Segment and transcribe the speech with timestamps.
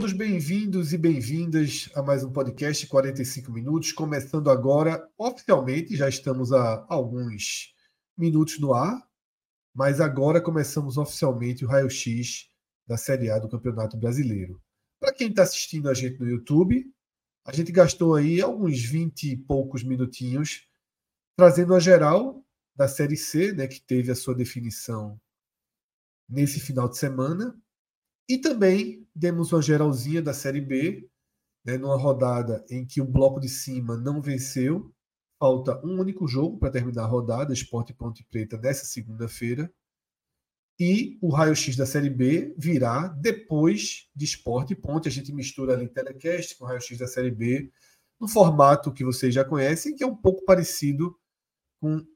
[0.00, 6.54] Todos bem-vindos e bem-vindas a mais um podcast 45 minutos, começando agora oficialmente, já estamos
[6.54, 7.74] há alguns
[8.16, 9.06] minutos no ar,
[9.74, 12.48] mas agora começamos oficialmente o raio-x
[12.86, 14.58] da Série A do Campeonato Brasileiro.
[14.98, 16.90] Para quem está assistindo a gente no YouTube,
[17.46, 20.66] a gente gastou aí alguns 20 e poucos minutinhos
[21.36, 22.42] trazendo a geral
[22.74, 25.20] da Série C, né, que teve a sua definição
[26.26, 27.54] nesse final de semana,
[28.30, 31.10] e também demos uma geralzinha da Série B,
[31.64, 34.94] né, numa rodada em que o bloco de cima não venceu.
[35.36, 39.68] Falta um único jogo para terminar a rodada, Esporte Ponte Preta, nessa segunda-feira.
[40.78, 45.08] E o raio-x da Série B virá depois de Esporte Ponte.
[45.08, 47.68] A gente mistura ali telecast com o raio-x da Série B,
[48.20, 51.18] no formato que vocês já conhecem, que é um pouco parecido
[51.80, 52.06] com,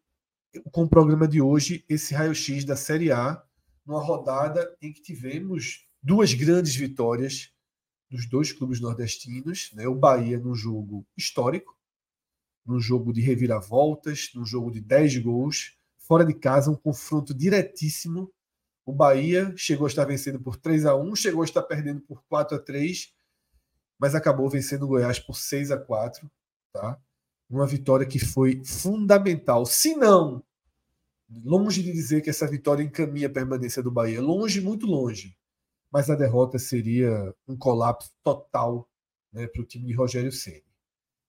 [0.70, 3.42] com o programa de hoje, esse raio-x da Série A,
[3.84, 7.50] numa rodada em que tivemos duas grandes vitórias
[8.10, 9.88] dos dois clubes nordestinos, né?
[9.88, 11.74] O Bahia num jogo histórico,
[12.64, 18.30] num jogo de reviravoltas, num jogo de 10 gols, fora de casa, um confronto diretíssimo.
[18.84, 22.22] O Bahia chegou a estar vencendo por 3 a 1, chegou a estar perdendo por
[22.28, 23.10] 4 a 3,
[23.98, 26.30] mas acabou vencendo o Goiás por 6 a 4,
[26.70, 27.00] tá?
[27.48, 29.64] Uma vitória que foi fundamental.
[29.64, 30.44] Se não,
[31.42, 35.34] longe de dizer que essa vitória encaminha a permanência do Bahia, longe, muito longe
[35.94, 38.90] mas a derrota seria um colapso total
[39.32, 40.64] né, para o time de Rogério Ceni.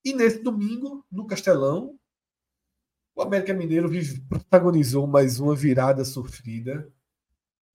[0.03, 2.00] E nesse domingo, no Castelão,
[3.16, 3.88] o América Mineiro
[4.28, 6.92] protagonizou mais uma virada sofrida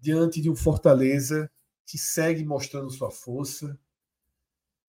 [0.00, 1.48] diante de um Fortaleza
[1.86, 3.78] que segue mostrando sua força,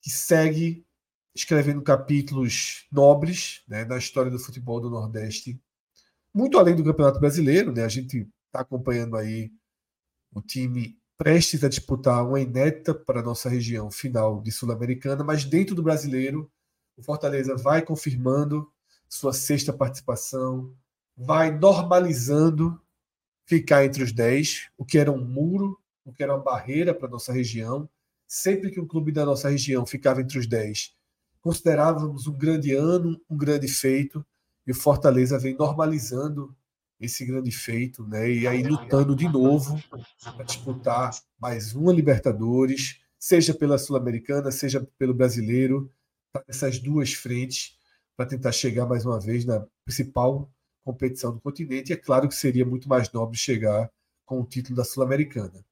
[0.02, 0.84] que segue
[1.36, 5.62] escrevendo capítulos nobres né, na história do futebol do Nordeste,
[6.34, 7.72] muito além do Campeonato Brasileiro.
[7.72, 9.54] Né, a gente está acompanhando aí
[10.34, 15.76] o time prestes a disputar uma inédita para nossa região final de Sul-Americana, mas dentro
[15.76, 16.50] do brasileiro,
[16.98, 18.68] o Fortaleza vai confirmando
[19.08, 20.74] sua sexta participação,
[21.16, 22.82] vai normalizando
[23.46, 27.08] ficar entre os 10, o que era um muro, o que era uma barreira para
[27.08, 27.88] nossa região.
[28.28, 30.96] Sempre que um clube da nossa região ficava entre os 10,
[31.40, 34.26] considerávamos um grande ano, um grande feito,
[34.66, 36.56] e o Fortaleza vem normalizando
[37.02, 38.32] esse grande feito, né?
[38.32, 39.82] E aí lutando de novo
[40.22, 45.92] para disputar mais uma Libertadores, seja pela Sul-Americana, seja pelo Brasileiro,
[46.32, 47.78] tá nessas duas frentes
[48.16, 50.50] para tentar chegar mais uma vez na principal
[50.84, 51.92] competição do continente.
[51.92, 53.92] E é claro que seria muito mais nobre chegar
[54.24, 55.66] com o título da Sul-Americana.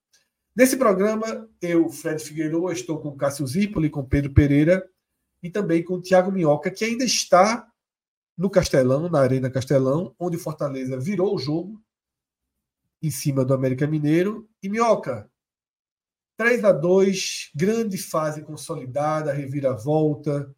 [0.56, 4.84] Nesse programa, eu, Fred Figueiredo, estou com Cássio Zipoli, com Pedro Pereira
[5.44, 7.68] e também com o Thiago Minhoca, que ainda está
[8.40, 11.84] no Castelão, na Arena Castelão, onde o Fortaleza virou o jogo
[13.04, 14.50] em cima do América Mineiro.
[14.64, 15.30] E Minhoca,
[16.38, 20.56] 3 a 2 grande fase consolidada, reviravolta.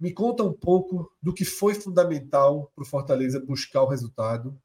[0.00, 4.58] Me conta um pouco do que foi fundamental para o Fortaleza buscar o resultado,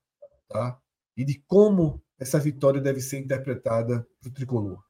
[0.47, 0.79] tá?
[1.17, 4.81] E de como essa vitória deve ser interpretada para o tricolor.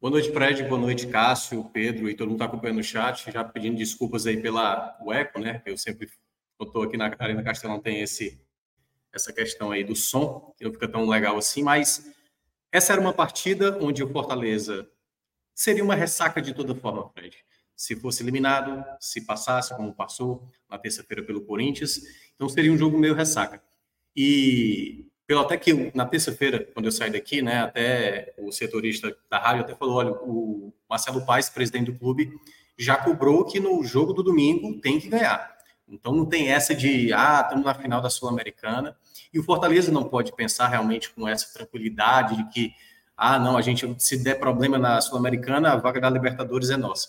[0.00, 0.62] Boa noite, Fred.
[0.62, 3.30] Boa noite, Cássio, Pedro e todo mundo está acompanhando o chat.
[3.30, 5.62] Já pedindo desculpas aí pela o eco, né?
[5.66, 6.08] Eu sempre
[6.66, 8.40] estou aqui na Arena Castelão, tem esse,
[9.12, 12.10] essa questão aí do som, que não fica tão legal assim, mas
[12.72, 14.88] essa era uma partida onde o Fortaleza
[15.54, 17.36] seria uma ressaca de toda forma, Fred.
[17.76, 22.00] Se fosse eliminado, se passasse, como passou na terça-feira pelo Corinthians,
[22.34, 23.62] então seria um jogo meio ressaca.
[24.14, 29.38] E pelo até que na terça-feira, quando eu saí daqui, né, até o setorista da
[29.38, 32.32] rádio até falou, olha, o Marcelo Paes, presidente do clube,
[32.76, 35.56] já cobrou que no jogo do domingo tem que ganhar.
[35.90, 38.96] Então não tem essa de, ah, estamos na final da Sul-Americana.
[39.32, 42.72] E o Fortaleza não pode pensar realmente com essa tranquilidade de que,
[43.16, 47.08] ah, não, a gente, se der problema na Sul-Americana, a vaga da Libertadores é nossa.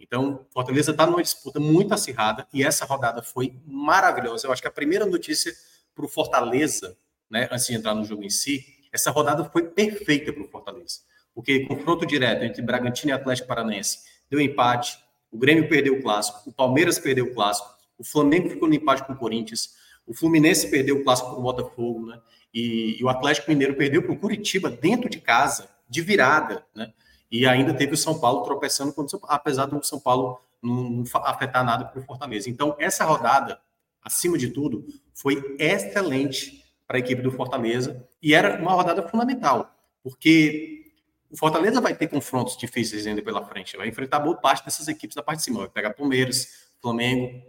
[0.00, 4.46] Então, Fortaleza está numa disputa muito acirrada e essa rodada foi maravilhosa.
[4.46, 5.54] Eu acho que a primeira notícia
[5.94, 6.96] para o Fortaleza,
[7.30, 11.00] né, antes de entrar no jogo em si, essa rodada foi perfeita para o Fortaleza.
[11.34, 13.98] porque confronto direto entre Bragantino e Atlético Paranaense
[14.30, 14.96] deu empate,
[15.32, 19.04] o Grêmio perdeu o clássico, o Palmeiras perdeu o clássico, o Flamengo ficou no empate
[19.04, 19.74] com o Corinthians,
[20.06, 22.20] o Fluminense perdeu o clássico para o Botafogo, né?
[22.52, 26.92] E, e, o Atlético Mineiro perdeu para o Curitiba dentro de casa, de virada, né?
[27.30, 28.94] E ainda teve o São Paulo tropeçando,
[29.24, 32.48] apesar do São Paulo não, não afetar nada para o Fortaleza.
[32.48, 33.60] Então, essa rodada,
[34.02, 39.74] acima de tudo, foi excelente para a equipe do Fortaleza e era uma rodada fundamental,
[40.02, 40.92] porque
[41.30, 45.16] o Fortaleza vai ter confrontos difíceis ainda pela frente, vai enfrentar boa parte dessas equipes
[45.16, 47.42] da parte de cima, vai pegar Palmeiras, Flamengo,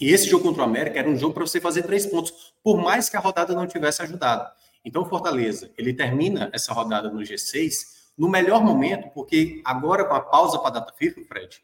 [0.00, 2.78] e esse jogo contra o América era um jogo para você fazer três pontos, por
[2.78, 4.50] mais que a rodada não tivesse ajudado.
[4.82, 10.14] Então, o Fortaleza, ele termina essa rodada no G6 no melhor momento, porque agora com
[10.14, 11.62] a pausa para a data FIFA, Fred,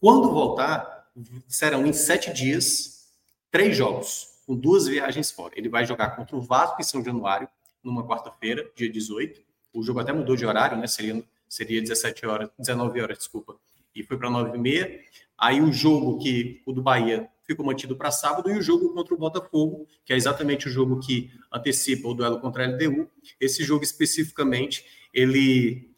[0.00, 1.08] quando voltar,
[1.46, 3.08] serão em sete dias,
[3.50, 5.54] três jogos, com duas viagens fora.
[5.56, 7.48] Ele vai jogar contra o Vasco em São Januário,
[7.82, 9.40] numa quarta-feira, dia 18.
[9.72, 10.86] O jogo até mudou de horário, né?
[10.86, 13.56] Seria, seria 17 horas, 19 horas, desculpa.
[13.94, 15.00] E foi para 9 e meia.
[15.38, 19.14] Aí o jogo que o do Bahia ficou mantido para sábado, e o jogo contra
[19.14, 23.08] o Botafogo, que é exatamente o jogo que antecipa o duelo contra a LDU.
[23.40, 25.90] Esse jogo especificamente, ele.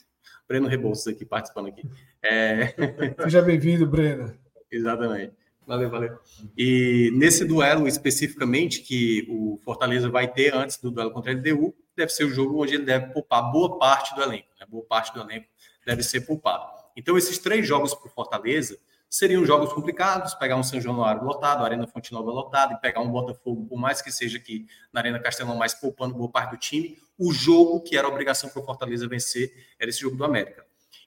[0.46, 1.82] Breno Rebouças aqui participando aqui.
[2.22, 2.74] É...
[3.22, 4.34] Seja bem-vindo, Breno.
[4.70, 5.32] Exatamente.
[5.66, 6.18] Valeu, valeu.
[6.56, 11.74] E nesse duelo especificamente que o Fortaleza vai ter antes do duelo contra a LDU,
[11.94, 14.48] deve ser o jogo onde ele deve poupar boa parte do elenco.
[14.58, 14.66] Né?
[14.66, 15.46] Boa parte do elenco
[15.84, 16.66] deve ser poupado.
[16.96, 18.78] Então, esses três jogos para o Fortaleza
[19.08, 23.00] seriam jogos complicados, pegar um São Januário lotado, a Arena Fonte Nova lotada, e pegar
[23.00, 26.56] um Botafogo, por mais que seja aqui na Arena Castelão, mais poupando boa parte do
[26.56, 26.98] time.
[27.18, 30.64] O jogo que era obrigação para o Fortaleza vencer era esse jogo do América.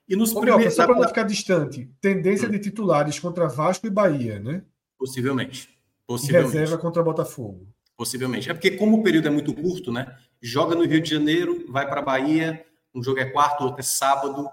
[0.08, 0.74] E nos Ô, primeiros...
[0.74, 4.62] Só para não ficar distante, tendência de titulares contra Vasco e Bahia, né?
[4.98, 5.68] Possivelmente.
[6.06, 6.56] Possivelmente.
[6.56, 7.66] E reserva contra Botafogo.
[7.96, 8.50] Possivelmente.
[8.50, 10.16] É porque como o período é muito curto, né?
[10.40, 12.64] Joga no Rio de Janeiro, vai para Bahia,
[12.94, 14.50] um jogo é quarto, outro é sábado,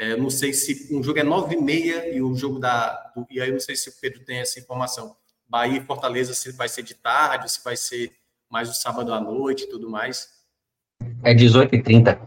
[0.00, 3.12] é, não sei se um jogo é nove e meia e o jogo da.
[3.30, 5.14] E aí não sei se o Pedro tem essa informação.
[5.46, 8.10] Bahia e Fortaleza se vai ser de tarde, se vai ser
[8.48, 10.30] mais o sábado à noite e tudo mais.
[11.22, 12.18] É 18h30.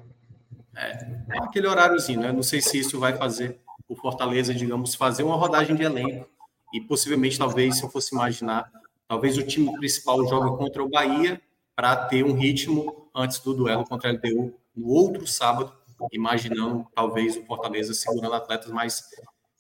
[0.76, 2.32] É, aquele horáriozinho, né?
[2.32, 3.60] Não sei se isso vai fazer
[3.90, 6.30] o Fortaleza, digamos, fazer uma rodagem de elenco.
[6.76, 8.72] E possivelmente, talvez, se eu fosse imaginar,
[9.08, 11.42] talvez o time principal jogue contra o Bahia
[11.76, 15.74] para ter um ritmo antes do duelo contra a LDU no outro sábado
[16.12, 19.04] imaginando talvez o Fortaleza segurando atletas, mas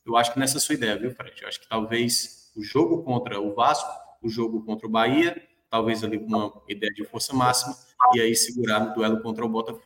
[0.05, 1.41] eu acho que nessa é sua ideia, viu, Fred?
[1.41, 3.89] Eu acho que talvez o jogo contra o Vasco,
[4.21, 7.75] o jogo contra o Bahia, talvez ali uma ideia de força máxima,
[8.13, 9.85] e aí segurar no duelo contra o Botafogo.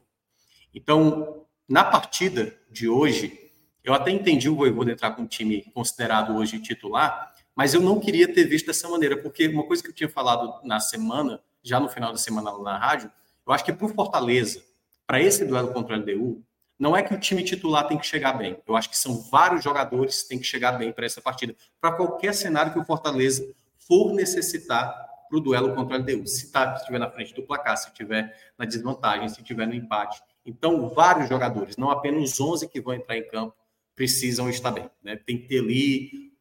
[0.73, 3.51] Então, na partida de hoje,
[3.83, 7.99] eu até entendi o Voivoda entrar com um time considerado hoje titular, mas eu não
[7.99, 11.79] queria ter visto dessa maneira, porque uma coisa que eu tinha falado na semana, já
[11.79, 13.11] no final da semana na rádio,
[13.45, 14.61] eu acho que para o Fortaleza,
[15.05, 16.43] para esse duelo contra o LDU,
[16.79, 18.57] não é que o time titular tem que chegar bem.
[18.67, 21.55] Eu acho que são vários jogadores que têm que chegar bem para essa partida.
[21.81, 23.47] Para qualquer cenário que o Fortaleza
[23.79, 24.93] for necessitar
[25.27, 26.27] para o duelo contra o LDU.
[26.27, 30.21] Se tá, estiver na frente do placar, se estiver na desvantagem, se estiver no empate.
[30.45, 33.55] Então, vários jogadores, não apenas os 11 que vão entrar em campo,
[33.95, 34.89] precisam estar bem.
[35.03, 35.15] Né?
[35.15, 36.31] Tem que ter ali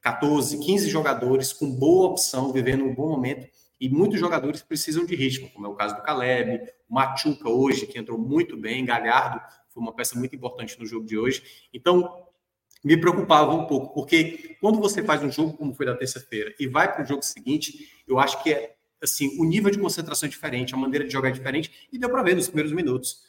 [0.00, 3.48] 14, 15 jogadores com boa opção, vivendo um bom momento.
[3.80, 7.86] E muitos jogadores precisam de ritmo, como é o caso do Caleb, o Machuca hoje,
[7.86, 9.40] que entrou muito bem, Galhardo
[9.80, 11.42] foi uma peça muito importante no jogo de hoje.
[11.72, 12.26] Então,
[12.84, 16.66] me preocupava um pouco, porque quando você faz um jogo como foi da terça-feira e
[16.66, 20.30] vai para o jogo seguinte, eu acho que é assim, o nível de concentração é
[20.30, 23.22] diferente, a maneira de jogar é diferente, e deu para ver nos primeiros minutos.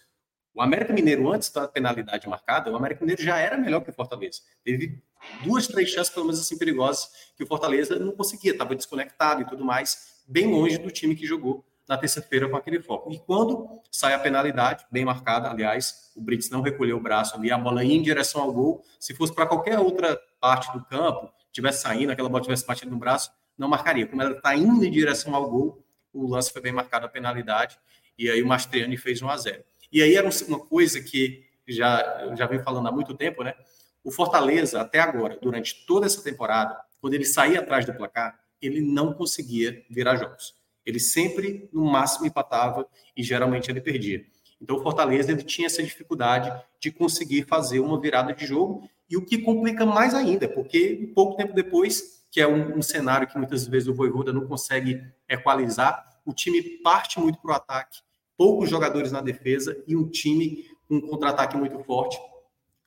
[0.53, 3.93] O América Mineiro, antes da penalidade marcada, o América Mineiro já era melhor que o
[3.93, 4.41] Fortaleza.
[4.65, 5.01] Teve
[5.45, 9.45] duas, três chances, pelo menos assim, perigosas, que o Fortaleza não conseguia, estava desconectado e
[9.45, 13.11] tudo mais, bem longe do time que jogou na terça-feira com aquele foco.
[13.11, 17.51] E quando sai a penalidade, bem marcada, aliás, o Brits não recolheu o braço ali,
[17.51, 18.81] a bola ia em direção ao gol.
[18.97, 22.97] Se fosse para qualquer outra parte do campo, tivesse saindo, aquela bola tivesse batido no
[22.97, 24.07] braço, não marcaria.
[24.07, 27.77] Como ela está indo em direção ao gol, o lance foi bem marcado a penalidade,
[28.17, 32.33] e aí o Mastriani fez 1 a 0 E aí era uma coisa que já,
[32.37, 33.53] já venho falando há muito tempo, né?
[34.01, 38.79] O Fortaleza, até agora, durante toda essa temporada, quando ele saía atrás do placar, ele
[38.79, 40.60] não conseguia virar jogos.
[40.85, 44.25] Ele sempre, no máximo, empatava e geralmente ele perdia.
[44.61, 49.17] Então, o Fortaleza ele tinha essa dificuldade de conseguir fazer uma virada de jogo, e
[49.17, 53.37] o que complica mais ainda, porque pouco tempo depois, que é um, um cenário que
[53.37, 57.99] muitas vezes o Voivoda não consegue equalizar, o time parte muito para o ataque,
[58.37, 62.17] poucos jogadores na defesa e um time com um contra-ataque muito forte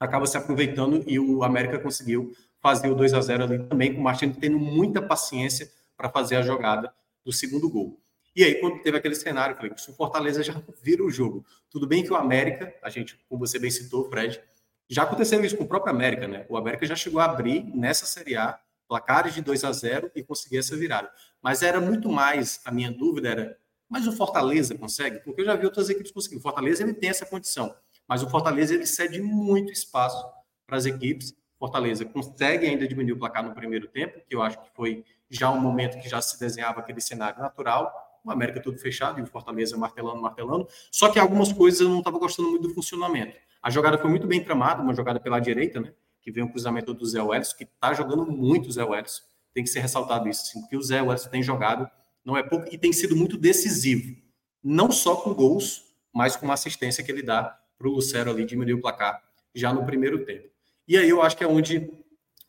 [0.01, 4.01] acaba se aproveitando e o América conseguiu fazer o 2 a 0 ali também, com
[4.01, 6.93] o Martins tendo muita paciência para fazer a jogada
[7.25, 8.01] do segundo gol.
[8.37, 11.45] E aí, quando teve aquele cenário, eu falei, se o Fortaleza já vira o jogo.
[11.71, 14.41] Tudo bem que o América, a gente, como você bem citou, Fred,
[14.89, 16.45] já aconteceu isso com o próprio América, né?
[16.49, 20.23] O América já chegou a abrir nessa Série A placares de 2 a 0 e
[20.23, 21.11] conseguir essa virada.
[21.43, 25.21] Mas era muito mais, a minha dúvida era, mas o Fortaleza consegue?
[25.21, 26.41] Porque eu já vi outras equipes conseguindo.
[26.41, 27.75] O Fortaleza ele tem essa condição,
[28.07, 30.25] mas o Fortaleza ele cede muito espaço
[30.67, 31.35] para as equipes.
[31.59, 35.05] Fortaleza consegue ainda diminuir o placar no primeiro tempo, que eu acho que foi
[35.35, 39.23] já um momento que já se desenhava aquele cenário natural o América tudo fechado e
[39.23, 40.67] o Fortaleza martelando, martelando.
[40.91, 43.37] Só que algumas coisas eu não estava gostando muito do funcionamento.
[43.63, 45.93] A jogada foi muito bem tramada, uma jogada pela direita, né?
[46.23, 49.23] Que vem o cruzamento do Zé Welles, que está jogando muito o Zé Welles.
[49.53, 51.89] Tem que ser ressaltado isso, sim, porque o Zé Welles tem jogado,
[52.25, 54.17] não é pouco, e tem sido muito decisivo.
[54.63, 58.45] Não só com gols, mas com uma assistência que ele dá para o Lucero ali
[58.47, 59.23] diminuir o placar
[59.55, 60.49] já no primeiro tempo.
[60.89, 61.91] E aí eu acho que é onde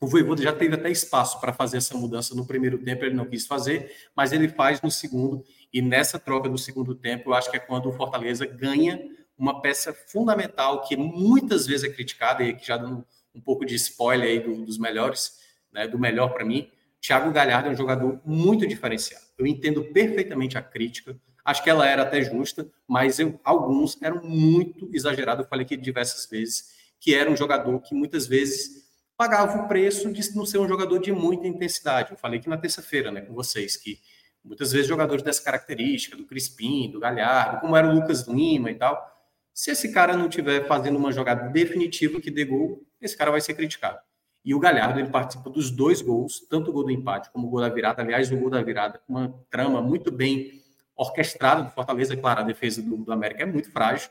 [0.00, 3.24] o Voivoda já teve até espaço para fazer essa mudança no primeiro tempo, ele não
[3.24, 5.42] quis fazer, mas ele faz no segundo.
[5.72, 9.00] E nessa troca do segundo tempo, eu acho que é quando o Fortaleza ganha
[9.38, 13.74] uma peça fundamental que muitas vezes é criticada, e aqui já dando um pouco de
[13.74, 15.38] spoiler aí do, dos melhores,
[15.72, 16.70] né, do melhor para mim.
[17.00, 19.24] Thiago Galhardo é um jogador muito diferenciado.
[19.38, 24.22] Eu entendo perfeitamente a crítica, acho que ela era até justa, mas eu, alguns eram
[24.22, 25.44] muito exagerados.
[25.44, 28.85] Eu falei aqui diversas vezes que era um jogador que muitas vezes
[29.16, 32.12] pagava o preço de não ser um jogador de muita intensidade.
[32.12, 33.98] Eu falei que na terça-feira, né, com vocês, que
[34.44, 38.74] muitas vezes jogadores dessa característica, do Crispim, do Galhardo, como era o Lucas Lima e
[38.74, 39.12] tal,
[39.52, 43.40] se esse cara não tiver fazendo uma jogada definitiva que dê gol, esse cara vai
[43.40, 43.98] ser criticado.
[44.44, 47.50] E o Galhardo, ele participa dos dois gols, tanto o gol do empate como o
[47.50, 48.02] gol da virada.
[48.02, 50.62] Aliás, o gol da virada, uma trama muito bem
[50.94, 52.16] orquestrada do Fortaleza.
[52.16, 54.08] Claro, a defesa do, do América é muito frágil,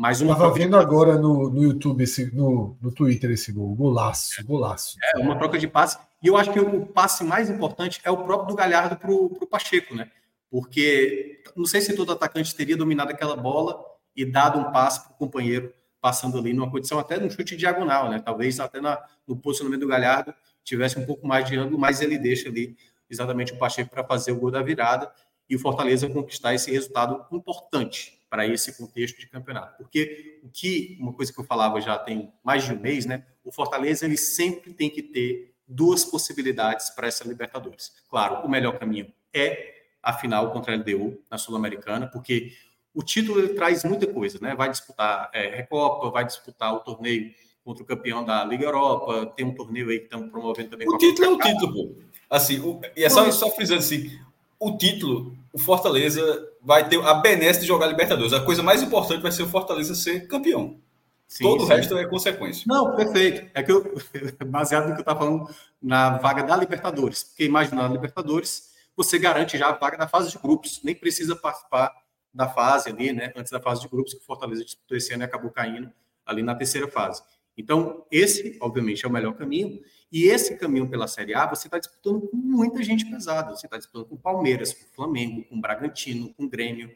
[0.00, 0.82] mas uma Estava vendo de...
[0.82, 3.74] agora no, no YouTube, esse, no, no Twitter, esse gol.
[3.74, 4.96] Golaço, golaço.
[5.14, 5.98] É, uma troca de passe.
[6.22, 9.46] E eu acho que o passe mais importante é o próprio do Galhardo para o
[9.46, 10.10] Pacheco, né?
[10.50, 13.78] Porque não sei se todo atacante teria dominado aquela bola
[14.16, 17.54] e dado um passe para o companheiro passando ali numa condição até de um chute
[17.54, 18.22] diagonal, né?
[18.24, 20.32] Talvez até na, no posicionamento do Galhardo
[20.64, 22.74] tivesse um pouco mais de ângulo, mas ele deixa ali
[23.10, 25.12] exatamente o Pacheco para fazer o gol da virada
[25.46, 29.76] e o Fortaleza conquistar esse resultado importante para esse contexto de campeonato.
[29.76, 33.26] Porque o que, uma coisa que eu falava já tem mais de um mês, né?
[33.44, 37.92] O Fortaleza ele sempre tem que ter duas possibilidades para essa Libertadores.
[38.08, 42.52] Claro, o melhor caminho é a final contra a LDU na Sul-Americana, porque
[42.94, 44.54] o título ele traz muita coisa, né?
[44.54, 47.34] Vai disputar é, Recopa, vai disputar o torneio
[47.64, 50.88] contra o campeão da Liga Europa, tem um torneio aí que estão promovendo também.
[50.88, 51.94] O título é o título, pô.
[52.28, 54.18] Assim, o, e é só, só frisando assim,
[54.58, 58.32] o título, o Fortaleza vai ter a benesse de jogar Libertadores.
[58.32, 60.80] A coisa mais importante vai ser o Fortaleza ser campeão.
[61.26, 61.66] Sim, Todo sim.
[61.66, 62.64] o resto é consequência.
[62.66, 63.48] Não, perfeito.
[63.54, 63.94] É que eu,
[64.46, 65.48] baseado no que eu estava falando
[65.80, 67.22] na vaga da Libertadores.
[67.22, 70.80] Porque imagina, na Libertadores, você garante já a vaga da fase de grupos.
[70.82, 71.94] Nem precisa participar
[72.34, 73.32] da fase ali, né?
[73.36, 75.90] Antes da fase de grupos, que o Fortaleza disputou esse ano e acabou caindo
[76.26, 77.22] ali na terceira fase.
[77.60, 79.82] Então, esse, obviamente, é o melhor caminho.
[80.10, 83.54] E esse caminho pela Série A, você está disputando com muita gente pesada.
[83.54, 86.90] Você está disputando com Palmeiras, com Flamengo, com Bragantino, com Grêmio,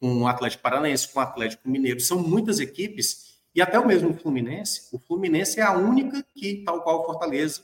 [0.00, 2.00] com o Atlético Paranaense, com o Atlético Mineiro.
[2.00, 4.88] São muitas equipes, e até o mesmo Fluminense.
[4.92, 7.62] O Fluminense é a única que, tal qual o Fortaleza,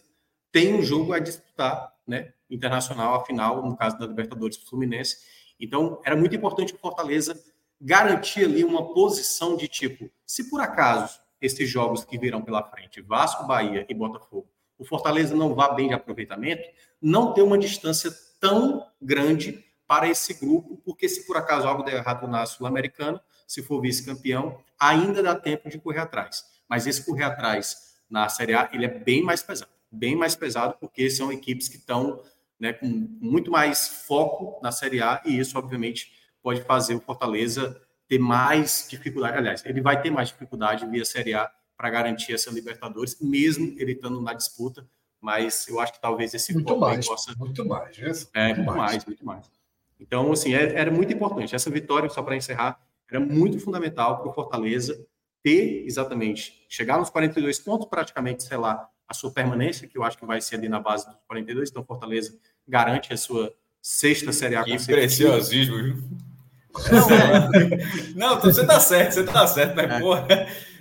[0.52, 2.32] tem um jogo a disputar, né?
[2.48, 5.18] Internacional, a final, no caso da Libertadores Fluminense.
[5.58, 7.36] Então, era muito importante o Fortaleza
[7.80, 13.02] garantir ali uma posição de tipo, se por acaso esses jogos que virão pela frente,
[13.02, 14.48] Vasco, Bahia e Botafogo,
[14.78, 16.68] o Fortaleza não vá bem de aproveitamento,
[17.00, 18.10] não ter uma distância
[18.40, 23.62] tão grande para esse grupo, porque se por acaso algo der errado na Sul-Americana, se
[23.62, 26.44] for vice-campeão, ainda dá tempo de correr atrás.
[26.68, 29.70] Mas esse correr atrás na Série A, ele é bem mais pesado.
[29.90, 32.22] Bem mais pesado, porque são equipes que estão
[32.58, 36.10] né, com muito mais foco na Série A, e isso, obviamente,
[36.42, 39.38] pode fazer o Fortaleza ter mais dificuldade.
[39.38, 43.92] Aliás, ele vai ter mais dificuldade via Série A para garantir essa Libertadores, mesmo ele
[43.92, 44.86] estando na disputa.
[45.20, 47.34] Mas eu acho que talvez esse muito mais, possa...
[47.38, 48.12] muito mais, né?
[48.34, 48.92] é muito, muito mais.
[48.92, 49.50] mais, muito mais.
[49.98, 51.54] Então, assim, é, era muito importante.
[51.54, 52.78] Essa vitória, só para encerrar,
[53.10, 55.06] era muito fundamental para o Fortaleza
[55.42, 60.18] ter exatamente chegar nos 42 pontos, praticamente, sei lá, a sua permanência, que eu acho
[60.18, 61.70] que vai ser ali na base dos 42.
[61.70, 64.64] Então, Fortaleza garante a sua sexta Série A.
[64.64, 66.02] Que preciosismo, viu?
[68.14, 70.00] Não, não, você está certo, você está certo, mas, é.
[70.00, 70.26] porra,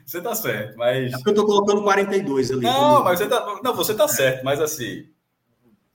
[0.05, 1.13] você tá certo, mas.
[1.13, 2.61] É porque eu tô colocando 42 ali.
[2.61, 3.59] Não, mas você tá.
[3.63, 5.07] Não, você tá certo, mas assim.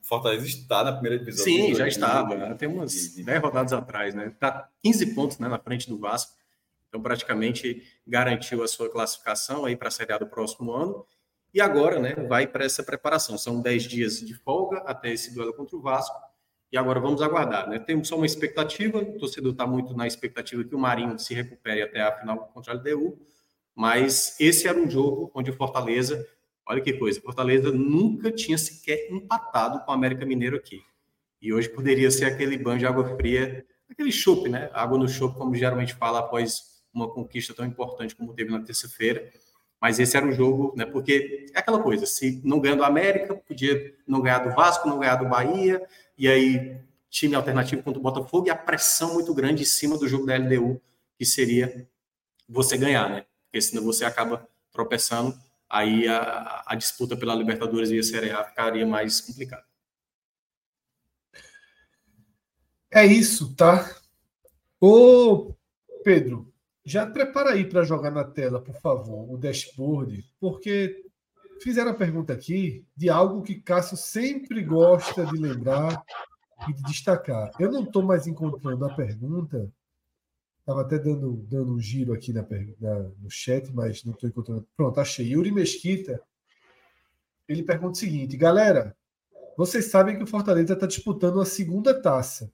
[0.01, 1.45] Fortaleza está na primeira divisão.
[1.45, 2.35] Sim, já estava.
[2.35, 2.55] Né?
[2.55, 4.33] Tem umas 10 rodadas atrás, né?
[4.41, 6.33] Tá 15 pontos né, na frente do Vasco.
[6.89, 11.05] Então, praticamente garantiu a sua classificação aí para a Série A do próximo ano.
[11.53, 13.37] E agora, né, vai para essa preparação.
[13.37, 16.17] São 10 dias de folga até esse duelo contra o Vasco.
[16.71, 17.79] E agora vamos aguardar, né?
[17.79, 21.83] Temos só uma expectativa, o torcedor está muito na expectativa que o Marinho se recupere
[21.83, 23.19] até a final contra o LDU,
[23.75, 26.27] mas esse era um jogo onde o Fortaleza,
[26.67, 30.83] olha que coisa, Fortaleza nunca tinha sequer empatado com o América Mineiro aqui.
[31.41, 34.69] E hoje poderia ser aquele banho de água fria, aquele chope, né?
[34.75, 39.31] Água no chope, como geralmente fala após uma conquista tão importante como teve na terça-feira.
[39.81, 40.85] Mas esse era um jogo, né?
[40.85, 44.99] Porque é aquela coisa, se não ganhando do América, podia não ganhar do Vasco, não
[44.99, 45.81] ganhar do Bahia,
[46.19, 50.09] e aí time alternativo contra o Botafogo e a pressão muito grande em cima do
[50.09, 50.81] jogo da LDU,
[51.17, 51.89] que seria
[52.49, 53.27] você ganhar, né?
[53.45, 58.45] Porque senão você acaba tropeçando, aí a, a disputa pela Libertadores e a Série A
[58.45, 59.65] ficaria mais complicada.
[62.91, 63.97] É isso, tá?
[64.81, 65.55] Ô,
[66.03, 66.53] Pedro,
[66.85, 71.05] já prepara aí para jogar na tela, por favor, o dashboard, porque
[71.63, 76.03] fizeram a pergunta aqui de algo que Cássio sempre gosta de lembrar
[76.69, 77.51] e de destacar.
[77.59, 79.71] Eu não estou mais encontrando a pergunta.
[80.61, 82.43] Estava até dando, dando um giro aqui na,
[82.81, 84.67] na no chat, mas não estou encontrando.
[84.77, 85.29] Pronto, achei.
[85.29, 86.21] Yuri Mesquita.
[87.49, 88.95] Ele pergunta o seguinte: galera,
[89.57, 92.53] vocês sabem que o Fortaleza está disputando a segunda taça.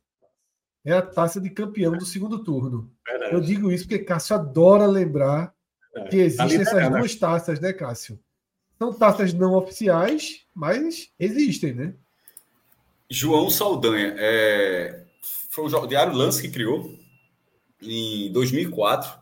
[0.84, 2.92] É a taça de campeão do segundo turno.
[3.06, 3.34] Verdade.
[3.34, 5.54] Eu digo isso porque Cássio adora lembrar
[5.96, 6.08] é.
[6.08, 6.90] que existem essas né?
[6.90, 8.20] duas taças, né, Cássio?
[8.78, 11.94] São taças não oficiais, mas existem, né?
[13.08, 15.04] João Saldanha, é,
[15.50, 16.98] foi o Diário Lance que criou
[17.80, 19.18] em 2004,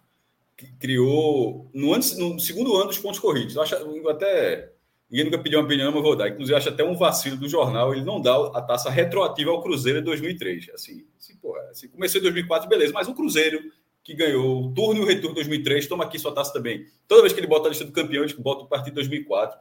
[0.56, 3.56] que criou no, ano, no segundo ano dos pontos corridos.
[3.56, 4.72] Eu acho, eu até
[5.10, 6.28] ninguém nunca pediu uma opinião, mas vou dar.
[6.28, 9.98] Inclusive, acho até um vacilo do jornal ele não dá a taça retroativa ao Cruzeiro
[9.98, 10.70] de 2003.
[10.70, 13.60] Assim, assim, pô, assim, começou em 2004, beleza, mas o Cruzeiro
[14.02, 16.86] que ganhou o turno e o retorno de 2003, toma aqui sua taça também.
[17.06, 19.58] Toda vez que ele bota a lista do campeão, ele bota o partido de 2004.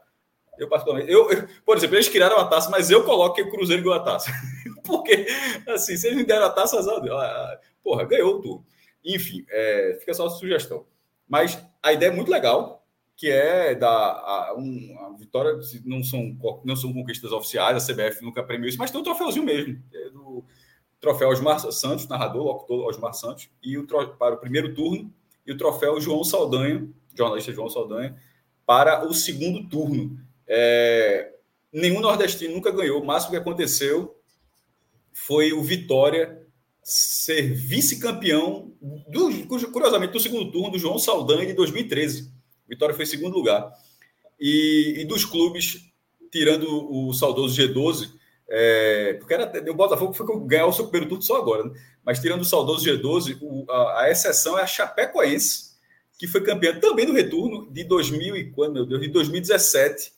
[0.58, 3.50] Eu, particularmente, eu, eu, por exemplo, eles criaram a taça, mas eu coloco que o
[3.50, 4.30] Cruzeiro ganhou a taça.
[4.84, 5.26] Porque,
[5.68, 7.00] assim, se eles me deram a taça, azar,
[7.82, 8.66] porra, ganhou o turno.
[9.04, 10.86] Enfim, é, fica só a sugestão.
[11.28, 12.84] Mas a ideia é muito legal,
[13.16, 18.22] que é da a, um, a vitória, não são, não são conquistas oficiais, a CBF
[18.22, 20.44] nunca premiou isso, mas tem um troféuzinho mesmo, é do
[21.02, 23.84] troféu Osmar Santos, narrador, locutor Osmar Santos, e o
[24.16, 25.12] para o primeiro turno,
[25.44, 28.16] e o troféu João Saldanha, jornalista João Saldanha,
[28.64, 30.16] para o segundo turno.
[30.46, 31.34] É,
[31.72, 33.02] nenhum nordestino nunca ganhou.
[33.02, 34.16] O máximo que aconteceu
[35.12, 36.40] foi o Vitória
[36.84, 38.72] ser vice-campeão,
[39.72, 42.32] curiosamente, do segundo turno do João Saldanha de 2013.
[42.68, 43.72] Vitória foi em segundo lugar.
[44.38, 45.80] E, e dos clubes,
[46.30, 48.12] tirando o saudoso G12,
[48.54, 51.70] é, porque era, o Botafogo foi ganhar o seu primeiro turno só agora, né?
[52.04, 55.72] mas tirando o saudoso G12, o, a, a, exceção é a Chapecoense,
[56.18, 60.12] que foi campeã também do retorno de 2000 e quando, meu Deus, de 2017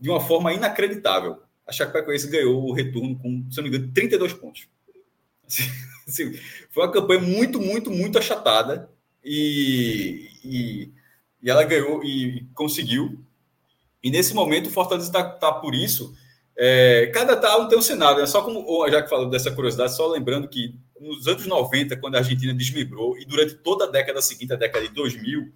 [0.00, 1.42] de uma forma inacreditável.
[1.66, 4.66] A Chapecoense ganhou o retorno com, se não me engano, 32 pontos.
[5.46, 5.70] Assim,
[6.08, 8.88] assim, foi uma campanha muito, muito, muito achatada
[9.22, 10.90] e, e,
[11.42, 13.20] e ela ganhou e, e, conseguiu.
[14.02, 16.14] E nesse momento o Fortaleza está tá por isso.
[16.56, 18.26] É, cada tal tem um cenário, né?
[18.26, 22.18] só como já que falou dessa curiosidade, só lembrando que nos anos 90, quando a
[22.18, 25.52] Argentina desmembrou, e durante toda a década seguinte, a década de 2000,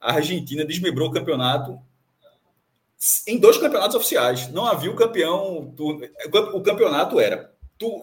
[0.00, 1.78] a Argentina desmembrou o campeonato
[3.26, 4.50] em dois campeonatos oficiais.
[4.52, 5.74] Não havia o campeão.
[6.54, 7.52] O campeonato era,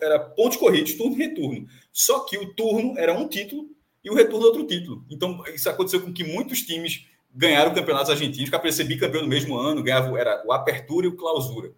[0.01, 1.67] era pontos corridos, turno e retorno.
[1.91, 3.69] Só que o turno era um título
[4.03, 5.05] e o retorno outro título.
[5.09, 9.57] Então, isso aconteceu com que muitos times ganharam campeonatos argentinos, que apareceram bicampeão no mesmo
[9.57, 11.71] ano, ganhavam era o apertura e o clausura.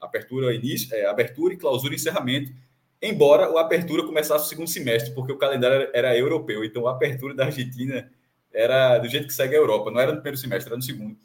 [0.00, 2.52] Apertura início, é, abertura e clausura e encerramento.
[3.02, 6.64] Embora o apertura começasse no segundo semestre, porque o calendário era, era europeu.
[6.64, 8.10] Então, a apertura da Argentina
[8.52, 11.16] era do jeito que segue a Europa, não era no primeiro semestre, era no segundo.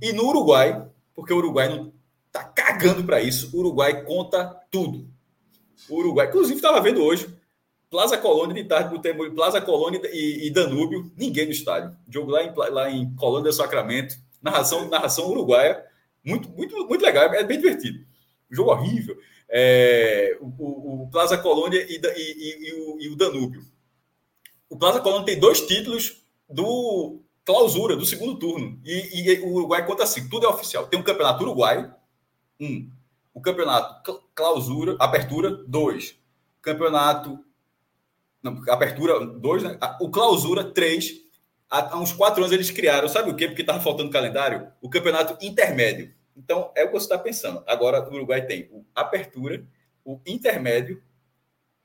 [0.00, 1.92] E no Uruguai, porque o Uruguai não
[2.32, 5.08] tá cagando para isso, o Uruguai conta tudo.
[5.88, 7.28] O Uruguai, inclusive, estava vendo hoje,
[7.90, 11.96] Plaza Colônia de tarde Temor, Plaza Colônia e, e, Danúbio, ninguém no estádio.
[12.08, 15.84] Jogo lá em, lá em Colônia do Sacramento, narração, narração uruguaia,
[16.24, 18.06] muito, muito, muito legal, é bem divertido.
[18.50, 19.16] Jogo horrível.
[19.48, 23.64] É, o, o, Plaza Colônia e, e, e, o, e o Danúbio.
[24.68, 28.80] O Plaza Colônia tem dois títulos do clausura do segundo turno.
[28.84, 30.86] E, e, o Uruguai conta assim: tudo é oficial.
[30.86, 31.92] Tem um campeonato uruguaio,
[32.60, 32.90] um.
[33.32, 36.16] O campeonato clausura, apertura, dois.
[36.60, 37.38] Campeonato.
[38.42, 39.78] Não, apertura, dois, né?
[40.00, 41.20] O clausura, três.
[41.68, 43.46] Há, há uns quatro anos eles criaram, sabe o quê?
[43.46, 44.68] Porque estava faltando calendário?
[44.80, 46.12] O campeonato intermédio.
[46.42, 47.62] Então, é o que você está pensando.
[47.66, 49.62] Agora, o Uruguai tem o apertura,
[50.04, 51.02] o intermédio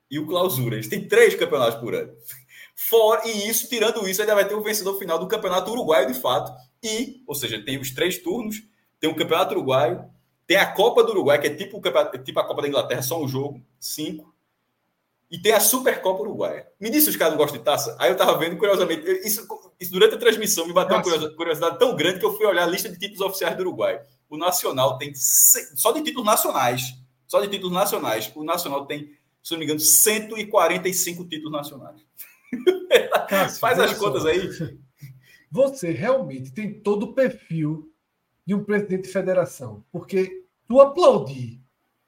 [0.10, 0.76] e o clausura.
[0.76, 2.14] Eles têm três campeonatos por ano.
[2.74, 6.20] Fora, e isso, tirando isso, ainda vai ter o vencedor final do Campeonato Uruguaio, de
[6.20, 6.52] fato.
[6.82, 8.64] E, ou seja, tem os três turnos,
[9.00, 10.06] tem o Campeonato Uruguaio,
[10.48, 13.22] tem a Copa do Uruguai, que é tipo, o tipo a Copa da Inglaterra, só
[13.22, 14.34] um jogo, cinco.
[15.30, 16.68] e tem a Supercopa Uruguaia.
[16.80, 17.96] Me disse se os caras não gostam de taça?
[18.00, 19.46] Aí eu tava vendo, curiosamente, isso,
[19.80, 21.18] isso durante a transmissão me bateu Nossa.
[21.18, 24.02] uma curiosidade tão grande que eu fui olhar a lista de títulos oficiais do Uruguai.
[24.30, 26.96] O Nacional tem, só de títulos nacionais,
[27.28, 29.12] só de títulos nacionais, o Nacional tem,
[29.44, 32.02] se não me engano, 145 títulos nacionais.
[33.30, 34.30] Cássio, Faz as contas só.
[34.30, 34.50] aí.
[35.52, 37.92] Você realmente tem todo o perfil
[38.46, 41.62] de um presidente de federação, porque tu aplaudir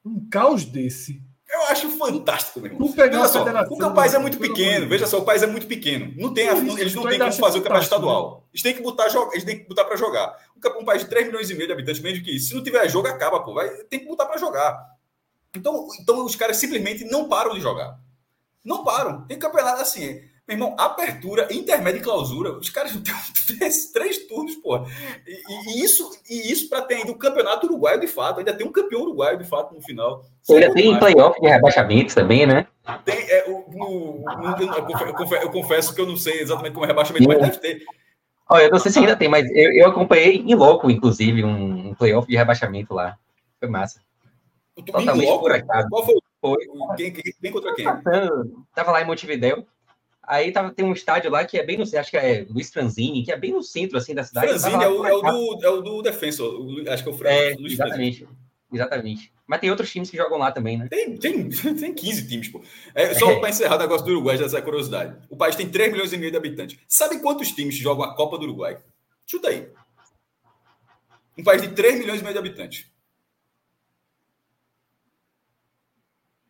[0.03, 1.23] um caos desse
[1.69, 2.88] acho fantástico, meu irmão.
[3.17, 3.43] Veja só,
[3.89, 4.88] o país é muito pequeno.
[4.88, 6.13] Veja só, o país é muito pequeno.
[6.15, 8.47] Não tem, eles não têm como fazer o campeonato estadual.
[8.53, 10.36] Eles têm que botar, eles têm que botar para jogar.
[10.80, 12.49] Um país de 3 milhões e meio de habitantes, menos que isso.
[12.49, 13.53] Se não tiver jogo, acaba, pô.
[13.53, 14.77] Vai, tem que botar para jogar.
[15.56, 17.99] Então, então os caras simplesmente não param de jogar.
[18.63, 19.25] Não param.
[19.25, 20.21] Tem campeonato assim.
[20.48, 23.04] Meu irmão, apertura, intermédio e clausura, os caras têm
[23.58, 24.86] três, três turnos, porra.
[25.28, 28.66] E, e, isso, e isso para ter ainda o campeonato uruguaio de fato, ainda tem
[28.66, 30.24] um campeão uruguaio de fato no final.
[30.50, 32.66] Ainda tem playoff de rebaixamento também, né?
[33.04, 36.86] Tem, é, o, no, no, eu, confesso, eu, confesso, que eu não sei exatamente como
[36.86, 37.84] é rebaixamento, mas deve ter.
[38.50, 41.90] Olha, eu não sei se ainda tem, mas eu, eu acompanhei em loco, inclusive, um,
[41.90, 43.18] um playoff de rebaixamento lá.
[43.60, 44.00] Foi massa.
[44.86, 45.90] Totalmente por acaso.
[45.90, 46.16] Qual foi?
[46.40, 46.58] foi.
[46.96, 47.86] Quem, quem, quem contra quem?
[48.74, 49.68] Tava lá em Montevideo.
[50.28, 53.24] Aí tava, tem um estádio lá que é bem no acho que é Luiz Franzini,
[53.24, 54.50] que é bem no centro assim da cidade.
[54.50, 57.30] Franzini é o, é, o do, é o do Defensor, acho que é o Fran,
[57.30, 58.18] é, Luiz Exatamente.
[58.18, 58.48] Franzini.
[58.74, 59.34] Exatamente.
[59.48, 60.90] Mas tem outros times que jogam lá também, né?
[60.90, 61.48] Tem, tem,
[61.80, 62.62] tem 15 times, pô.
[62.94, 63.40] É, só é.
[63.40, 65.18] para encerrar o negócio do Uruguai, essa curiosidade.
[65.30, 66.78] O país tem 3 milhões e meio de habitantes.
[66.90, 68.78] Sabe quantos times jogam a Copa do Uruguai?
[69.26, 69.70] Chuta aí.
[71.38, 72.86] Um país de 3 milhões e meio de habitantes.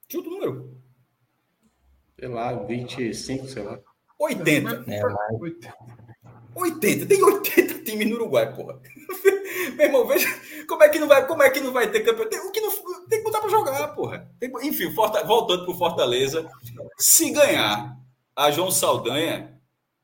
[0.10, 0.66] Chuta o número
[2.19, 3.80] sei lá, 25, sei lá.
[4.19, 4.86] 80.
[4.91, 5.01] É,
[6.56, 7.06] 80.
[7.06, 8.80] Tem 80 times no Uruguai, porra.
[9.77, 10.27] Meu irmão, veja
[10.67, 12.27] como é que não vai, como é que não vai ter campeão.
[12.27, 12.71] Tem, o que não,
[13.08, 14.30] tem que botar para jogar, porra.
[14.39, 16.49] Tem, enfim, Forta, voltando pro Fortaleza,
[16.97, 17.95] se ganhar
[18.36, 19.60] a João Saldanha,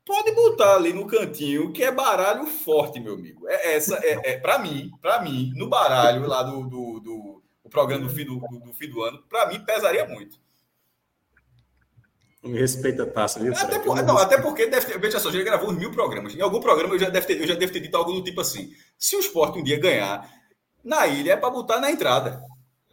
[0.05, 3.47] pode botar ali no cantinho que é baralho forte, meu amigo.
[3.47, 7.69] É essa é, é para mim, para mim, no baralho lá do, do, do, do
[7.69, 10.42] programa do fim do, do, do fim do ano, para mim pesaria muito.
[12.43, 13.53] Não me respeita a taça, viu?
[13.55, 16.35] Até, por, não, até porque deve ter, veja só, já gravou uns mil programas.
[16.35, 18.41] Em algum programa eu já deve ter, eu já deve ter dito algo do tipo
[18.41, 20.29] assim: se o esporte um dia ganhar
[20.83, 22.43] na ilha, é para botar na entrada.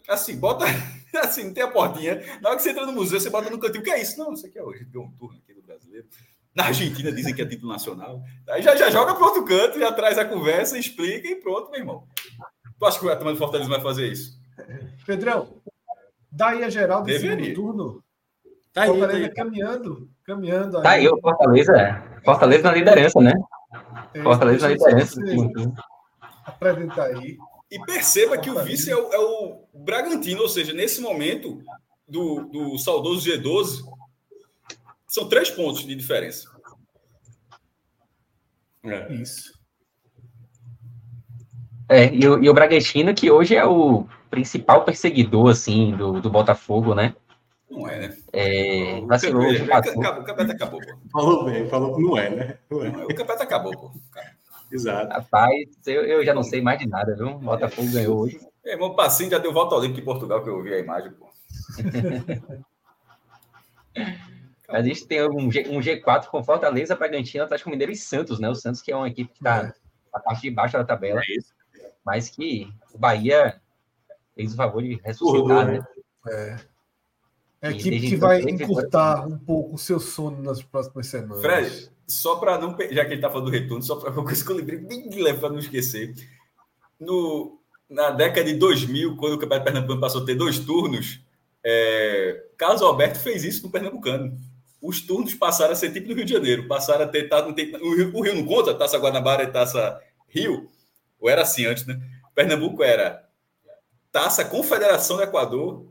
[0.09, 0.65] Assim, bota.
[1.13, 2.23] Assim, tem a portinha.
[2.41, 3.81] Na hora que você entra no museu, você bota no cantinho.
[3.81, 4.17] O que é isso?
[4.17, 4.85] Não, isso aqui é hoje.
[4.85, 6.07] Deu um turno aqui do brasileiro.
[6.55, 8.23] Na Argentina dizem que é título nacional.
[8.49, 11.81] Aí já, já joga para outro canto, já traz a conversa, explica e pronto, meu
[11.81, 12.07] irmão.
[12.79, 14.41] Tu acha que o Atlético Fortaleza vai fazer isso?
[15.05, 15.61] Pedrão,
[16.31, 18.05] daí a geral desse segundo turno
[18.73, 20.83] Tá aí, Fortaleza tá caminhando, caminhando.
[20.83, 22.21] Tá aí, o Fortaleza, é.
[22.25, 23.33] Fortaleza na liderança, né?
[24.15, 25.21] É, Fortaleza na liderança.
[26.45, 27.37] Apresentar aí.
[27.71, 31.63] E perceba que o vice é o, é o, Bragantino, ou seja, nesse momento
[32.07, 33.85] do, do saudoso G12,
[35.07, 36.49] são três pontos de diferença.
[38.85, 39.13] É.
[39.13, 39.59] Isso.
[41.89, 46.31] É, e o, e o Bragantino, que hoje é o principal perseguidor, assim, do, do
[46.31, 47.15] Botafogo, né?
[47.71, 48.17] Não é, né?
[48.33, 49.43] É, vacilou.
[49.43, 50.99] O, campeonato, o campeonato acabou, pô.
[51.13, 52.59] Falou bem, falou que não é, né?
[52.69, 52.89] Não é.
[52.89, 53.93] O campeonato acabou, pô.
[54.73, 55.13] Exato.
[55.13, 57.29] Rapaz, eu, eu já não sei mais de nada, viu?
[57.29, 57.93] O Botafogo é.
[57.93, 58.41] ganhou hoje.
[58.65, 61.31] É, meu passinho já deu volta ao em Portugal, que eu vi a imagem, pô.
[64.69, 68.49] a gente tem um, G, um G4 com Fortaleza, Bragantino, Atlético Mineiro e Santos, né?
[68.49, 69.73] O Santos que é uma equipe que está é.
[70.13, 71.21] na parte de baixo da tabela.
[71.21, 71.55] É isso.
[72.05, 73.61] Mas que o Bahia
[74.35, 75.81] fez o favor de ressuscitar, né?
[76.29, 76.70] É.
[77.63, 81.43] É a equipe que vai encurtar um pouco o seu sono nas próximas semanas.
[81.43, 82.71] Fred, só para não.
[82.71, 85.09] Já que ele está falando do retorno, só para uma coisa que eu lembrei bem
[85.09, 86.15] de leve para não esquecer.
[86.99, 91.21] No, na década de 2000, quando o Campeonato Pernambucano passou a ter dois turnos,
[91.63, 94.39] é, Carlos Alberto fez isso no Pernambucano.
[94.81, 97.29] Os turnos passaram a ser tipo no Rio de Janeiro, passaram a ter.
[97.29, 100.71] Tá, não tem, o, Rio, o Rio não conta, Taça Guanabara e Taça Rio,
[101.21, 102.01] ou era assim antes, né?
[102.35, 103.29] Pernambuco era
[104.11, 105.87] Taça Confederação do Equador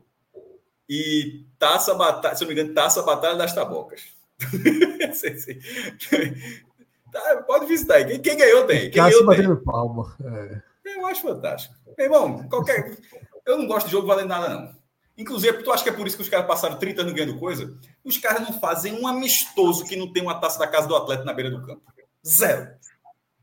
[0.89, 4.02] e Taça Batalha, se não me engano, Taça Batalha das Tabocas.
[7.12, 8.06] tá, pode visitar aí.
[8.06, 8.89] Quem, quem ganhou tem.
[8.89, 9.56] Quem ganhou tem.
[9.58, 10.15] palma.
[10.24, 10.62] É.
[10.86, 11.76] Eu acho fantástico.
[11.98, 12.98] Meu irmão, qualquer.
[13.45, 14.80] Eu não gosto de jogo valendo nada, não.
[15.17, 17.78] Inclusive, tu acha que é por isso que os caras passaram 30 anos ganhando coisa?
[18.06, 21.26] Os caras não fazem um amistoso que não tem uma taça da casa do atleta
[21.26, 21.82] na beira do campo.
[22.26, 22.69] Zero.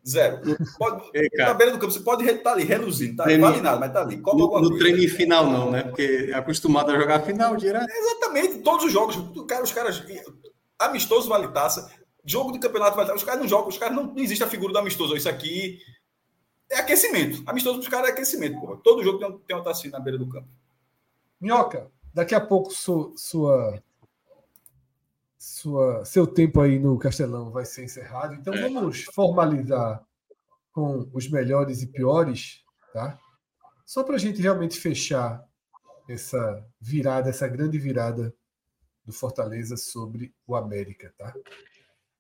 [0.09, 0.41] Zero.
[0.79, 3.25] Pode, Ei, na beira do campo, você pode estar tá ali, reluzindo, tá?
[3.25, 4.17] Treine, vale nada, mas tá ali.
[4.17, 5.83] no, no treino final, não, né?
[5.83, 7.91] Porque é acostumado a jogar final direto.
[7.91, 9.17] Exatamente, todos os jogos.
[9.49, 10.05] Cara, os caras.
[10.79, 11.91] Amistoso vale taça,
[12.25, 13.19] jogo de campeonato vale taça.
[13.19, 15.17] Os caras não jogam, os caras não, não existe a figura do amistoso.
[15.17, 15.81] Isso aqui
[16.71, 17.43] é aquecimento.
[17.45, 18.79] Amistoso dos caras é aquecimento, porra.
[18.85, 20.47] Todo jogo tem, tem uma taça na beira do campo.
[21.41, 23.83] Minhoca, daqui a pouco su, sua
[25.47, 28.35] sua, seu tempo aí no Castelão vai ser encerrado.
[28.35, 28.63] Então é.
[28.63, 30.05] vamos formalizar
[30.73, 33.17] com os melhores e piores, tá?
[33.85, 35.45] Só para a gente realmente fechar
[36.09, 38.35] essa virada, essa grande virada
[39.05, 41.33] do Fortaleza sobre o América, tá?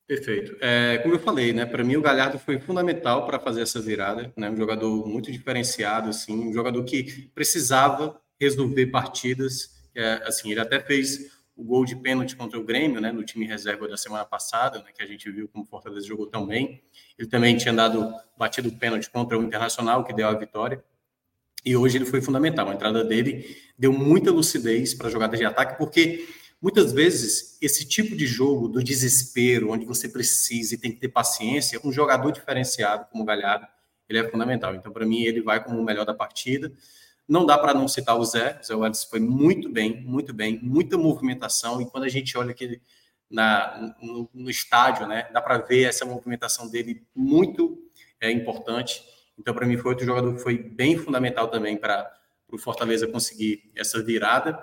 [0.07, 0.57] Perfeito.
[0.61, 4.33] É, como eu falei, né, para mim o Galhardo foi fundamental para fazer essa virada,
[4.37, 10.61] né, um jogador muito diferenciado, assim, um jogador que precisava resolver partidas, é, assim, ele
[10.61, 14.25] até fez o gol de pênalti contra o Grêmio, né, no time reserva da semana
[14.25, 16.83] passada, né, que a gente viu como o Fortaleza jogou tão bem.
[17.19, 20.85] Ele também tinha dado batido o pênalti contra o Internacional, que deu a vitória.
[21.65, 22.69] E hoje ele foi fundamental.
[22.69, 26.27] A entrada dele deu muita lucidez para a jogada de ataque, porque
[26.61, 31.09] Muitas vezes, esse tipo de jogo do desespero, onde você precisa e tem que ter
[31.09, 33.67] paciência, um jogador diferenciado como o Galhardo,
[34.09, 34.75] ele é fundamental.
[34.75, 36.73] Então, para mim, ele vai como o melhor da partida.
[37.29, 38.59] Não dá para não citar o Zé.
[38.61, 41.81] O Zé Welles foi muito bem, muito bem, muita movimentação.
[41.81, 42.81] E quando a gente olha aqui
[43.31, 47.79] na, no, no estádio, né, dá para ver essa movimentação dele muito
[48.21, 49.05] é, importante.
[49.39, 52.11] Então, para mim, foi outro jogador que foi bem fundamental também para
[52.51, 54.59] o Fortaleza conseguir essa virada.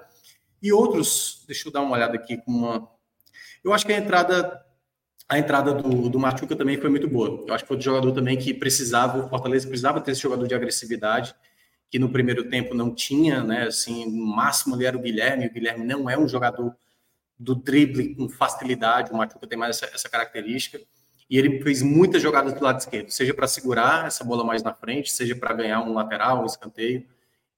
[0.61, 2.89] E outros, deixa eu dar uma olhada aqui com uma.
[3.63, 4.63] Eu acho que a entrada
[5.27, 7.43] a entrada do, do Machuca também foi muito boa.
[7.47, 10.47] Eu acho que foi um jogador também que precisava, o Fortaleza precisava ter esse jogador
[10.47, 11.33] de agressividade,
[11.93, 13.67] que no primeiro tempo não tinha, né?
[13.67, 16.75] Assim, no máximo ali era o Guilherme, o Guilherme não é um jogador
[17.37, 20.81] do drible com facilidade, o Machuca tem mais essa, essa característica.
[21.29, 24.73] E ele fez muitas jogadas do lado esquerdo, seja para segurar essa bola mais na
[24.73, 27.05] frente, seja para ganhar um lateral, um escanteio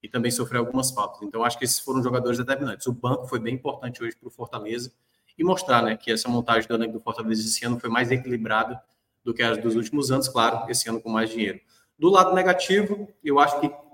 [0.04, 1.22] e também sofreu algumas faltas.
[1.22, 2.88] Então, acho que esses foram jogadores determinantes.
[2.88, 4.92] O banco foi bem importante hoje para o Fortaleza
[5.38, 8.82] e mostrar né, que essa montagem do do Fortaleza esse ano foi mais equilibrada
[9.24, 11.62] do que as dos últimos anos, claro, esse ano com mais dinheiro.
[11.98, 13.85] Do lado negativo, eu acho que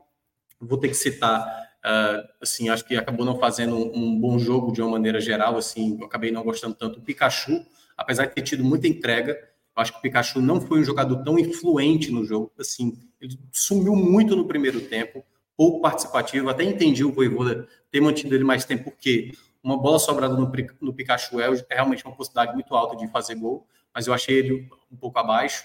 [0.67, 1.43] vou ter que citar,
[1.83, 5.57] uh, assim, acho que acabou não fazendo um, um, bom jogo de uma maneira geral,
[5.57, 7.65] assim, eu acabei não gostando tanto do Pikachu,
[7.97, 11.23] apesar de ter tido muita entrega, eu acho que o Pikachu não foi um jogador
[11.23, 15.23] tão influente no jogo, assim, ele sumiu muito no primeiro tempo,
[15.55, 16.49] pouco participativo.
[16.49, 19.31] Até entendi o Voivoda ter mantido ele mais tempo, porque
[19.63, 23.35] uma bola sobrada no, no Pikachu é, é, realmente uma possibilidade muito alta de fazer
[23.35, 25.63] gol, mas eu achei ele um pouco abaixo.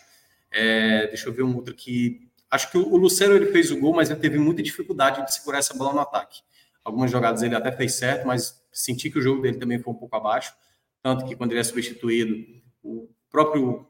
[0.50, 2.25] É, deixa eu ver um outro aqui.
[2.50, 5.58] Acho que o, Lucero ele fez o gol, mas ele teve muita dificuldade de segurar
[5.58, 6.40] essa bola no ataque.
[6.84, 9.96] Algumas jogadas ele até fez certo, mas senti que o jogo dele também foi um
[9.96, 10.54] pouco abaixo.
[11.02, 12.36] Tanto que quando ele é substituído,
[12.82, 13.86] o próprio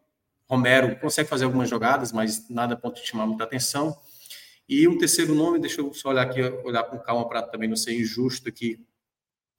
[0.49, 3.97] Romero consegue fazer algumas jogadas, mas nada a ponto de chamar muita atenção.
[4.69, 7.77] E um terceiro nome, deixa eu só olhar aqui, olhar com calma para também não
[7.77, 8.85] ser injusto aqui.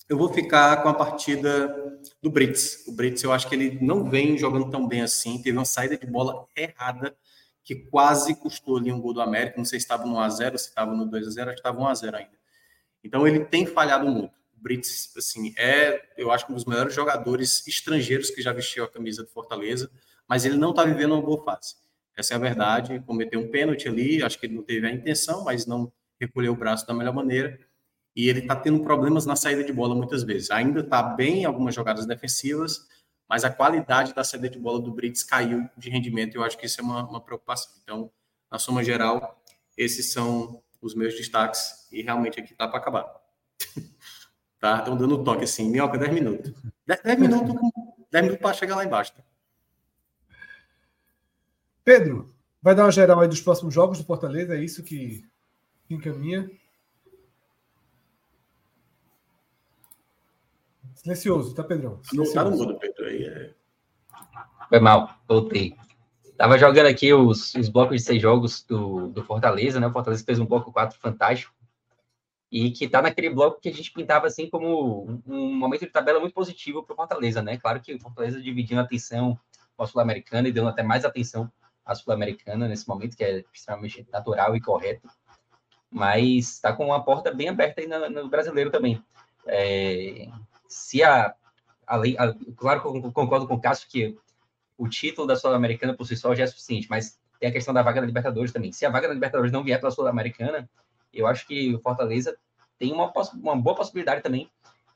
[0.09, 2.87] Eu vou ficar com a partida do Brits.
[2.87, 5.41] O Brits, eu acho que ele não vem jogando tão bem assim.
[5.41, 7.15] Teve uma saída de bola errada
[7.67, 9.57] que quase custou ali um gol do América.
[9.57, 12.31] Não sei se estava no 1x0, se estava no 2x0, acho que estava 1x0 ainda.
[13.03, 14.31] Então ele tem falhado muito.
[14.57, 18.87] O Brits, assim, é, eu acho, um dos melhores jogadores estrangeiros que já vestiu a
[18.87, 19.91] camisa do Fortaleza,
[20.29, 21.75] mas ele não está vivendo uma boa fase.
[22.15, 23.03] Essa é a verdade.
[23.05, 26.55] Cometeu um pênalti ali, acho que ele não teve a intenção, mas não recolheu o
[26.55, 27.59] braço da melhor maneira.
[28.15, 30.51] E ele está tendo problemas na saída de bola muitas vezes.
[30.51, 32.87] Ainda está bem em algumas jogadas defensivas,
[33.29, 36.35] mas a qualidade da saída de bola do Brits caiu de rendimento.
[36.35, 37.71] E eu acho que isso é uma, uma preocupação.
[37.83, 38.11] Então,
[38.49, 39.41] na soma geral,
[39.75, 41.87] esses são os meus destaques.
[41.91, 43.05] E realmente aqui está para acabar.
[44.59, 44.79] tá?
[44.79, 46.53] Estão dando toque assim, minhoca, 10 minutos.
[46.85, 47.55] 10, 10 minutos,
[48.11, 49.13] 10 minutos para chegar lá embaixo.
[49.13, 49.23] Tá?
[51.83, 55.25] Pedro, vai dar uma geral aí dos próximos jogos do Fortaleza, é isso que
[55.89, 56.49] encaminha.
[61.07, 62.03] Silencioso, tá, Pedrão?
[62.03, 62.35] Silencioso.
[62.35, 63.05] Não tá no mudo, Pedro.
[63.05, 63.53] Aí é...
[64.67, 65.73] Foi mal, voltei.
[66.37, 69.87] Tava jogando aqui os, os blocos de seis jogos do, do Fortaleza, né?
[69.87, 71.53] O Fortaleza fez um bloco 4 fantástico.
[72.51, 76.19] E que tá naquele bloco que a gente pintava assim como um, momento de tabela
[76.19, 77.57] muito positivo para o Fortaleza, né?
[77.57, 79.39] Claro que o Fortaleza dividindo a atenção
[79.77, 81.49] com a Sul-Americana e dando até mais atenção
[81.85, 85.07] a Sul-Americana nesse momento, que é extremamente natural e correto,
[85.89, 89.01] mas está com uma porta bem aberta aí no, no brasileiro também.
[89.45, 90.27] É,
[90.67, 91.33] se a,
[91.85, 94.17] a lei, a, claro que eu concordo com o Cássio que
[94.77, 97.81] o título da Sul-Americana por si só já é suficiente, mas tem a questão da
[97.81, 98.71] vaga da Libertadores também.
[98.71, 100.69] Se a vaga da Libertadores não vier para a Sul-Americana,
[101.13, 102.37] eu acho que o Fortaleza
[102.77, 104.49] tem uma, uma boa possibilidade também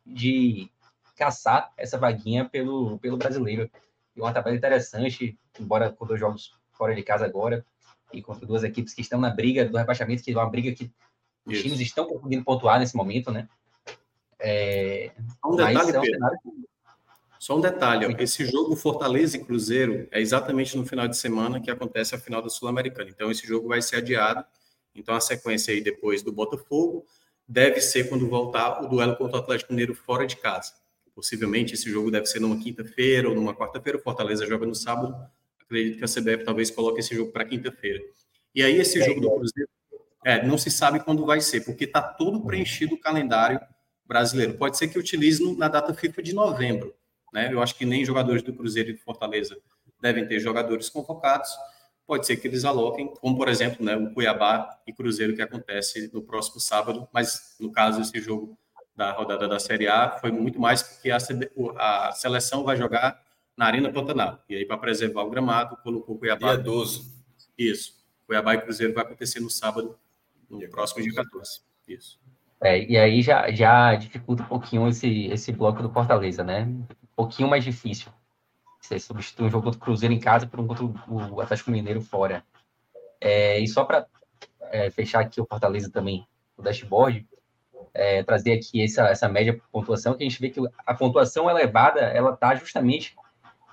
[0.06, 0.70] de
[1.16, 3.70] caçar essa vaguinha pelo, pelo brasileiro.
[4.16, 7.66] E uma tabela interessante, embora com dois jogos fora de casa agora,
[8.14, 10.92] e contra duas equipes que estão na briga do rebaixamento, que é uma briga que
[11.46, 11.64] os Isso.
[11.64, 13.48] times estão conseguindo pontuar nesse momento, né?
[14.42, 15.12] É...
[15.46, 16.40] Um detalhe, é cenário...
[17.40, 21.72] Só um detalhe, esse jogo Fortaleza e Cruzeiro é exatamente no final de semana que
[21.72, 23.10] acontece a final da Sul-Americana.
[23.10, 24.46] Então esse jogo vai ser adiado.
[24.94, 27.04] Então a sequência aí depois do Botafogo
[27.48, 30.74] deve ser quando voltar o duelo contra o Atlético Mineiro fora de casa.
[31.16, 35.16] possivelmente esse jogo deve ser numa quinta-feira ou numa quarta-feira, o Fortaleza joga no sábado,
[35.60, 38.00] acredito que a CBF talvez coloque esse jogo para quinta-feira.
[38.54, 39.70] E aí esse é, jogo do Cruzeiro,
[40.24, 43.60] é, não se sabe quando vai ser, porque está todo preenchido o calendário
[44.12, 44.56] brasileiro.
[44.56, 46.94] Pode ser que utilize na data FIFA de novembro,
[47.32, 47.50] né?
[47.50, 49.58] Eu acho que nem jogadores do Cruzeiro e do Fortaleza
[50.02, 51.50] devem ter jogadores convocados.
[52.06, 56.12] Pode ser que eles aloquem, como por exemplo, né, o Cuiabá e Cruzeiro que acontece
[56.14, 58.58] no próximo sábado, mas no caso esse jogo
[58.94, 61.18] da rodada da Série A foi muito mais porque a,
[61.78, 63.18] a seleção vai jogar
[63.56, 64.44] na Arena Pantanal.
[64.50, 66.56] E aí, para preservar o gramado, colocou Cuiabá.
[66.56, 67.14] Dia 12.
[67.58, 67.94] Isso.
[68.28, 69.98] Cuiabá e Cruzeiro vai acontecer no sábado,
[70.50, 71.62] no dia próximo dia 14.
[71.88, 72.20] Isso.
[72.64, 76.64] É, e aí já, já dificulta um pouquinho esse, esse bloco do Fortaleza, né?
[76.64, 78.12] Um pouquinho mais difícil.
[78.80, 82.02] Você substitui um jogo contra o Cruzeiro em casa por um contra o Atlético Mineiro
[82.02, 82.44] fora.
[83.20, 84.06] É, e só para
[84.72, 87.28] é, fechar aqui o Fortaleza também, o dashboard,
[87.94, 91.50] é, trazer aqui essa, essa média por pontuação, que a gente vê que a pontuação
[91.50, 93.16] elevada, ela está justamente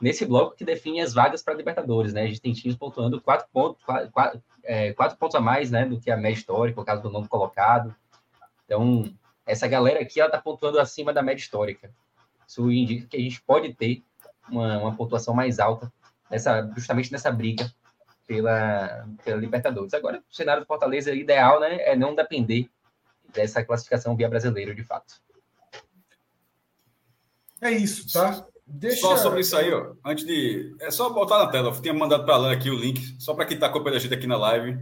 [0.01, 2.23] nesse bloco que define as vagas para Libertadores, né?
[2.23, 6.01] A gente tem times pontuando quatro pontos, quatro, é, quatro pontos a mais, né, do
[6.01, 7.95] que a média histórica, no caso do nono colocado.
[8.69, 9.11] Então,
[9.47, 11.91] essa galera aqui, ela está pontuando acima da média histórica.
[12.47, 14.05] Isso indica que a gente pode ter
[14.51, 15.91] uma, uma pontuação mais alta,
[16.31, 17.73] nessa, justamente nessa briga
[18.27, 19.95] pela, pela Libertadores.
[19.95, 22.69] Agora, o cenário do Fortaleza ideal né, é não depender
[23.33, 25.15] dessa classificação via brasileiro, de fato.
[27.63, 28.47] É isso, tá?
[28.67, 29.01] Deixa...
[29.01, 30.77] Só sobre isso aí, ó, antes de.
[30.79, 31.71] É só botar na tela.
[31.71, 34.13] Eu tinha mandado para lá aqui o link, só para quem está acompanhando a gente
[34.13, 34.79] aqui na live.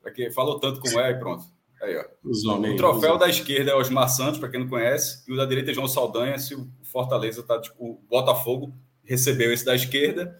[0.00, 1.55] Porque falou tanto como é e pronto.
[1.82, 2.04] Aí, ó.
[2.24, 5.70] o troféu da esquerda é Osmar Santos, para quem não conhece, e o da direita
[5.70, 8.72] é João Saldanha, se o Fortaleza tá, tipo, o Botafogo
[9.04, 10.38] recebeu esse da esquerda,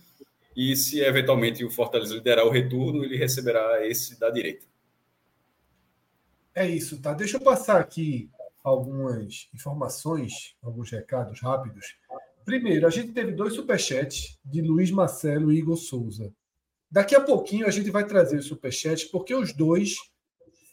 [0.57, 4.65] e se eventualmente o Fortaleza liderar o retorno, ele receberá esse da direita.
[6.55, 7.13] É isso, tá?
[7.13, 8.31] Deixa eu passar aqui
[8.65, 11.97] algumas informações, alguns recados rápidos.
[12.47, 16.33] Primeiro, a gente teve dois superchats de Luiz Marcelo e Igor Souza.
[16.91, 19.97] Daqui a pouquinho a gente vai trazer os superchats, porque os dois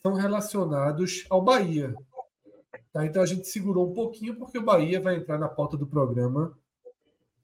[0.06, 1.96] são relacionados ao Bahia.
[2.92, 3.06] Tá?
[3.06, 6.58] Então a gente segurou um pouquinho, porque o Bahia vai entrar na pauta do programa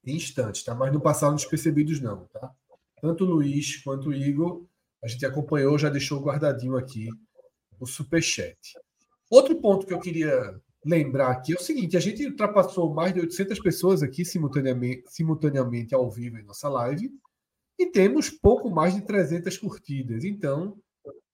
[0.06, 0.76] em instantes, tá?
[0.76, 2.26] mas não passaram despercebidos, não.
[2.26, 2.52] Tá?
[3.02, 4.66] Tanto o Luiz quanto o Igor,
[5.02, 7.10] a gente acompanhou, já deixou guardadinho aqui
[7.80, 8.58] o superchat.
[9.30, 13.22] Outro ponto que eu queria lembrar aqui é o seguinte: a gente ultrapassou mais de
[13.22, 17.10] 800 pessoas aqui simultaneamente, simultaneamente ao vivo em nossa live
[17.78, 20.26] e temos pouco mais de 300 curtidas.
[20.26, 20.78] Então,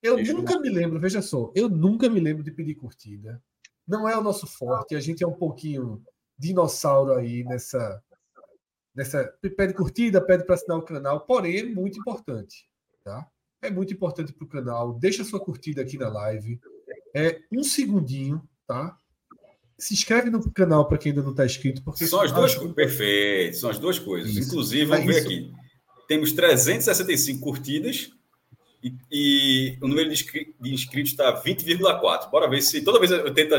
[0.05, 0.61] eu Deixa nunca eu...
[0.61, 3.41] me lembro, veja só, eu nunca me lembro de pedir curtida.
[3.87, 6.01] Não é o nosso forte, a gente é um pouquinho
[6.37, 8.01] dinossauro aí nessa.
[8.93, 9.25] nessa
[9.57, 12.69] pede curtida, pede para assinar o canal, porém é muito importante.
[13.03, 13.27] Tá?
[13.61, 14.93] É muito importante para o canal.
[14.93, 16.59] Deixa sua curtida aqui na live.
[17.15, 18.97] É um segundinho, tá?
[19.77, 21.83] Se inscreve no canal para quem ainda não está inscrito.
[21.83, 22.75] Porque são as duas coisas.
[22.75, 24.31] Perfeito, são as duas coisas.
[24.31, 24.49] Isso.
[24.49, 25.53] Inclusive, vamos é ver aqui.
[26.07, 28.14] Temos 365 curtidas
[28.85, 32.29] e, e o número de, inscritos está 20,4.
[32.29, 33.55] Bora ver se toda vez eu tento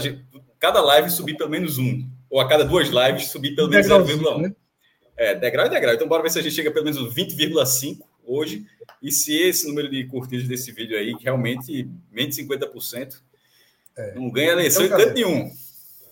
[0.57, 2.09] cada live subir pelo menos um.
[2.31, 4.43] Ou a cada duas lives subir pelo menos 0,1.
[4.43, 4.55] Né?
[5.17, 5.95] É, degrau é degrau.
[5.95, 8.67] Então, bora ver se a gente chega pelo menos 20,5 hoje.
[9.03, 13.21] E se esse número de curtidas desse vídeo aí, que realmente menos de 50%,
[13.97, 14.15] é.
[14.15, 15.51] não ganha eleição então, em canto nenhum.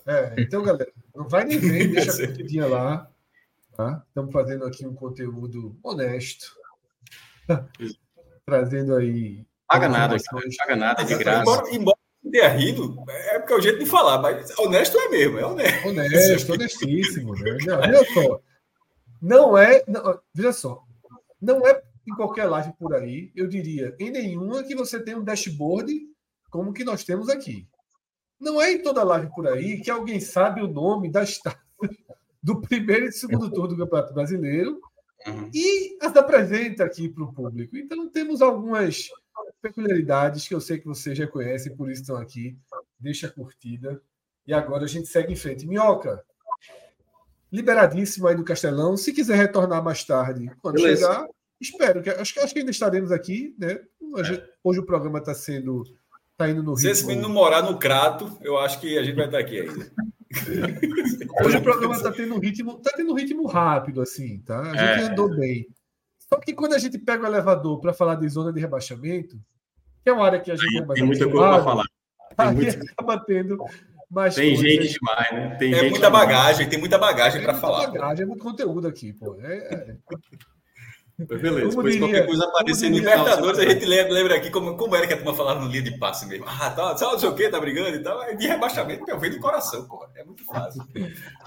[0.07, 3.09] É, então, galera, não vai nem ver, deixa a curtidinha lá.
[3.77, 4.05] Tá?
[4.09, 6.53] Estamos fazendo aqui um conteúdo honesto.
[8.47, 9.47] Trazendo aí.
[9.67, 10.17] Paga nada,
[10.59, 11.43] paga nada de graça.
[11.43, 11.99] Embora, embora
[12.31, 15.89] tenha rido, é porque é o jeito de falar, mas honesto é mesmo, é honesto.
[15.89, 17.35] Honesto, honestíssimo.
[17.35, 17.59] Né?
[17.67, 18.41] Não, olha só.
[19.23, 19.83] Não é.
[19.87, 20.83] Não, veja só.
[21.41, 25.25] Não é em qualquer live por aí, eu diria, em nenhuma que você tem um
[25.25, 25.93] dashboard
[26.51, 27.67] como que nós temos aqui.
[28.39, 31.61] Não é em toda live por aí que alguém sabe o nome das taças
[32.43, 34.81] do primeiro e segundo turno do Campeonato Brasileiro
[35.27, 35.51] uhum.
[35.53, 37.77] e as apresenta aqui para o público.
[37.77, 39.09] Então temos algumas
[39.61, 42.57] peculiaridades que eu sei que vocês já conhecem, por isso estão aqui.
[42.99, 44.01] Deixa a curtida.
[44.47, 45.67] E agora a gente segue em frente.
[45.67, 46.23] Minhoca,
[47.51, 48.97] liberadíssimo aí do Castelão.
[48.97, 51.07] Se quiser retornar mais tarde, quando Beleza.
[51.07, 51.29] chegar,
[51.61, 53.81] Espero que acho, acho que ainda estaremos aqui, né?
[54.13, 54.49] Hoje, é.
[54.63, 55.83] hoje o programa está sendo
[56.37, 56.77] tá indo no.
[56.77, 59.91] Se esse menino morar no Crato, eu acho que a gente vai estar aqui ainda.
[61.45, 64.61] hoje o programa está tendo um ritmo, tá tendo um ritmo rápido assim, tá?
[64.61, 65.11] A gente é.
[65.11, 65.67] andou bem.
[66.19, 69.37] Só que quando a gente pega o elevador para falar de zona de rebaixamento,
[70.03, 71.85] que é uma área que a gente tem, tem muita coisa para falar.
[72.37, 72.85] Tem aí muito...
[72.93, 73.59] acaba tendo
[74.11, 75.57] mais Tem gente demais, né?
[75.57, 77.89] Tem é muita bagagem, tem muita bagagem para falar.
[77.89, 79.37] Bagagem, é muito conteúdo aqui, pô.
[79.41, 79.97] É, é...
[81.17, 84.77] Beleza, como depois diria, qualquer coisa aparecer no Libertadores, a gente lembra, lembra aqui como,
[84.77, 86.45] como era que a turma falava no linha de passe mesmo.
[86.49, 88.21] Ah, tá, só não sei o que, tá brigando e tal.
[88.25, 90.05] É de rebaixamento, meu, vem do coração, pô.
[90.17, 90.83] É muito fácil.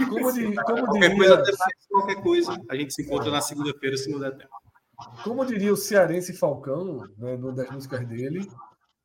[0.08, 1.44] Como, de, como qualquer, diria, coisa,
[1.90, 4.50] qualquer coisa, a gente se encontra na segunda-feira, se não der tempo.
[5.24, 8.48] Como diria o cearense Falcão, né, numa das músicas dele,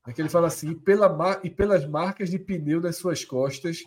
[0.06, 3.82] é que ele fala assim: pela e pelas marcas de pneu das suas costas,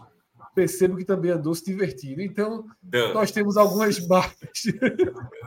[0.54, 2.22] percebo que também andou se divertindo.
[2.22, 2.66] Então,
[3.14, 4.64] nós temos algumas marcas.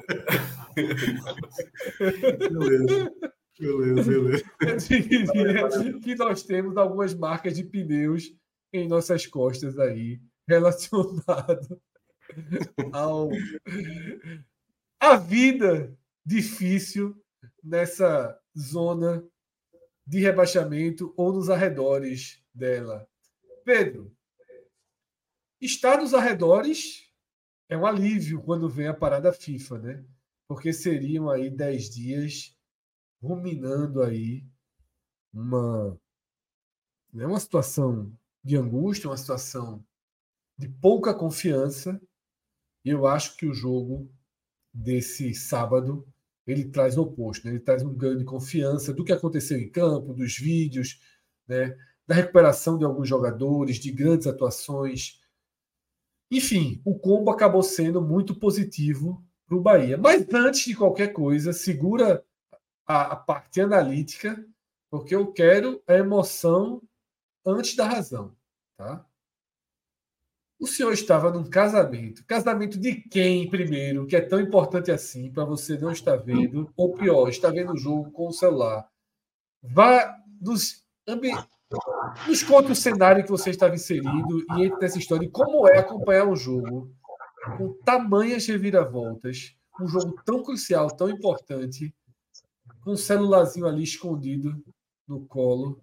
[2.50, 3.12] beleza.
[3.58, 6.00] Beleza, beleza.
[6.00, 8.32] que nós temos algumas marcas de pneus
[8.72, 11.80] em nossas costas aí, relacionado
[12.92, 13.30] ao
[15.00, 17.16] a vida difícil
[17.62, 19.24] nessa zona
[20.06, 23.08] de rebaixamento ou nos arredores dela.
[23.64, 24.12] Pedro,
[25.60, 27.07] estar nos arredores
[27.68, 30.04] é um alívio quando vem a parada FIFA, né?
[30.46, 32.56] Porque seriam aí dez dias
[33.22, 34.44] ruminando aí
[35.32, 35.98] uma,
[37.12, 38.12] né, uma situação
[38.42, 39.84] de angústia, uma situação
[40.56, 42.00] de pouca confiança.
[42.84, 44.10] E eu acho que o jogo
[44.72, 46.06] desse sábado
[46.46, 47.52] ele traz o oposto, né?
[47.52, 50.98] ele traz um ganho de confiança do que aconteceu em campo, dos vídeos,
[51.46, 51.76] né?
[52.06, 55.20] da recuperação de alguns jogadores, de grandes atuações.
[56.30, 59.96] Enfim, o combo acabou sendo muito positivo para o Bahia.
[59.96, 62.24] Mas antes de qualquer coisa, segura
[62.86, 64.44] a, a parte analítica,
[64.90, 66.82] porque eu quero a emoção
[67.44, 68.36] antes da razão.
[68.76, 69.04] Tá?
[70.60, 72.24] O senhor estava num casamento.
[72.26, 76.72] Casamento de quem, primeiro, que é tão importante assim para você não estar vendo?
[76.76, 78.88] Ou pior, está vendo o jogo com o celular.
[79.62, 81.30] Vá nos, ambi...
[82.26, 85.26] nos conte o cenário que você estava inserido e entre nessa história.
[85.26, 86.90] E como é acompanhar um jogo
[87.56, 91.94] com tamanhas reviravoltas, um jogo tão crucial, tão importante,
[92.82, 94.54] com um celularzinho ali escondido
[95.06, 95.80] no colo,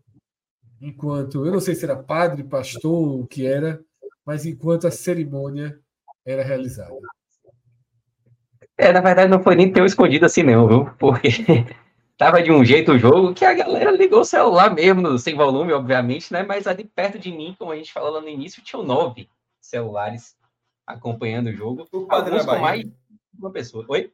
[0.81, 3.83] enquanto eu não sei se era padre, pastor, o que era,
[4.25, 5.79] mas enquanto a cerimônia
[6.25, 6.95] era realizada.
[8.77, 10.85] É, na verdade não foi nem tão escondido assim não, viu?
[10.99, 11.29] Porque
[12.17, 15.73] tava de um jeito o jogo que a galera ligou o celular mesmo, sem volume,
[15.73, 16.43] obviamente, né?
[16.43, 19.29] Mas ali perto de mim, como a gente falou lá no início, tinham nove
[19.61, 20.35] celulares
[20.85, 21.87] acompanhando o jogo.
[21.91, 22.61] O padre era Bahia.
[22.61, 22.85] mais
[23.37, 23.85] uma pessoa.
[23.89, 24.11] Oi?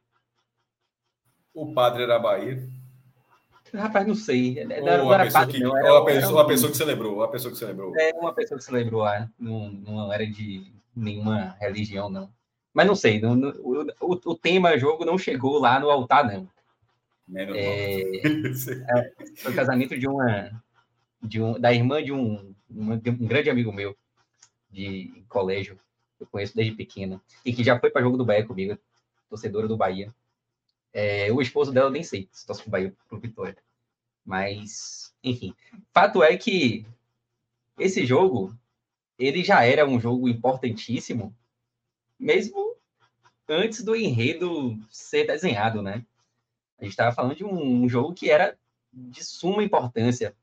[1.53, 2.67] O padre era Bahia.
[3.73, 4.57] Rapaz, não sei.
[4.59, 7.57] Ou uma, pessoa, que, não, era, uma, pessoa, uma pessoa que celebrou, uma pessoa que
[7.57, 7.97] celebrou.
[7.97, 12.29] É, uma pessoa que celebrou, ah, não, não era de nenhuma religião, não.
[12.73, 16.47] Mas não sei, não, não, o, o, tema jogo não chegou lá no altar, não.
[17.31, 18.01] Menos é,
[18.99, 20.61] é, foi o casamento de uma,
[21.23, 23.97] de um, da irmã de um, um, um grande amigo meu
[24.69, 25.79] de colégio,
[26.19, 28.77] eu conheço desde pequena, e que já foi para jogo do Bahia comigo,
[29.29, 30.13] torcedora do Bahia.
[30.93, 33.57] É, o esposo dela nem sei se torce pro Bahia pro Vitória.
[34.25, 35.55] Mas, enfim.
[35.93, 36.85] Fato é que
[37.79, 38.53] esse jogo,
[39.17, 41.33] ele já era um jogo importantíssimo,
[42.19, 42.75] mesmo
[43.47, 46.05] antes do enredo ser desenhado, né?
[46.81, 48.57] A gente estava falando de um, um, jogo que era
[48.91, 50.35] de suma importância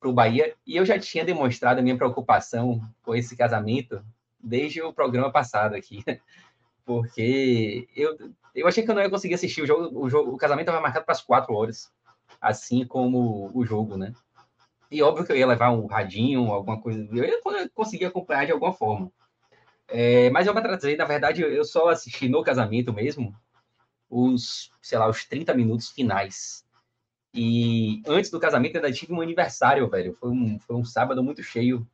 [0.00, 4.02] para o Bahia, e eu já tinha demonstrado a minha preocupação com esse casamento
[4.40, 6.02] desde o programa passado aqui,
[6.86, 8.16] porque eu
[8.54, 10.04] eu achei que eu não ia conseguir assistir o jogo.
[10.04, 11.92] O, jogo, o casamento estava marcado para as quatro horas,
[12.40, 14.12] assim como o jogo, né?
[14.90, 17.06] E óbvio que eu ia levar um radinho, alguma coisa.
[17.12, 17.40] Eu ia
[17.74, 19.12] conseguir acompanhar de alguma forma.
[19.86, 23.34] É, mas eu vou trazer, na verdade, eu só assisti no casamento mesmo
[24.08, 26.64] os, sei lá, os 30 minutos finais.
[27.34, 30.14] E antes do casamento ainda tive um aniversário, velho.
[30.14, 31.86] Foi um, foi um sábado muito cheio.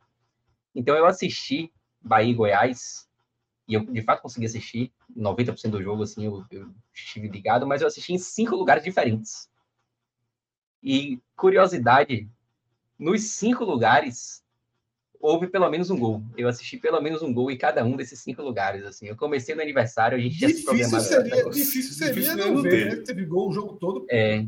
[0.74, 3.08] Então eu assisti Bahia e Goiás
[3.66, 7.80] e eu de fato consegui assistir 90% do jogo, assim, eu, eu estive ligado, mas
[7.80, 9.48] eu assisti em cinco lugares diferentes.
[10.82, 12.28] E curiosidade,
[12.98, 14.43] nos cinco lugares
[15.24, 16.22] houve pelo menos um gol.
[16.36, 18.84] Eu assisti pelo menos um gol em cada um desses cinco lugares.
[18.84, 21.00] Assim, eu comecei no aniversário, a gente difícil já se programava.
[21.00, 23.02] Seria, difícil seria difícil não ver, né?
[23.06, 24.04] Teve gol o jogo todo.
[24.10, 24.44] É.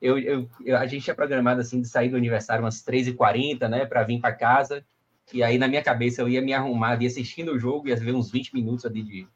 [0.00, 3.84] Eu, eu, eu, a gente tinha programado assim de sair do aniversário umas 3h40, né,
[3.84, 4.84] para vir para casa.
[5.32, 8.14] E aí, na minha cabeça, eu ia me arrumar, ia assistindo o jogo, ia ver
[8.14, 9.26] uns 20 minutos ali de,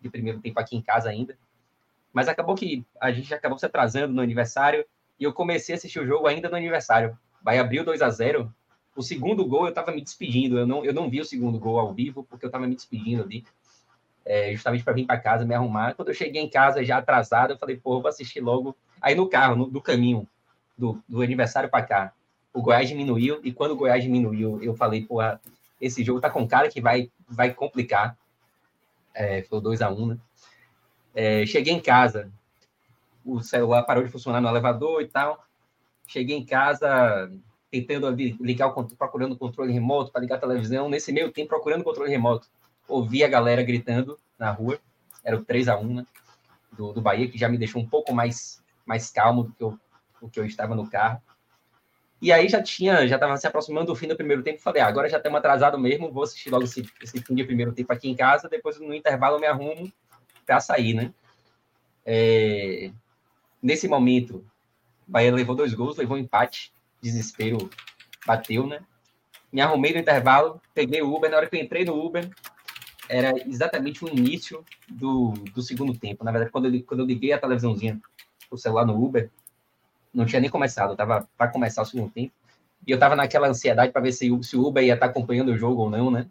[0.00, 1.36] de primeiro tempo aqui em casa ainda.
[2.12, 4.84] Mas acabou que a gente acabou se atrasando no aniversário
[5.18, 7.18] e eu comecei a assistir o jogo ainda no aniversário.
[7.42, 8.54] Vai abrir 2 a 0
[8.94, 10.58] O segundo gol eu estava me despedindo.
[10.58, 13.22] Eu não, eu não vi o segundo gol ao vivo porque eu estava me despedindo
[13.22, 13.44] ali.
[14.24, 15.94] É, justamente para vir para casa, me arrumar.
[15.94, 18.76] Quando eu cheguei em casa já atrasado, eu falei, pô, vou assistir logo.
[19.00, 20.28] Aí no carro, no, do caminho
[20.76, 22.12] do, do aniversário para cá,
[22.52, 25.40] o Goiás diminuiu, e quando o Goiás diminuiu, eu falei, porra,
[25.80, 28.16] esse jogo tá com cara que vai, vai complicar.
[29.14, 30.18] É, foi 2 a 1 um, né?
[31.14, 32.30] É, cheguei em casa,
[33.24, 35.44] o celular parou de funcionar no elevador e tal.
[36.06, 37.30] Cheguei em casa,
[37.72, 40.90] tentando ligar o procurando o controle remoto para ligar a televisão.
[40.90, 42.46] Nesse meio tempo, procurando o controle remoto,
[42.86, 44.78] ouvi a galera gritando na rua.
[45.24, 46.06] Era o 3 a 1 né?
[46.70, 49.78] do, do Bahia, que já me deixou um pouco mais, mais calmo do que eu,
[50.20, 51.22] do que eu estava no carro.
[52.20, 54.60] E aí já tinha, já estava se aproximando do fim do primeiro tempo.
[54.60, 57.72] Falei, ah, agora já estamos atrasado mesmo, vou assistir logo esse, esse fim de primeiro
[57.72, 58.48] tempo aqui em casa.
[58.48, 59.90] Depois, no intervalo, eu me arrumo
[60.44, 61.12] para sair, né?
[62.04, 62.92] É...
[63.62, 64.44] Nesse momento,
[65.06, 66.72] Bahia levou dois gols, levou um empate,
[67.02, 67.68] desespero
[68.26, 68.80] bateu, né?
[69.52, 71.30] Me arrumei no intervalo, peguei o Uber.
[71.30, 72.30] Na hora que eu entrei no Uber,
[73.08, 76.24] era exatamente o início do, do segundo tempo.
[76.24, 78.00] Na verdade, quando eu, quando eu liguei a televisãozinha,
[78.50, 79.30] o celular no Uber,
[80.12, 82.32] não tinha nem começado, tava para começar o segundo tempo.
[82.86, 85.50] E eu tava naquela ansiedade para ver se, se o Uber ia estar tá acompanhando
[85.50, 86.26] o jogo ou não, né?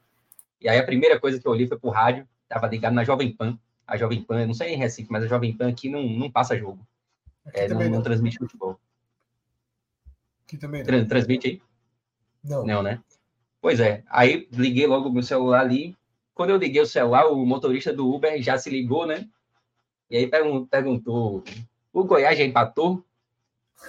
[0.60, 3.32] E aí a primeira coisa que eu olhei foi pro rádio, tava ligado na Jovem
[3.32, 3.58] Pan.
[3.88, 6.58] A Jovem Pan, não sei em Recife, mas a Jovem Pan aqui não, não passa
[6.58, 6.86] jogo.
[7.54, 8.80] É, não, não, transmite futebol.
[10.52, 11.08] Aqui também não.
[11.08, 11.62] Transmite aí?
[12.44, 12.66] Não.
[12.66, 13.02] Não, né?
[13.62, 14.04] Pois é.
[14.10, 15.96] Aí liguei logo o meu celular ali.
[16.34, 19.30] Quando eu liguei o celular, o motorista do Uber já se ligou, né?
[20.10, 21.42] E aí perguntou:
[21.94, 23.02] o Goiás já empatou?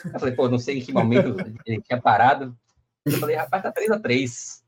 [0.04, 1.34] Eu falei, pô, não sei em que momento
[1.66, 2.56] ele tinha parado.
[3.04, 4.62] Eu falei, rapaz, tá 3x3.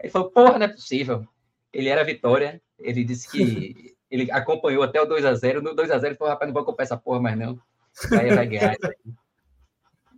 [0.00, 1.26] Ele falou, porra, não é possível.
[1.72, 2.60] Ele era Vitória.
[2.78, 5.62] Ele disse que ele acompanhou até o 2x0.
[5.62, 7.58] No 2x0 ele falou, rapaz, não vou acompanhar essa porra mais não.
[8.12, 9.14] Aí vai ganhar isso aí.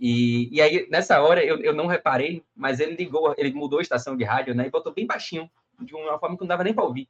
[0.00, 3.82] E, e aí, nessa hora, eu, eu não reparei, mas ele ligou, ele mudou a
[3.82, 4.66] estação de rádio, né?
[4.66, 7.08] E botou bem baixinho, de uma forma que não dava nem para ouvir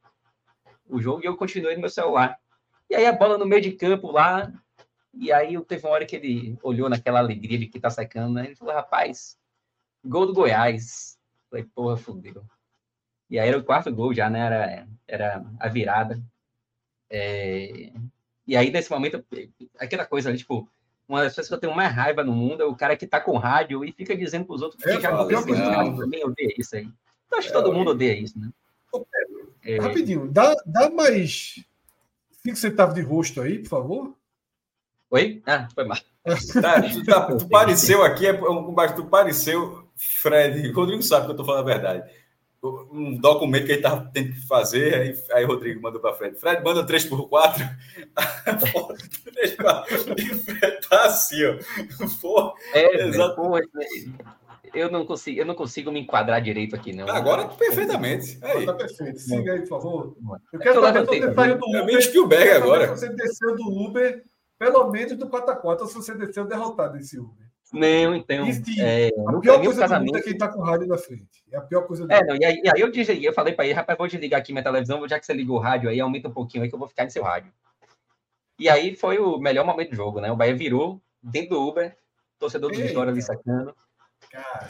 [0.89, 2.39] o jogo, e eu continuei no meu celular.
[2.89, 4.53] E aí a bola no meio de campo lá,
[5.15, 8.47] e aí teve uma hora que ele olhou naquela alegria de que tá secando, né?
[8.47, 9.39] Ele falou, rapaz,
[10.05, 11.19] gol do Goiás.
[11.49, 12.45] Falei, porra, fudeu.
[13.31, 14.41] E aí era o quarto gol já, né?
[14.41, 16.21] Era, era a virada.
[17.09, 17.93] É...
[18.47, 19.25] E aí, nesse momento,
[19.79, 20.69] aquela coisa ali, tipo,
[21.09, 23.21] uma das pessoas que eu tenho mais raiva no mundo é o cara que tá
[23.21, 25.55] com rádio e fica dizendo pros outros que é, já aconteceu.
[25.55, 26.89] Eu também odeia isso aí.
[27.31, 28.51] Eu acho que é, todo mundo odeia isso, né?
[29.63, 29.79] É...
[29.79, 31.65] Rapidinho, dá, dá mais
[32.43, 34.17] cinco centavos de rosto aí, por favor.
[35.11, 35.43] Oi?
[35.47, 35.99] Ah, foi mal.
[36.61, 41.47] Tá, tu, tá, tu pareceu aqui, é tu pareceu, Fred, Rodrigo sabe que eu estou
[41.47, 42.11] falando a verdade.
[42.91, 46.39] Um documento que ele estava tendo que fazer, aí, aí Rodrigo mandou para Fred.
[46.39, 47.71] Fred manda 3x4.
[49.25, 49.57] 3
[50.19, 51.59] e Fred tá assim, ó.
[52.21, 53.37] Pô, é, exato.
[53.37, 53.59] Pô,
[54.75, 57.09] eu não consigo, eu não consigo me enquadrar direito aqui, não.
[57.09, 58.39] Agora perfeitamente.
[58.43, 58.67] Aí.
[58.67, 59.19] Tá perfeito.
[59.19, 60.17] Siga aí, por favor.
[60.53, 61.97] Eu quero saber se você saiu do Uber.
[61.97, 62.87] É Spielberg agora.
[62.89, 64.25] Você desceu do Uber
[64.59, 67.47] pelo menos do 4 a 4 se você desceu derrotado esse Uber.
[67.75, 68.47] Não, então.
[68.79, 70.13] É, a pior coisa casamento...
[70.13, 71.45] do mundo é quem tá com o rádio na frente.
[71.51, 73.53] É a pior coisa do é, não, e, aí, e aí eu desliguei, eu falei
[73.53, 76.01] para ele, rapaz, vou desligar aqui minha televisão, já que você ligou o rádio aí,
[76.01, 77.53] aumenta um pouquinho aí que eu vou ficar no seu rádio.
[78.59, 80.31] E aí foi o melhor momento do jogo, né?
[80.31, 81.97] O Bahia virou dentro do Uber,
[82.39, 82.89] torcedor do Eita.
[82.89, 83.75] Vitória ali sacando.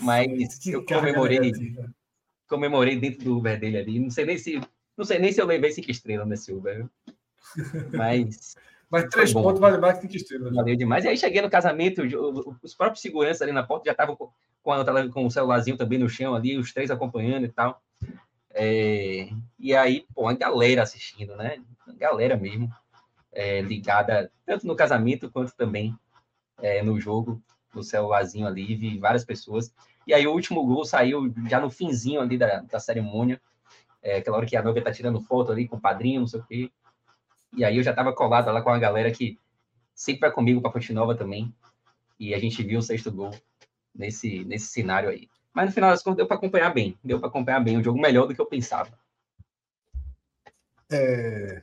[0.00, 1.52] Mas eu comemorei,
[2.48, 3.98] comemorei dentro do Uber dele ali.
[3.98, 4.60] Não sei nem se,
[4.96, 6.86] não sei nem se eu levei cinco estrelas nesse Uber.
[7.92, 8.56] Mas
[8.90, 10.50] mas três pontos vale mais que cinco estrelas.
[10.50, 10.56] Né?
[10.56, 11.04] Valeu demais.
[11.04, 12.02] E aí cheguei no casamento,
[12.62, 14.30] os próprios seguranças ali na porta já estavam com,
[14.62, 17.82] com o celularzinho também no chão ali, os três acompanhando e tal.
[18.52, 19.28] É,
[19.58, 21.60] e aí, pô, a galera assistindo, né?
[21.88, 22.70] A galera mesmo,
[23.32, 25.94] é, ligada tanto no casamento quanto também
[26.62, 27.42] é, no jogo,
[27.74, 29.74] no celularzinho ali, vi várias pessoas.
[30.06, 33.40] E aí o último gol saiu já no finzinho ali da, da cerimônia,
[34.02, 36.40] é, aquela hora que a noiva tá tirando foto ali com o padrinho, não sei
[36.40, 36.70] o quê.
[37.56, 39.38] E aí eu já estava colado lá com a galera que
[39.94, 41.54] sempre vai comigo para Fonte Nova também.
[42.18, 43.30] E a gente viu o sexto gol
[43.94, 45.28] nesse, nesse cenário aí.
[45.52, 46.98] Mas no final das contas deu para acompanhar bem.
[47.02, 47.78] Deu para acompanhar bem.
[47.78, 48.90] Um jogo melhor do que eu pensava.
[50.90, 51.62] É,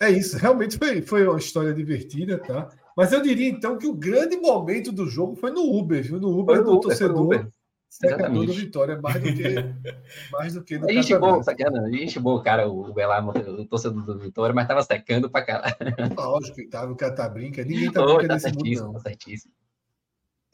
[0.00, 0.38] é isso.
[0.38, 2.70] Realmente foi, foi uma história divertida, tá?
[2.96, 6.18] Mas eu diria então que o grande momento do jogo foi no Uber, viu?
[6.18, 7.52] No Uber foi no do Uber, torcedor.
[7.88, 9.42] Secador do Vitória, mais do que,
[10.30, 13.64] mais do que no a gente boa, sacana, a gente boa, cara, o Belar, o
[13.66, 15.74] torcedor do Vitória, mas tava secando pra caralho.
[16.14, 18.92] Lógico que tava, o cara tá brinca, ninguém tá brincando tá nesse mundo, não.
[18.92, 19.52] Tá certíssimo.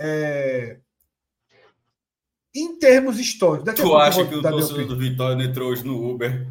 [0.01, 0.79] É...
[2.55, 3.67] Em termos históricos...
[3.67, 6.47] Daqui tu acha que o torcedor do Vitória não entrou hoje no Uber?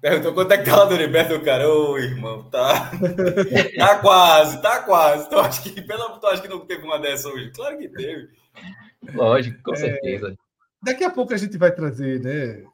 [0.00, 2.92] Perguntou quanto é que tá lá do Heriberto, o cara, ô irmão, tá.
[3.76, 5.28] tá quase, tá quase.
[5.28, 7.50] Tu acha que, pelo tu acha que não teve uma dessa hoje?
[7.50, 8.28] Claro que teve.
[9.14, 10.36] Lógico, com é, certeza.
[10.82, 12.64] Daqui a pouco a gente vai trazer, né?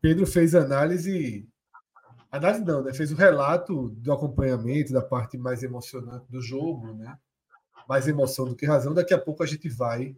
[0.00, 1.48] Pedro fez análise.
[2.30, 2.92] Análise não, né?
[2.92, 7.16] Fez o relato do acompanhamento, da parte mais emocionante do jogo, né?
[7.88, 8.94] Mais emoção do que razão.
[8.94, 10.16] Daqui a pouco a gente vai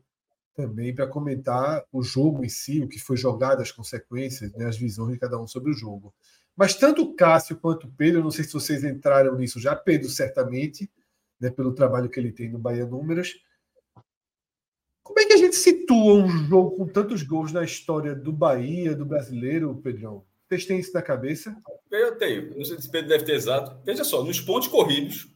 [0.59, 4.77] também para comentar o jogo em si, o que foi jogado, as consequências, né, as
[4.77, 6.13] visões de cada um sobre o jogo.
[6.57, 10.09] Mas tanto o Cássio quanto o Pedro, não sei se vocês entraram nisso já, Pedro
[10.09, 10.91] certamente,
[11.41, 13.37] né, pelo trabalho que ele tem no Bahia Números,
[15.09, 18.95] Como é que a gente situa um jogo com tantos gols na história do Bahia,
[18.95, 20.23] do brasileiro, Pedrão?
[20.47, 21.57] Vocês têm isso na cabeça?
[21.91, 22.55] Eu tenho.
[22.55, 23.75] Não sei se Pedro deve ter exato.
[23.87, 25.27] Veja só, nos pontos corridos,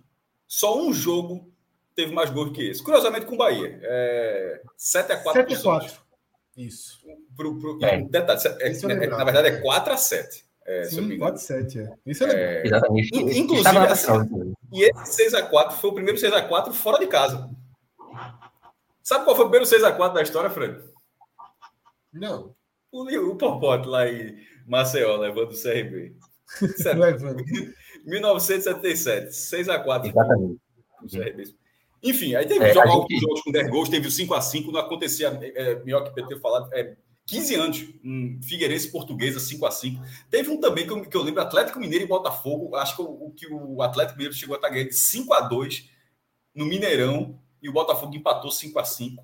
[0.46, 1.50] só um jogo
[1.96, 2.82] teve mais gols que esse.
[2.82, 3.80] Curiosamente com o Bahia.
[3.82, 5.46] É 7x4.
[5.46, 5.92] 7x4.
[6.54, 7.00] Isso.
[7.34, 8.02] Pro, pro, é.
[8.02, 10.44] Detalhe, é, é, na verdade é 4x7.
[10.66, 11.76] É, Sim, 4x7.
[11.78, 11.94] É.
[12.04, 13.10] Isso é, Exatamente.
[13.38, 17.48] Inclusive, assim, e esse 6x4 foi o primeiro 6x4 fora de casa.
[19.02, 20.82] Sabe qual foi o primeiro 6x4 da história, Fred?
[22.12, 22.54] Não.
[22.90, 24.36] O, o Popote lá em
[24.66, 26.14] Maceió, levando o CRB.
[26.96, 27.42] levando.
[28.04, 30.10] 1977, 6x4.
[30.10, 30.60] Exatamente.
[31.02, 31.54] O CRB.
[32.02, 33.20] Enfim, aí teve é, jogos, gente...
[33.20, 36.68] jogos com 10 gols, teve o 5x5, não acontecia, é, melhor que o PT falado,
[36.74, 36.96] é,
[37.26, 40.00] 15 anos, um Figueirense Portuguesa 5x5.
[40.28, 43.30] Teve um também que eu, que eu lembro, Atlético Mineiro e Botafogo, acho que o,
[43.30, 45.88] que o Atlético Mineiro chegou a estar ganhando 5x2
[46.54, 49.22] no Mineirão, e o Botafogo empatou 5 a 5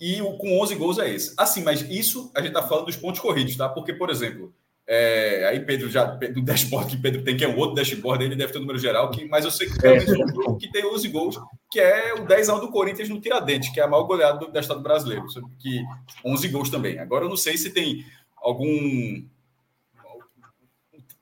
[0.00, 1.34] E o, com 11 gols é esse.
[1.36, 3.68] Assim, mas isso a gente está falando dos pontos corridos, tá?
[3.68, 4.52] Porque, por exemplo,
[4.90, 8.34] é, aí Pedro já, do dashboard que Pedro tem, que é um outro dashboard, ele
[8.34, 10.82] deve ter o número geral, que, mas eu sei que tem um jogo que tem
[10.82, 11.38] 11 gols,
[11.70, 14.38] que é o 10 a 1 do Corinthians no Tiradentes, que é a maior goleada
[14.38, 15.26] do, da Estado brasileiro,
[15.58, 15.84] que
[16.24, 16.98] 11 gols também.
[16.98, 18.02] Agora eu não sei se tem
[18.38, 19.22] algum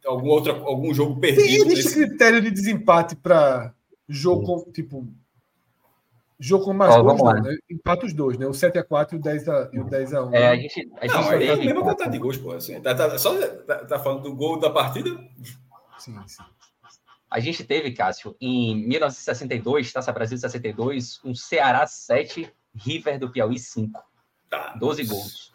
[0.07, 1.43] algum outro algum jogo perdido.
[1.43, 2.07] Tem existe nesse...
[2.07, 3.75] critério de desempate para
[4.09, 5.09] jogo, tipo,
[6.39, 7.57] Jogo com mais Ó, gols, não, né?
[7.71, 8.47] Empata os dois, né?
[8.47, 9.69] O 7x4 e o 10x1.
[9.73, 10.91] E o 10 a 1 é, a gente.
[11.01, 12.53] A gente não, é a mesma quantidade de gols, pô.
[12.53, 15.11] Assim, tá, tá, só tá, tá, falando do gol da partida?
[15.99, 16.43] Sim, sim.
[17.31, 23.59] A gente teve, Cássio, em 1962, Taça Brasil 62, um Ceará 7, River do Piauí
[23.59, 23.99] 5.
[24.51, 24.75] Tá.
[24.79, 25.53] 12 gols.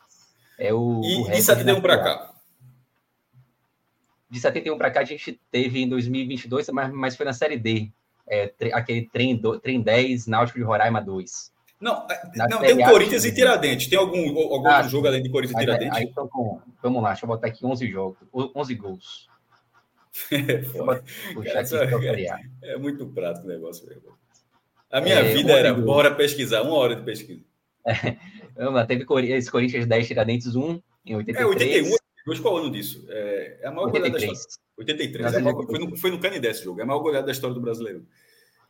[0.58, 1.02] É o.
[1.04, 2.34] E o de 71 para cá?
[4.30, 7.92] De 71 para cá, a gente teve em 2022, mas, mas foi na Série D
[8.28, 11.52] é, aquele trem, do, trem 10, Náutico de Roraima 2.
[11.80, 13.88] Não, é, não tem o Corinthians e Tiradentes.
[13.88, 15.98] Tem algum, algum ah, jogo além de Corinthians e Tiradentes?
[15.98, 16.30] Aí, então,
[16.82, 19.28] vamos lá, deixa eu botar aqui 11 jogos, 11 gols.
[20.32, 20.62] é,
[22.74, 23.88] é, muito prático o negócio.
[24.92, 25.86] A minha é, vida era, gols.
[25.86, 27.44] bora pesquisar, uma hora de pesquisa.
[28.54, 31.40] É, teve esse Corinthians 10, Tiradentes 1, em 83.
[31.40, 31.96] É, 81,
[32.42, 33.06] qual ano disso?
[33.10, 34.12] É, é a maior 83.
[34.12, 34.62] goleada da história.
[34.78, 35.34] 83.
[35.34, 36.80] É maior, foi, no, foi no Canidé esse jogo.
[36.80, 38.06] É a maior goleada da história do brasileiro.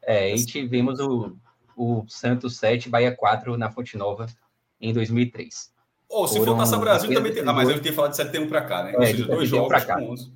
[0.01, 1.37] É, e tivemos o,
[1.75, 4.25] o Santos 7, Bahia 4 na Fonte Nova
[4.79, 5.71] em 2003.
[6.09, 7.43] Oh, se Foram for Taça Brasil também tem.
[7.47, 8.93] Ah, mas eu tinha falado de setembro para cá, né?
[8.93, 9.95] É, Ou seja, dois jogos cá.
[9.95, 10.33] com 11.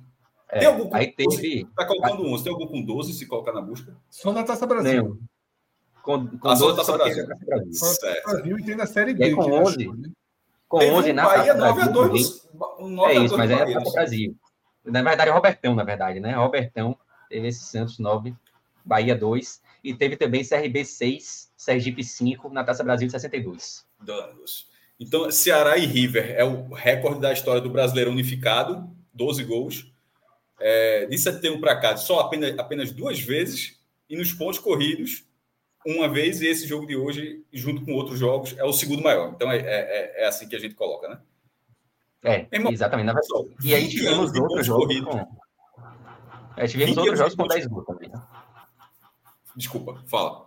[0.48, 1.66] É, tem algum com aí teve...
[1.76, 2.44] Tá colocando 11.
[2.44, 3.94] Tem algum com 12 se colocar na busca?
[4.08, 5.04] Só na Taça Brasil.
[5.04, 5.18] Não.
[6.02, 7.26] Com, com ah, 12, só na Taça Brasil.
[7.26, 7.72] Taça Brasil.
[7.74, 9.34] Só Brasil e tem na Série B.
[9.34, 9.90] com 11.
[10.68, 12.48] Com 11 na Bahia 9 a 2.
[13.08, 14.36] É isso, mas é a Taça Brasil.
[14.84, 16.34] Na verdade, é Robertão, na verdade, né?
[16.34, 16.96] Robertão
[17.28, 18.34] teve esse Santos 9,
[18.84, 19.62] Bahia 2.
[19.84, 23.86] E teve também CRB 6, Sergipe 5 na Taça Brasil de 62.
[24.00, 24.68] Danos.
[24.98, 29.92] Então, Ceará e River é o recorde da história do brasileiro unificado, 12 gols.
[30.58, 33.78] É, de 71 para cá, só apenas, apenas duas vezes.
[34.08, 35.24] E nos pontos corridos,
[35.86, 36.40] uma vez.
[36.40, 39.32] E esse jogo de hoje, junto com outros jogos, é o segundo maior.
[39.34, 41.18] Então, é, é, é assim que a gente coloca, né?
[42.24, 43.14] É, Irmão, exatamente.
[43.62, 45.46] E aí tivemos outros jogos com...
[46.56, 48.08] É, tivemos outros jogos com 10 gols também.
[48.08, 48.20] Né?
[49.54, 50.46] Desculpa, fala.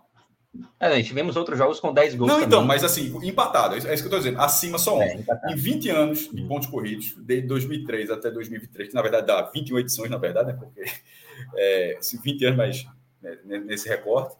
[0.80, 2.28] É, tivemos outros jogos com 10 gols.
[2.28, 2.58] Não, então, também.
[2.58, 4.40] então, mas assim, empatado, é isso que eu estou dizendo.
[4.40, 5.02] Acima só um.
[5.02, 9.42] É, em 20 anos de pontos corridos, desde 2003 até 2023, que na verdade dá
[9.42, 10.58] 21 edições, na verdade, né?
[10.58, 10.82] Porque
[11.56, 12.86] é, 20 anos mais
[13.22, 14.36] né, nesse recorte,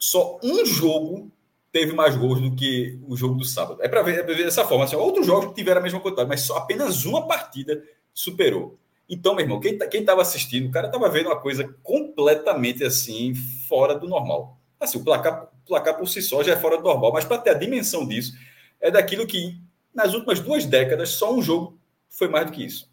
[0.00, 1.30] só um jogo
[1.70, 3.80] teve mais gols do que o jogo do sábado.
[3.82, 4.84] É para ver, é ver, dessa forma.
[4.84, 7.82] Assim, outros jogos tiveram a mesma quantidade, mas só apenas uma partida
[8.12, 8.78] superou.
[9.08, 13.34] Então, meu irmão, quem tá, estava assistindo, o cara estava vendo uma coisa completamente assim,
[13.68, 14.58] fora do normal.
[14.78, 17.50] Assim, o placar, placar por si só já é fora do normal, mas para ter
[17.50, 18.32] a dimensão disso,
[18.80, 19.60] é daquilo que,
[19.94, 21.78] nas últimas duas décadas, só um jogo
[22.08, 22.88] foi mais do que isso.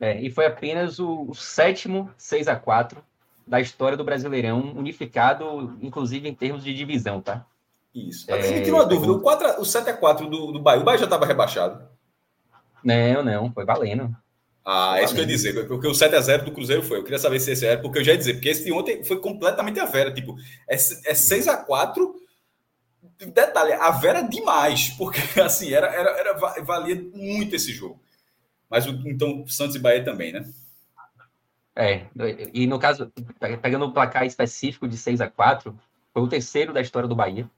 [0.00, 3.02] É, e foi apenas o, o sétimo 6 a 4
[3.48, 7.46] da história do Brasileirão, unificado, inclusive em termos de divisão, tá?
[7.94, 8.30] Isso.
[8.30, 11.04] É, me tirou uma dúvida: o, 4, o 7x4 do, do Bahia, o Bahia já
[11.04, 11.88] estava rebaixado?
[12.84, 14.14] Não, não, foi valendo.
[14.64, 16.98] Ah, é isso que eu ia dizer, porque o 7x0 do Cruzeiro foi.
[16.98, 19.02] Eu queria saber se esse era, porque eu já ia dizer, porque esse de ontem
[19.02, 20.12] foi completamente a Vera.
[20.12, 20.36] Tipo,
[20.68, 22.14] é, é 6x4.
[23.32, 28.00] Detalhe, a Vera demais, porque assim, era, era, era, valia muito esse jogo.
[28.68, 30.44] Mas então, Santos e Bahia também, né?
[31.80, 32.06] É,
[32.52, 33.12] e no caso,
[33.62, 35.78] pegando o placar específico de 6 a 4
[36.12, 37.48] foi o terceiro da história do Bahia.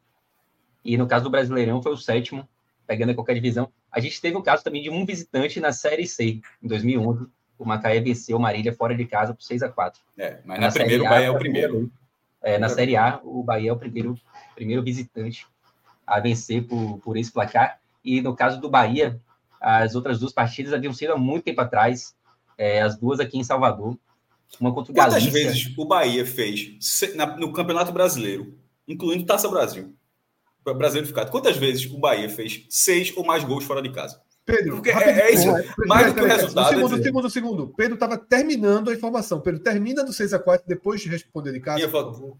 [0.85, 2.47] E no caso do Brasileirão, foi o sétimo,
[2.87, 3.73] pegando qualquer divisão.
[3.91, 7.29] A gente teve o caso também de um visitante na Série C, em 2011.
[7.59, 10.67] O Macaé venceu o Marília fora de casa por 6 a 4 É, mas na,
[10.67, 11.93] na primeira, o Bahia é o primeiro.
[12.43, 14.15] É, na Série A, o Bahia é o primeiro,
[14.55, 15.47] primeiro visitante
[16.07, 17.81] a vencer por, por esse placar.
[18.05, 19.19] E no caso do Bahia,
[19.59, 22.15] as outras duas partidas haviam sido há muito tempo atrás,
[22.59, 23.99] é, as duas aqui em Salvador.
[24.59, 25.31] Uma contra o Quantas Galícia.
[25.31, 26.79] vezes o Bahia fez
[27.39, 29.95] no Campeonato Brasileiro, incluindo Taça Brasil,
[30.65, 34.21] Brasileiro ficado, quantas vezes o Bahia fez seis ou mais gols fora de casa?
[34.45, 35.47] Pedro, Porque é, é isso,
[35.87, 36.67] mais do que o resultado.
[36.67, 37.69] Um segundo, é segundo, segundo.
[37.77, 39.41] Pedro estava terminando a informação.
[39.41, 41.89] Pedro termina do 6x4 depois de responder de casa.
[41.89, 42.37] Foto.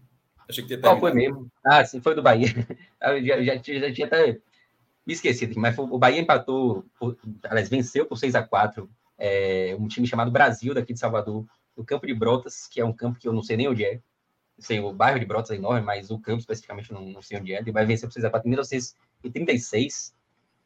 [0.49, 1.49] Achei que tinha Qual foi mesmo?
[1.65, 2.47] Ah, sim, foi do Bahia.
[3.01, 4.37] Eu já, já, já tinha até
[5.05, 9.87] me esquecido, mas o Bahia empatou, por, aliás, venceu por 6 a 4 é, um
[9.87, 11.45] time chamado Brasil, daqui de Salvador,
[11.75, 13.99] no Campo de Brotas, que é um campo que eu não sei nem onde é.
[14.59, 17.53] Sei, o bairro de Brotas é enorme, mas o campo especificamente não, não sei onde
[17.53, 17.59] é.
[17.59, 20.15] Ele vai vencer por 6 a 4 em 1936.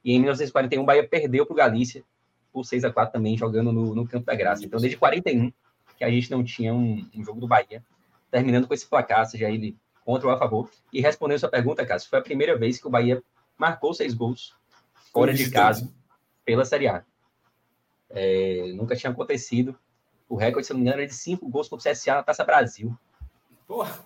[0.04, 2.04] E em 1941, o Bahia perdeu para o Galícia
[2.52, 4.66] por 6 a 4 também, jogando no, no Campo da Graça.
[4.66, 5.52] Então, desde 41,
[5.98, 7.84] que a gente não tinha um, um jogo do Bahia,
[8.30, 10.70] terminando com esse placar, seja ele contra ou a favor.
[10.94, 13.24] E respondendo sua pergunta, Cássio, foi a primeira vez que o Bahia
[13.58, 14.54] marcou seis gols
[15.12, 15.92] fora de casa
[16.44, 17.04] pela Série A.
[18.10, 19.78] É, nunca tinha acontecido.
[20.36, 22.44] O recorde, se não me engano, era de cinco gols contra o CSA na Taça
[22.44, 22.94] Brasil.
[23.66, 24.00] Porra.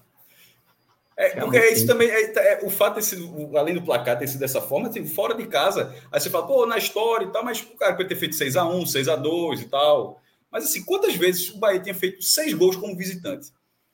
[1.17, 4.27] É, porque é isso também, é, é, o fato de sido, além do placar ter
[4.27, 7.43] sido dessa forma, assim, fora de casa, aí você fala, pô, na história e tal,
[7.43, 10.21] mas o cara pode ter feito 6x1, 6x2 e tal.
[10.51, 13.49] Mas assim, quantas vezes o Bahia tinha feito seis gols como visitante?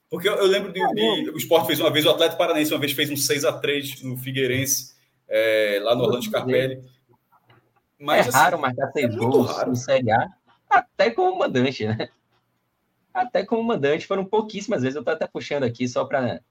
[0.09, 2.79] Porque eu, eu lembro de, de, o Sport fez uma vez, o Atlético Paranaense uma
[2.79, 4.93] vez fez um 6x3 no Figueirense,
[5.27, 6.83] é, lá no Orlando Scarpelli.
[7.97, 10.27] Mas, é assim, raro marcar seis é gols em Série A,
[10.69, 12.09] até como mandante, né?
[13.15, 14.97] Até como mandante, foram pouquíssimas vezes.
[14.97, 16.41] Eu estou até puxando aqui só para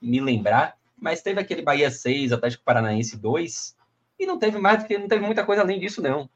[0.00, 3.76] me lembrar, mas teve aquele Bahia 6, Atlético Paranaense 2,
[4.18, 6.28] e não teve mais, porque não teve muita coisa além disso, não.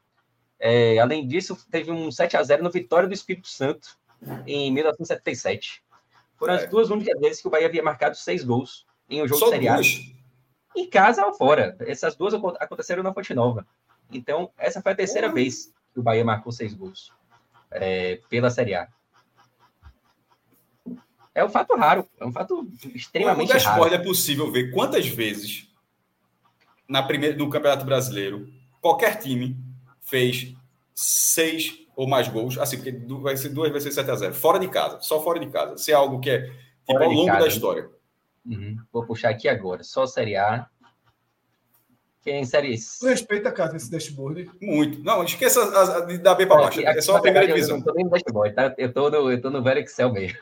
[0.59, 3.97] É, além disso, teve um 7 a 0 no Vitória do Espírito Santo,
[4.45, 5.83] em 1977.
[6.37, 6.57] Foram é.
[6.57, 9.49] as duas únicas vezes que o Bahia havia marcado seis gols em um jogo Só
[9.49, 9.81] seriado.
[10.75, 11.75] Em casa ou fora.
[11.79, 13.65] Essas duas aconteceram na Fonte Nova.
[14.11, 17.11] Então, essa foi a terceira vez que o Bahia marcou seis gols
[17.71, 18.87] é, pela Série A.
[21.39, 23.93] É um fato raro, é um fato extremamente raro.
[23.93, 25.67] é possível ver quantas vezes
[26.87, 29.57] na primeira, no Campeonato Brasileiro qualquer time
[30.01, 30.53] fez
[30.95, 34.69] seis ou mais gols, assim, porque vai ser duas, ser 7 a 0 fora de
[34.69, 35.77] casa, só fora de casa.
[35.77, 36.43] Se é algo que é
[36.87, 37.89] tipo, ao longo casa, da história.
[38.45, 38.77] Uhum.
[38.91, 40.67] Vou puxar aqui agora, só Série A.
[42.29, 44.51] Quem Série Tu respeita, cara, esse dashboard?
[44.61, 45.03] Muito.
[45.03, 46.79] Não, esqueça a, a, da B para baixo.
[46.79, 47.77] é só a primeira divisão.
[47.77, 48.75] Eu não tô nem no dashboard, tá?
[48.77, 50.37] Eu tô no, eu tô no velho Excel mesmo.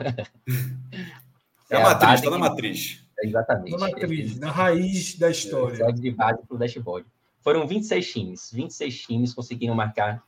[1.70, 3.04] É, é a matriz, tá na matriz.
[3.22, 3.72] Exatamente.
[3.72, 5.94] Na matriz, na raiz da história.
[5.94, 7.06] de base para o dashboard.
[7.42, 8.52] Foram 26 times.
[8.54, 10.22] 26 times conseguiram marcar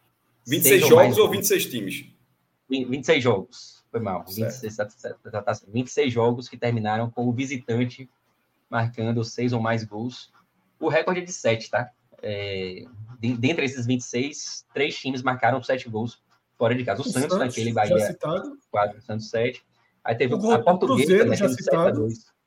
[0.48, 2.06] 26 jogos ou, ou 26 times?
[2.70, 3.84] 26 jogos.
[3.92, 4.24] Foi mal.
[4.26, 4.78] 26,
[5.68, 8.10] 26 jogos que terminaram com o visitante
[8.70, 10.32] marcando seis ou mais gols.
[10.80, 11.90] O recorde é de 7, tá?
[12.22, 12.86] É,
[13.20, 16.22] dentre esses 26, três times marcaram 7 gols
[16.58, 17.02] fora de casa.
[17.02, 18.18] O, o Santos, Santos, naquele Bahia
[18.72, 19.64] 4, Santos 7.
[20.04, 22.40] Aí teve o, a Portuguesa, né, 7 a 2.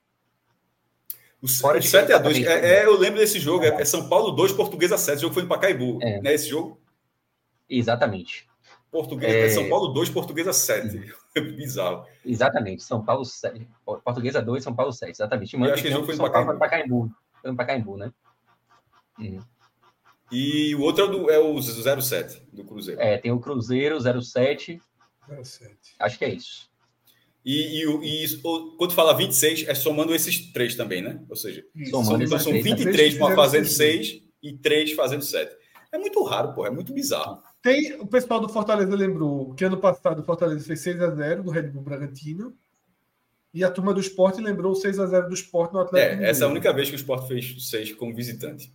[1.43, 5.18] O 7x2, é, é, eu lembro desse jogo, é, é São Paulo 2, Portuguesa 7.
[5.18, 6.20] O jogo foi no Pacaembu, é.
[6.20, 6.35] né?
[6.35, 6.80] Esse jogo?
[7.68, 8.47] Exatamente.
[8.93, 9.49] Portuguesa, é...
[9.49, 11.12] São Paulo 2, Portuguesa 7.
[11.57, 12.07] Bizarro.
[12.24, 12.85] Exatamente.
[12.85, 13.66] São Paulo 7.
[14.05, 15.11] Portuguesa 2, São Paulo 7.
[15.11, 15.57] Exatamente.
[15.57, 16.59] Eu acho que jogo foi no Pacaembu.
[16.59, 17.12] Pacaembu.
[17.41, 18.12] Foi no Pacaembu, né?
[19.18, 19.40] Uhum.
[20.30, 23.00] E o outro é, do, é o 07 do Cruzeiro.
[23.00, 24.80] É, tem o Cruzeiro 07.
[25.42, 25.94] 07.
[25.98, 26.70] Acho que é isso.
[27.44, 28.40] E, e, e
[28.78, 31.20] quando fala 26, é somando esses três também, né?
[31.28, 35.54] Ou seja, somando então são 23 fazendo 6 e 3 fazendo 7.
[35.90, 37.42] É muito raro, pô, é muito bizarro.
[37.60, 41.42] Tem, o pessoal do Fortaleza lembrou que ano passado o Fortaleza fez 6 a 0
[41.42, 42.56] do Red Bull Bragantino.
[43.52, 46.22] E a turma do esporte lembrou 6 a 0 do esporte no Atlético.
[46.22, 48.72] É, essa é a única vez que o esporte fez 6 como visitante.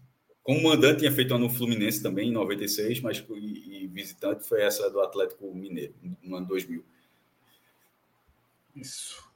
[0.47, 4.61] Como mandante tinha feito ano no Fluminense também, em 96, mas e, e visitante foi
[4.61, 5.93] essa do Atlético Mineiro,
[6.23, 6.85] no ano 2000.
[8.73, 9.29] Isso.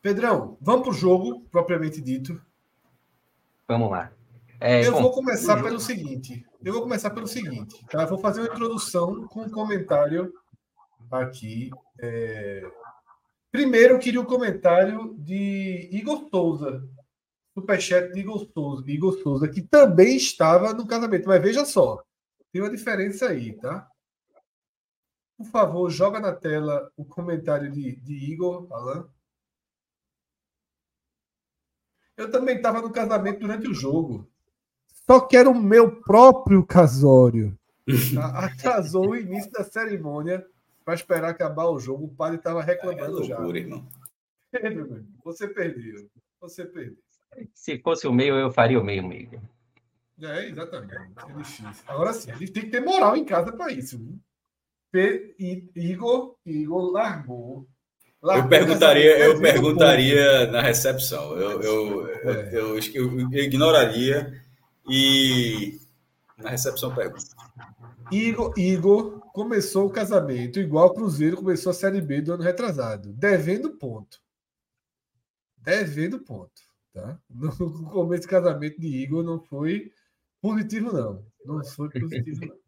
[0.00, 2.40] Pedrão, vamos para o jogo, propriamente dito.
[3.66, 4.12] Vamos lá.
[4.60, 6.46] É, eu bom, vou começar pelo seguinte.
[6.64, 7.84] Eu vou começar pelo seguinte.
[7.90, 8.06] Tá?
[8.06, 10.32] Vou fazer uma introdução com um comentário
[11.10, 11.68] aqui.
[11.98, 12.64] É...
[13.50, 16.88] Primeiro, eu queria o um comentário de Igor Souza.
[17.54, 21.28] Superchat de Igor Souza, Igor Souza, que também estava no casamento.
[21.28, 22.02] Mas veja só,
[22.52, 23.88] tem uma diferença aí, tá?
[25.36, 29.08] Por favor, joga na tela o comentário de, de Igor Alan.
[32.16, 34.30] Eu também estava no casamento durante o jogo.
[35.06, 37.58] Só que era o meu próprio casório.
[38.34, 40.46] Atrasou o início da cerimônia
[40.84, 42.04] para esperar acabar o jogo.
[42.04, 43.64] O padre estava reclamando é loucura, já.
[43.64, 43.88] Irmão.
[44.50, 46.08] Pedro, você perdeu.
[46.40, 47.02] Você perdeu.
[47.54, 49.40] Se fosse o meio, eu faria o meio, meio.
[50.20, 50.94] É, exatamente.
[50.94, 51.66] É difícil.
[51.86, 53.98] Agora sim, a gente tem que ter moral em casa para isso.
[53.98, 54.18] Viu?
[55.74, 57.66] Igor, Igor largou.
[58.20, 61.36] largou eu perguntaria, eu perguntaria na recepção.
[61.36, 62.50] Eu, eu, é.
[62.52, 64.40] eu, eu, eu, ignoraria
[64.88, 65.80] e
[66.36, 67.24] na recepção pergunta.
[68.10, 73.12] Igor, Igor começou o casamento igual o Cruzeiro começou a Série B do ano retrasado,
[73.14, 74.20] devendo ponto.
[75.56, 76.71] Devendo ponto.
[76.92, 77.18] Tá?
[77.30, 77.50] No
[77.90, 79.90] começo do casamento de Igor não foi
[80.40, 81.24] positivo, não.
[81.44, 82.62] Não foi positivo, não.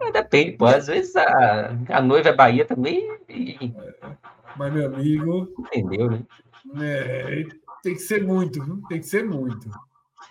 [0.00, 0.66] É, depende, pô.
[0.66, 3.08] Às vezes a, a noiva é Bahia também.
[3.28, 3.74] E...
[4.56, 5.54] Mas, meu amigo.
[5.58, 6.26] Entendeu, né?
[6.80, 7.44] É,
[7.82, 8.82] tem que ser muito, viu?
[8.88, 9.70] Tem que ser muito.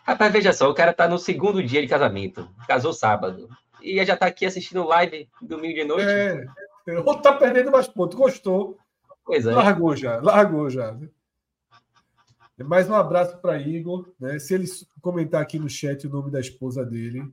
[0.04, 2.48] Rapaz, veja só, o cara tá no segundo dia de casamento.
[2.68, 3.50] Casou sábado.
[3.82, 6.06] E já tá aqui assistindo live domingo de noite.
[6.08, 6.46] É.
[7.04, 8.18] Ou tá perdendo mais pontos.
[8.18, 8.78] Gostou.
[9.26, 9.54] Pois é.
[9.54, 10.96] Largou já, largou já.
[12.64, 14.14] Mais um abraço para Igor.
[14.18, 14.40] Né?
[14.40, 14.66] Se ele
[15.02, 17.30] comentar aqui no chat o nome da esposa dele,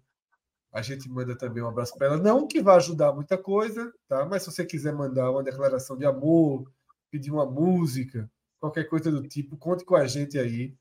[0.73, 2.17] a gente manda também um abraço para ela.
[2.17, 4.27] Não que vá ajudar muita coisa, tá?
[4.27, 6.69] Mas se você quiser mandar uma declaração de amor,
[7.09, 10.75] pedir uma música, qualquer coisa do tipo, conte com a gente aí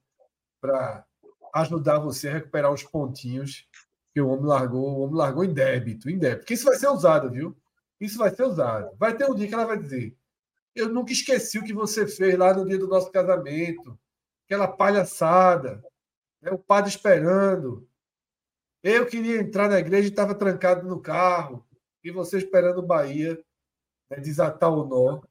[0.60, 1.06] para
[1.54, 3.68] ajudar você a recuperar os pontinhos
[4.12, 4.98] que o homem largou.
[4.98, 6.40] O homem largou em débito, em débito.
[6.40, 7.56] Porque isso vai ser usado, viu?
[8.00, 8.90] Isso vai ser usado.
[8.98, 10.18] Vai ter um dia que ela vai dizer:
[10.76, 14.00] Eu nunca esqueci o que você fez lá no dia do nosso casamento
[14.52, 15.82] aquela palhaçada,
[16.42, 16.52] né?
[16.52, 17.88] o padre esperando.
[18.84, 21.66] Eu queria entrar na igreja e estava trancado no carro,
[22.04, 23.42] e você esperando o Bahia
[24.10, 25.22] né, desatar o nó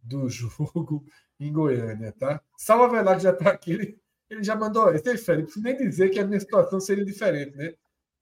[0.00, 1.04] do jogo
[1.40, 2.40] em Goiânia, tá?
[2.56, 4.00] Salva Velar já está aqui, ele,
[4.30, 7.74] ele, já mandou é Félix, preciso nem dizer que a minha situação seria diferente, né?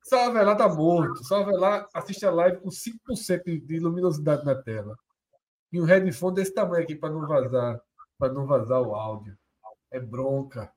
[0.02, 4.96] Salva Velar está morto, Salva Velar assiste a live com 5% de luminosidade na tela.
[5.70, 7.80] E um headphone desse tamanho aqui para não vazar,
[8.18, 9.36] para não vazar o áudio
[9.92, 10.72] é bronca.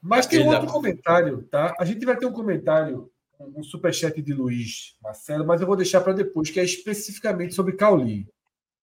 [0.00, 1.74] Mas tem um outro comentário, tá?
[1.78, 3.10] A gente vai ter um comentário,
[3.40, 7.74] um superchat de Luiz Marcelo, mas eu vou deixar para depois, que é especificamente sobre
[7.74, 8.28] Cauli.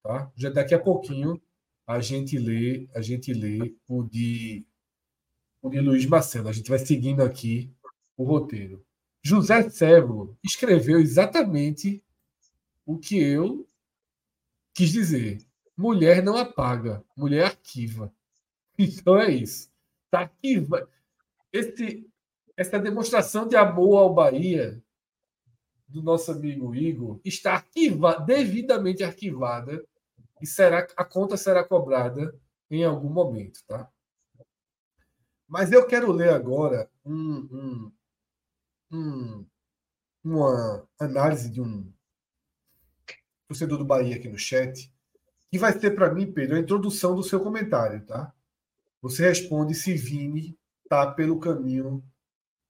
[0.03, 0.31] Tá?
[0.35, 1.41] Já daqui a pouquinho
[1.87, 4.65] a gente lê, a gente lê o de,
[5.61, 6.49] o de Luiz Marcelo.
[6.49, 7.73] A gente vai seguindo aqui
[8.17, 8.85] o roteiro.
[9.21, 12.03] José Sérvulo escreveu exatamente
[12.85, 13.65] o que eu
[14.73, 15.39] quis dizer.
[15.77, 18.13] Mulher não apaga, mulher arquiva.
[18.83, 19.71] Então é isso.
[20.09, 20.67] Tá aqui.
[21.51, 22.07] Esse,
[22.57, 24.81] essa demonstração de amor ao Bahia
[25.87, 29.85] do nosso amigo Igor está arquiva, devidamente arquivada
[30.41, 32.37] e será a conta será cobrada
[32.69, 33.89] em algum momento, tá?
[35.47, 37.91] Mas eu quero ler agora um, um,
[38.91, 39.45] um,
[40.23, 41.93] uma análise de um
[43.47, 44.91] torcedor do Bahia aqui no chat,
[45.51, 48.33] que vai ser para mim, Pedro, a introdução do seu comentário, tá?
[49.03, 52.01] Você responde se Vini está pelo caminho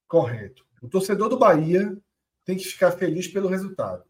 [0.08, 0.66] correto.
[0.82, 1.96] O torcedor do Bahia
[2.44, 4.04] tem que ficar feliz pelo resultado,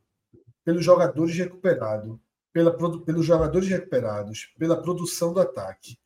[0.64, 2.18] pelos jogadores recuperados,
[2.54, 2.72] pela,
[3.04, 6.00] pelos jogadores recuperados, pela produção do ataque,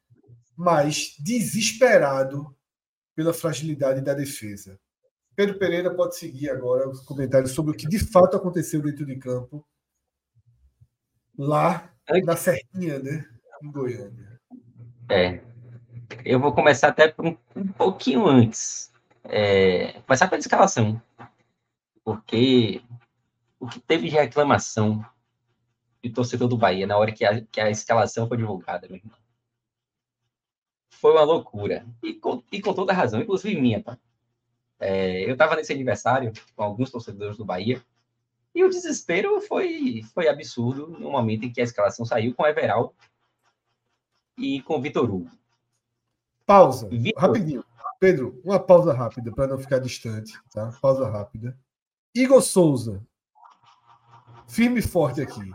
[0.55, 2.51] mas desesperado
[3.15, 4.80] pela fragilidade da defesa.
[5.36, 9.18] Pedro Pereira pode seguir agora os comentários sobre o que de fato aconteceu dentro de
[9.18, 9.63] campo
[11.38, 11.93] lá
[12.26, 13.24] na Serrinha, né,
[13.61, 14.41] em Goiânia.
[15.11, 15.41] É,
[16.23, 18.91] eu vou começar até um, um pouquinho antes.
[19.23, 21.01] É, começar pela escalação.
[22.03, 22.81] Porque
[23.59, 25.05] o que teve de reclamação
[26.01, 29.17] de torcedor do Bahia na hora que a, que a escalação foi divulgada, meu irmão.
[30.89, 31.85] Foi uma loucura.
[32.01, 33.97] E com, e com toda razão, inclusive minha, tá?
[34.79, 37.83] É, eu estava nesse aniversário com alguns torcedores do Bahia
[38.53, 42.47] e o desespero foi, foi absurdo no momento em que a escalação saiu com o
[42.47, 42.93] Everaldo
[44.37, 45.29] e com Vitor Hugo.
[46.47, 47.63] Pausa, rapidinho.
[47.99, 50.71] Pedro, uma pausa rápida para não ficar distante, tá?
[50.81, 51.57] Pausa rápida.
[52.15, 53.03] Igor Souza,
[54.47, 55.51] firme e forte aqui.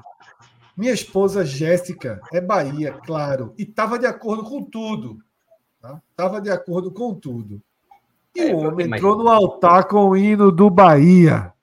[0.77, 5.19] Minha esposa Jéssica é Bahia, claro, e estava de acordo com tudo.
[6.11, 6.41] Estava tá?
[6.41, 7.63] de acordo com tudo.
[8.35, 11.55] E é, o homem entrou no altar com o hino do Bahia.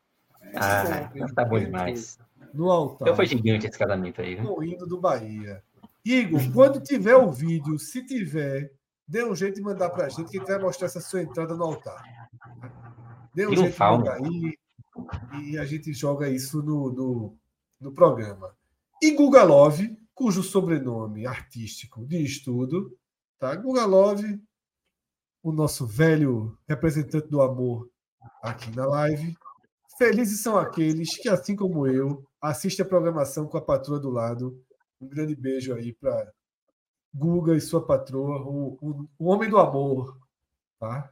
[0.55, 2.17] Ah, tá bom demais.
[2.51, 3.07] No altar.
[3.07, 4.37] Então foi gigante esse casamento aí.
[4.37, 5.63] Com o hino do Bahia.
[6.03, 8.71] Igor, quando tiver o vídeo, se tiver,
[9.09, 11.23] Dê um jeito de mandar para a gente que a gente vai mostrar essa sua
[11.23, 12.03] entrada no altar.
[13.33, 14.55] Dê um jeito de mandar aí
[15.41, 17.37] e a gente joga isso no, no,
[17.81, 18.55] no programa.
[19.01, 22.95] E Guga Love, cujo sobrenome artístico diz tudo,
[23.39, 23.55] tá?
[23.55, 24.39] Guga Love,
[25.41, 27.89] o nosso velho representante do amor
[28.43, 29.35] aqui na live.
[29.97, 34.63] Felizes são aqueles que, assim como eu, assistem a programação com a patroa do lado.
[35.01, 36.31] Um grande beijo aí para
[37.13, 40.17] Guga e sua patroa, o, o, o homem do amor,
[40.79, 41.11] tá?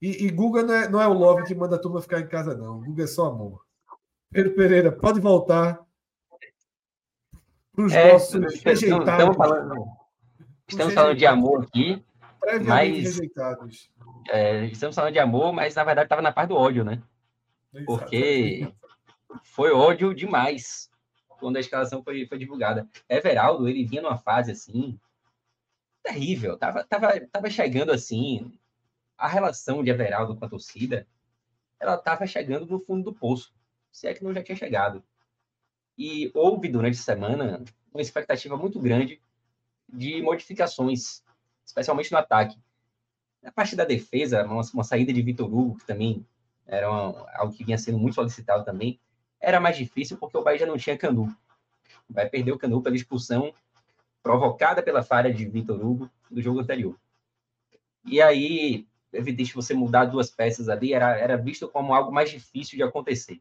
[0.00, 2.28] E, e Guga não é, não é o Love que manda a turma ficar em
[2.28, 2.80] casa, não.
[2.80, 3.64] Guga é só amor.
[4.30, 5.80] Pedro Pereira, pode voltar
[7.74, 9.08] para os é, nossos rejeitados.
[9.08, 9.86] Estamos falando,
[10.66, 12.04] estamos falando de amor aqui,
[12.66, 13.16] mas...
[13.16, 13.90] rejeitados.
[14.28, 17.02] É, estamos falando de amor, mas na verdade estava na parte do ódio, né?
[17.86, 18.72] Porque
[19.44, 20.89] foi ódio demais
[21.40, 22.88] quando a escalação foi, foi divulgada.
[23.08, 24.98] Everaldo, ele vinha numa fase assim,
[26.02, 28.52] terrível, tava, tava, tava chegando assim,
[29.16, 31.06] a relação de Everaldo com a torcida,
[31.78, 33.52] ela tava chegando no fundo do poço,
[33.90, 35.02] se é que não já tinha chegado.
[35.96, 39.20] E houve durante a semana uma expectativa muito grande
[39.88, 41.22] de modificações,
[41.64, 42.58] especialmente no ataque.
[43.42, 46.26] Na parte da defesa, uma, uma saída de Vitor Hugo, que também
[46.66, 49.00] era uma, algo que vinha sendo muito solicitado também,
[49.40, 51.34] era mais difícil porque o Bahia já não tinha Canu.
[52.08, 53.54] Vai perder o Canu pela expulsão
[54.22, 56.96] provocada pela falha de Vitor Hugo do jogo anterior.
[58.04, 62.76] E aí, evidente, você mudar duas peças ali era, era visto como algo mais difícil
[62.76, 63.40] de acontecer.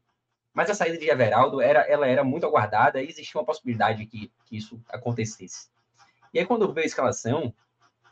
[0.53, 4.31] Mas a saída de Everaldo era, ela era muito aguardada e existia uma possibilidade que,
[4.45, 5.69] que isso acontecesse.
[6.33, 7.53] E aí, quando veio a escalação,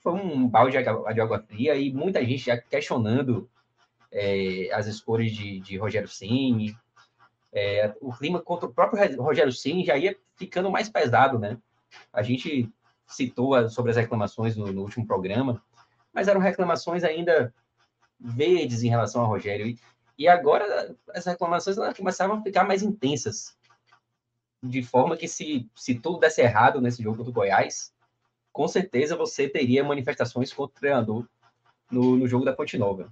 [0.01, 3.49] foi um balde de água fria e muita gente já questionando
[4.11, 6.75] é, as escolhas de, de Rogério Ceni,
[7.57, 11.57] é, o clima contra o próprio Rogério Ceni já ia ficando mais pesado, né?
[12.13, 12.71] A gente
[13.07, 15.63] citou sobre as reclamações no, no, último programa,
[16.13, 17.51] mas eram reclamações ainda
[18.19, 19.65] verdes em relação ao Rogério.
[19.65, 19.79] E,
[20.19, 23.57] e agora as reclamações começavam a ficar mais intensas,
[24.61, 27.91] de forma que se, se tudo desse errado nesse jogo contra o Goiás,
[28.53, 31.27] com certeza você teria manifestações contra o treinador
[31.91, 33.11] no, no jogo da Ponte Nova.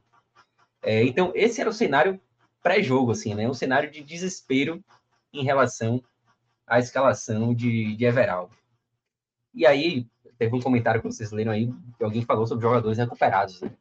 [0.84, 2.22] É, então, esse era o cenário
[2.66, 3.48] pré-jogo, assim, né?
[3.48, 4.84] Um cenário de desespero
[5.32, 6.04] em relação
[6.66, 8.56] à escalação de, de Everaldo.
[9.54, 10.08] E aí,
[10.40, 13.72] teve um comentário que vocês leram aí, que alguém falou sobre jogadores recuperados, né?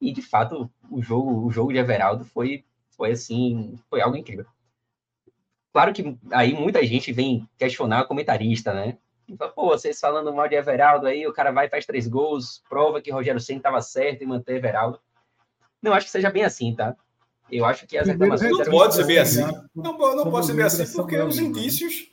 [0.00, 2.64] E, de fato, o jogo, o jogo de Everaldo foi,
[2.96, 4.46] foi assim, foi algo incrível.
[5.70, 8.96] Claro que aí muita gente vem questionar o comentarista, né?
[9.36, 13.02] Fala, Pô, vocês falando mal de Everaldo aí, o cara vai faz três gols, prova
[13.02, 14.98] que Rogério Senna estava certo em manter Everaldo.
[15.82, 16.96] Não acho que seja bem assim, tá?
[17.50, 18.50] Eu acho que as reclamações.
[18.50, 19.42] Não pode ser bem assim.
[19.74, 22.08] Não, não pode ser bem assim, porque os indícios,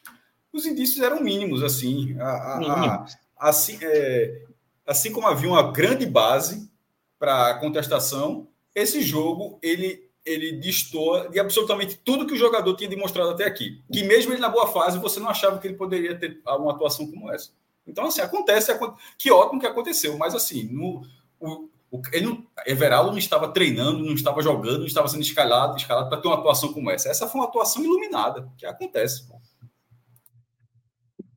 [0.51, 2.17] os indícios eram mínimos, assim.
[2.19, 3.05] A, a, a,
[3.37, 4.43] assim, é,
[4.85, 6.69] assim como havia uma grande base
[7.17, 13.31] para contestação, esse jogo ele ele destoa de absolutamente tudo que o jogador tinha demonstrado
[13.31, 13.81] até aqui.
[13.91, 17.09] Que mesmo ele na boa fase, você não achava que ele poderia ter uma atuação
[17.09, 17.49] como essa.
[17.87, 18.71] Então, assim, acontece,
[19.17, 21.01] que ótimo que aconteceu, mas assim, no,
[21.39, 21.67] o,
[22.13, 26.21] ele não, Everaldo não estava treinando, não estava jogando, não estava sendo escalado, escalado para
[26.21, 27.09] ter uma atuação como essa.
[27.09, 29.27] Essa foi uma atuação iluminada, que acontece.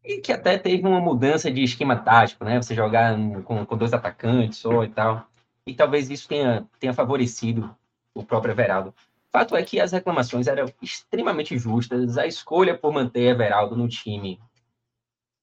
[0.05, 2.63] E que até teve uma mudança de esquema tático, né?
[2.63, 5.27] Você jogar com, com dois atacantes só e tal.
[5.67, 7.75] E talvez isso tenha, tenha favorecido
[8.15, 8.95] o próprio Everaldo.
[9.33, 12.17] Fato é que as reclamações eram extremamente justas.
[12.17, 14.39] A escolha por manter Everaldo no time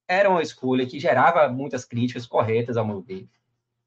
[0.08, 3.28] era uma escolha que gerava muitas críticas corretas, ao meu ver.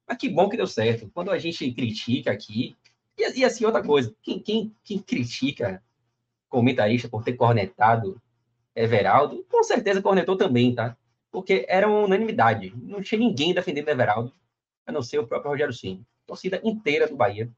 [0.07, 1.09] Mas que bom que deu certo.
[1.13, 2.75] Quando a gente critica aqui,
[3.17, 5.81] e, e assim, outra coisa, quem, quem, quem critica
[6.49, 8.21] comentarista por ter cornetado
[8.75, 10.97] Everaldo, com certeza cornetou também, tá?
[11.31, 12.73] Porque era uma unanimidade.
[12.75, 14.33] Não tinha ninguém defendendo Everaldo,
[14.85, 16.05] a não ser o próprio Rogério Ceni.
[16.25, 17.49] Torcida inteira do Bahia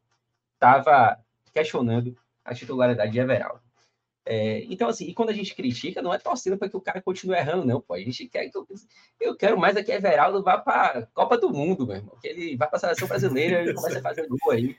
[0.53, 1.19] estava
[1.53, 3.61] questionando a titularidade de Everaldo.
[4.29, 7.01] É, então, assim, e quando a gente critica, não é torcendo para que o cara
[7.01, 7.93] continue errando, não, pô.
[7.93, 8.67] A gente quer que eu,
[9.21, 12.17] eu quero mais é que Everaldo vá para Copa do Mundo, meu irmão.
[12.21, 14.75] Que ele vá para a seleção brasileira e comece a fazer gol aí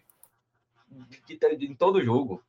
[1.31, 2.45] em todo jogo.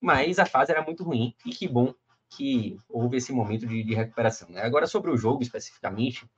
[0.00, 1.92] Mas a fase era muito ruim e que bom
[2.28, 4.48] que houve esse momento de, de recuperação.
[4.50, 4.62] Né?
[4.62, 6.30] Agora, sobre o jogo especificamente,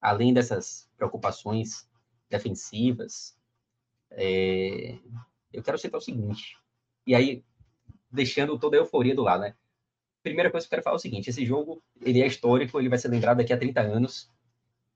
[0.00, 1.88] além dessas preocupações
[2.28, 3.38] defensivas,
[4.10, 4.98] é,
[5.52, 6.58] eu quero citar o seguinte.
[7.06, 7.44] E aí,
[8.10, 9.54] deixando toda a euforia do lado, né?
[10.22, 12.88] Primeira coisa que eu quero falar é o seguinte: esse jogo ele é histórico, ele
[12.88, 14.30] vai ser lembrado daqui a 30 anos.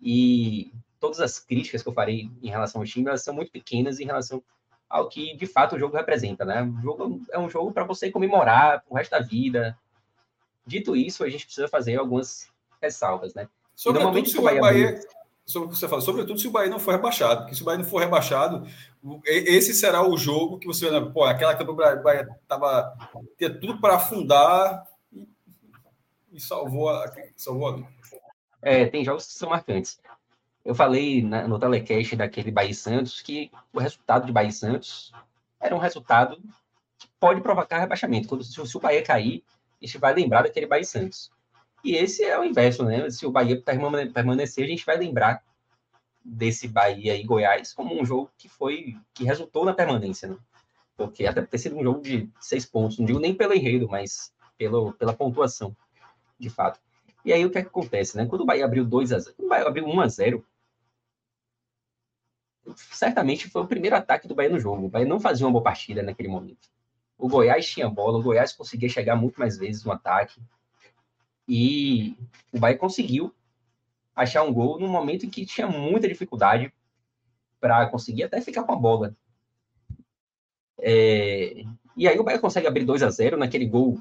[0.00, 4.00] E todas as críticas que eu farei em relação ao time elas são muito pequenas
[4.00, 4.42] em relação
[4.88, 6.62] ao que de fato o jogo representa, né?
[6.62, 9.78] O jogo é um jogo para você comemorar pro resto da vida.
[10.66, 12.50] Dito isso, a gente precisa fazer algumas
[12.80, 13.48] ressalvas, né?
[13.74, 15.00] Sobretudo se o Bahia, Bahia
[15.46, 17.84] sobre você fala, sobretudo se o Bahia não for rebaixado, porque se o Bahia não
[17.84, 18.66] for rebaixado,
[19.26, 22.96] esse será o jogo que você pô, aquela que o Bahia tava
[23.36, 25.28] tinha tudo para afundar e,
[26.32, 27.86] e salvou a, salvou ali.
[28.62, 30.00] É, tem jogos que são marcantes.
[30.64, 35.12] Eu falei na, no telecast daquele Bahia Santos que o resultado de Bahia Santos
[35.60, 36.38] era um resultado
[36.98, 38.28] que pode provocar rebaixamento.
[38.28, 39.44] Quando se, se o Bahia cair,
[39.82, 41.30] a gente vai lembrar daquele Bahia Santos.
[41.84, 43.10] E esse é o inverso, né?
[43.10, 45.44] Se o Bahia permanecer, a gente vai lembrar
[46.24, 50.36] desse Bahia e Goiás como um jogo que foi que resultou na permanência, né?
[50.96, 54.32] Porque até ter sido um jogo de seis pontos, não digo nem pelo enredo, mas
[54.56, 55.76] pelo, pela pontuação,
[56.38, 56.80] de fato.
[57.22, 58.24] E aí o que, é que acontece, né?
[58.24, 60.46] Quando o Bahia abriu 2 a 0, quando o Bahia abriu 1 a 0,
[62.76, 64.86] certamente foi o primeiro ataque do Bahia no jogo.
[64.86, 66.68] O Bahia não fazia uma boa partida naquele momento.
[67.18, 70.40] O Goiás tinha bola, o Goiás conseguia chegar muito mais vezes no ataque.
[71.48, 72.16] E
[72.52, 73.34] o Bahia conseguiu
[74.14, 76.72] achar um gol no momento em que tinha muita dificuldade
[77.60, 79.16] para conseguir até ficar com a bola.
[80.78, 81.64] É...
[81.96, 84.00] E aí o Bahia consegue abrir 2 a 0 naquele gol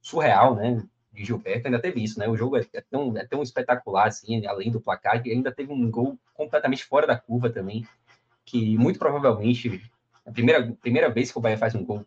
[0.00, 0.86] surreal, né?
[1.12, 2.28] De Gilberto, ainda teve isso, né?
[2.28, 5.72] O jogo é, é tão, é tão espetacular, assim, além do placar, que ainda teve
[5.72, 7.86] um gol completamente fora da curva também,
[8.44, 9.80] que muito provavelmente,
[10.26, 12.04] a primeira, primeira vez que o Bahia faz um gol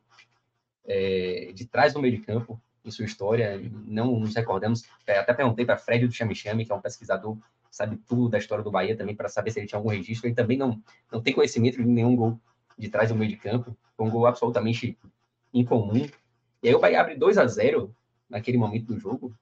[0.86, 4.84] é, de trás do meio de campo, em sua história, não nos recordamos.
[5.06, 7.38] É, até perguntei para Fred do Chame Chame, que é um pesquisador,
[7.70, 10.28] sabe tudo da história do Bahia também, para saber se ele tinha algum registro.
[10.28, 10.82] Ele também não,
[11.12, 12.40] não tem conhecimento de nenhum gol
[12.78, 13.76] de trás do meio de campo.
[14.00, 14.98] Um gol absolutamente
[15.54, 16.08] incomum.
[16.62, 17.96] E aí o Bahia abre 2 a 0
[18.30, 19.34] naquele momento do jogo.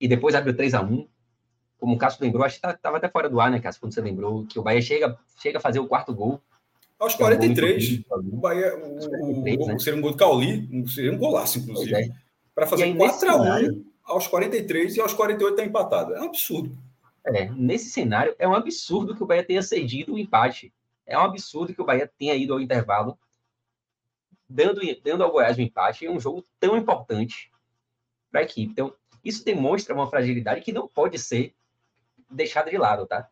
[0.00, 1.08] E depois abre 3 a 1
[1.78, 3.80] Como o Cássio lembrou, acho que estava até fora do ar, né, Cássio?
[3.80, 6.40] Quando você lembrou que o Bahia chega, chega a fazer o quarto gol
[7.00, 9.78] aos 43, é um o Bahia, o, o, né?
[9.78, 11.94] seria um gol de Cauli, seria um golaço, inclusive.
[11.94, 12.08] É.
[12.54, 16.14] Para fazer 4x1 aos 43 e aos 48 está empatado.
[16.14, 16.76] É um absurdo.
[17.24, 20.72] É, nesse cenário, é um absurdo que o Bahia tenha cedido o empate.
[21.06, 23.18] É um absurdo que o Bahia tenha ido ao intervalo,
[24.48, 27.50] dando, dando ao Goiás o um empate em um jogo tão importante
[28.30, 28.72] para a equipe.
[28.72, 28.94] Então,
[29.24, 31.54] isso demonstra uma fragilidade que não pode ser
[32.30, 33.28] deixada de lado, tá?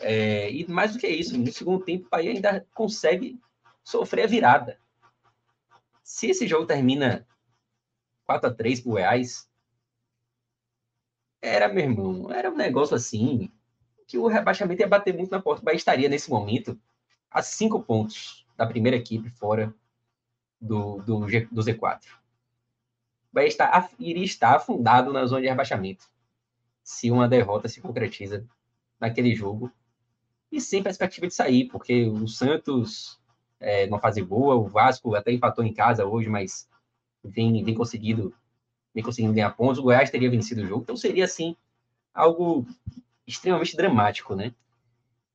[0.00, 3.38] É, e mais do que isso, no segundo tempo, o Bahia ainda consegue
[3.82, 4.78] sofrer a virada.
[6.02, 7.26] Se esse jogo termina
[8.24, 9.48] 4 a 3 pro Reais,
[11.40, 13.50] era, meu irmão, era um negócio assim
[14.06, 15.62] que o rebaixamento ia bater muito na porta.
[15.62, 16.80] O Bahia estaria, nesse momento,
[17.30, 19.74] a cinco pontos da primeira equipe fora
[20.60, 22.00] do, do, do Z4.
[22.04, 26.08] O Bahia está, iria estar afundado na zona de rebaixamento
[26.82, 28.46] se uma derrota se concretiza
[28.98, 29.70] naquele jogo
[30.50, 33.18] e sem perspectiva de sair, porque o Santos
[33.60, 36.68] é uma fase boa, o Vasco até empatou em casa hoje, mas
[37.22, 38.34] vem, vem conseguido
[38.94, 41.54] vem conseguindo ganhar pontos, o Goiás teria vencido o jogo, então seria assim
[42.12, 42.66] algo
[43.26, 44.54] extremamente dramático, né?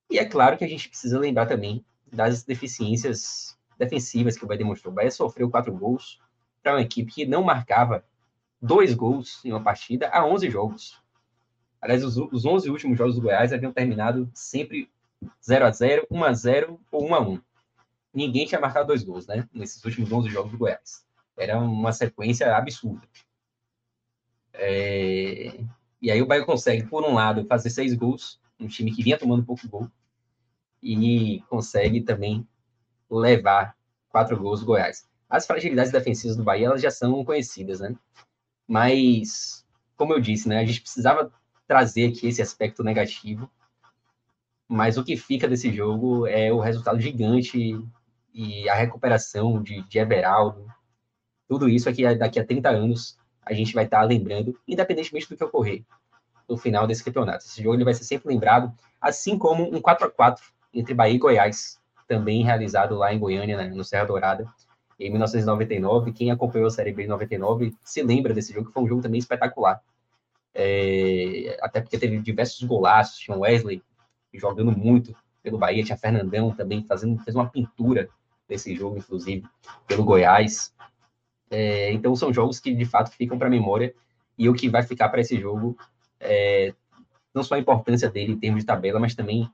[0.09, 4.59] E é claro que a gente precisa lembrar também das deficiências defensivas que o Bahia
[4.59, 4.91] demonstrou.
[4.91, 6.19] O Bahia sofreu quatro gols
[6.61, 8.03] para uma equipe que não marcava
[8.61, 11.01] dois gols em uma partida há 11 jogos.
[11.81, 14.89] Aliás, os, os 11 últimos jogos do Goiás haviam terminado sempre
[15.43, 17.41] 0 a 0 1 a 0 ou 1 a 1
[18.13, 19.47] Ninguém tinha marcado dois gols, né?
[19.51, 21.03] Nesses últimos 11 jogos do Goiás.
[21.35, 23.07] Era uma sequência absurda.
[24.53, 25.59] É...
[25.99, 29.17] E aí o Bahia consegue, por um lado, fazer seis gols, um time que vinha
[29.17, 29.89] tomando pouco gol,
[30.81, 32.47] e consegue também
[33.09, 33.75] levar
[34.09, 35.07] quatro gols do Goiás.
[35.29, 37.95] As fragilidades defensivas do Bahia elas já são conhecidas, né?
[38.67, 39.65] Mas,
[39.95, 41.31] como eu disse, né, a gente precisava
[41.67, 43.49] trazer aqui esse aspecto negativo
[44.67, 47.79] mas o que fica desse jogo é o resultado gigante
[48.33, 50.65] e a recuperação de, de Everaldo.
[51.47, 55.43] Tudo isso aqui daqui a 30 anos a gente vai estar lembrando, independentemente do que
[55.43, 55.83] ocorrer
[56.47, 57.45] no final desse campeonato.
[57.45, 60.43] Esse jogo ele vai ser sempre lembrado, assim como um 4 a 4
[60.73, 64.47] entre Bahia e Goiás, também realizado lá em Goiânia, né, no Serra Dourada,
[64.99, 66.11] em 1999.
[66.11, 69.01] Quem acompanhou a Série B em 99 se lembra desse jogo, que foi um jogo
[69.01, 69.81] também espetacular.
[70.53, 73.81] É, até porque teve diversos golaços, tinha Wesley
[74.37, 78.09] jogando muito pelo Bahia, tinha Fernandão também fazendo, fez uma pintura
[78.47, 79.45] desse jogo, inclusive,
[79.87, 80.73] pelo Goiás.
[81.49, 83.93] É, então são jogos que de fato ficam para a memória
[84.37, 85.77] e o que vai ficar para esse jogo
[86.19, 86.73] é
[87.33, 89.49] não só a importância dele em termos de tabela, mas também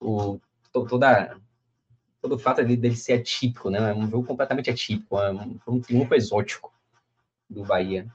[0.00, 0.40] o,
[0.72, 1.38] toda,
[2.20, 3.90] todo o fato dele, dele ser atípico, né?
[3.90, 6.72] É um jogo completamente atípico, é um, um triunfo exótico
[7.48, 8.06] do Bahia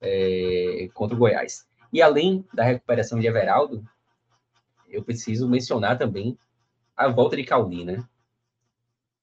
[0.00, 1.66] é, contra o Goiás.
[1.92, 3.84] E além da recuperação de Everaldo,
[4.90, 6.36] eu preciso mencionar também
[6.96, 8.04] a volta de Cauli, né?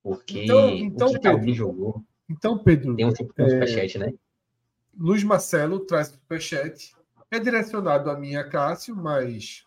[0.01, 2.03] Porque então, então, o que Cauli jogou.
[2.29, 2.95] Então, Pedro.
[2.95, 3.15] Tem um, um é...
[3.15, 4.13] superchat, né?
[4.97, 6.95] Luiz Marcelo traz superchat.
[7.29, 9.65] É direcionado a mim a Cássio, mas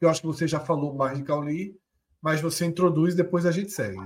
[0.00, 1.78] eu acho que você já falou mais de Cauli,
[2.20, 4.00] mas você introduz e depois a gente segue.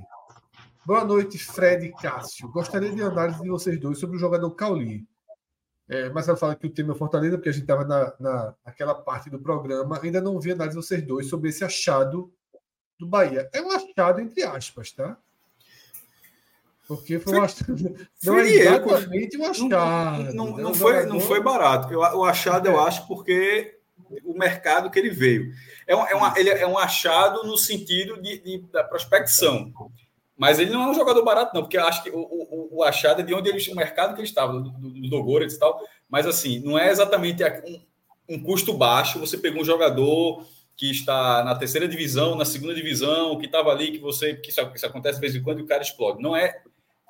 [0.87, 2.49] Boa noite, Fred e Cássio.
[2.51, 5.07] Gostaria de análise de vocês dois sobre o jogador Cauli.
[5.89, 8.95] É, Marcelo fala que o tema é Fortaleza, porque a gente estava na, na, naquela
[8.95, 12.33] parte do programa, ainda não vi análise de vocês dois sobre esse achado
[12.99, 13.49] do Bahia.
[13.53, 15.17] É um achado entre aspas, tá?
[16.87, 17.47] Porque foi, uma...
[18.23, 20.35] não é exatamente um achado.
[20.35, 21.93] Não, não, não, foi, não foi barato.
[21.93, 22.87] Eu, o achado, eu é.
[22.87, 23.79] acho, porque
[24.23, 25.53] o mercado que ele veio.
[25.87, 29.73] É um, é uma, ele é um achado no sentido de, de, da prospecção.
[30.37, 33.21] Mas ele não é um jogador barato, não, porque acho que o, o, o achado
[33.21, 35.81] é de onde ele, o mercado que ele estava, do, do, do e tal.
[36.09, 37.81] Mas assim, não é exatamente um,
[38.31, 39.21] um custo baixo.
[39.21, 40.45] Você pegou um jogador
[40.77, 44.35] que está na terceira divisão, na segunda divisão, que estava ali, que você.
[44.35, 46.21] que isso, isso, acontece de vez em quando e o cara explode.
[46.21, 46.63] Não é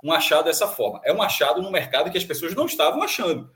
[0.02, 1.00] um achado dessa forma.
[1.02, 3.50] É um achado no mercado que as pessoas não estavam achando.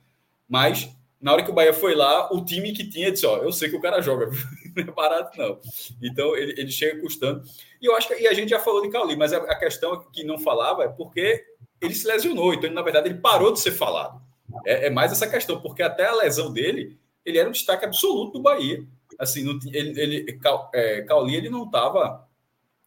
[0.49, 0.89] Mas,
[1.21, 3.69] na hora que o Bahia foi lá, o time que tinha disse: Ó, eu sei
[3.69, 4.31] que o cara joga,
[4.77, 5.61] não é barato, não.
[6.03, 7.43] Então, ele, ele chega custando.
[7.81, 8.15] E eu acho que.
[8.15, 10.89] E a gente já falou de Cauli, mas a, a questão que não falava é
[10.89, 11.45] porque
[11.81, 12.55] ele se lesionou.
[12.55, 14.21] Então, ele, na verdade, ele parou de ser falado.
[14.67, 18.33] É, é mais essa questão, porque até a lesão dele, ele era um destaque absoluto
[18.33, 18.87] do Bahia
[19.19, 20.41] assim, não, ele, ele
[20.73, 22.29] é, Cauli, ele não estava,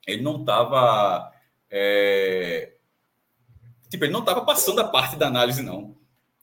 [0.08, 1.32] ele não estava,
[1.70, 2.74] é,
[3.90, 5.96] tipo, ele não estava passando a parte da análise, não.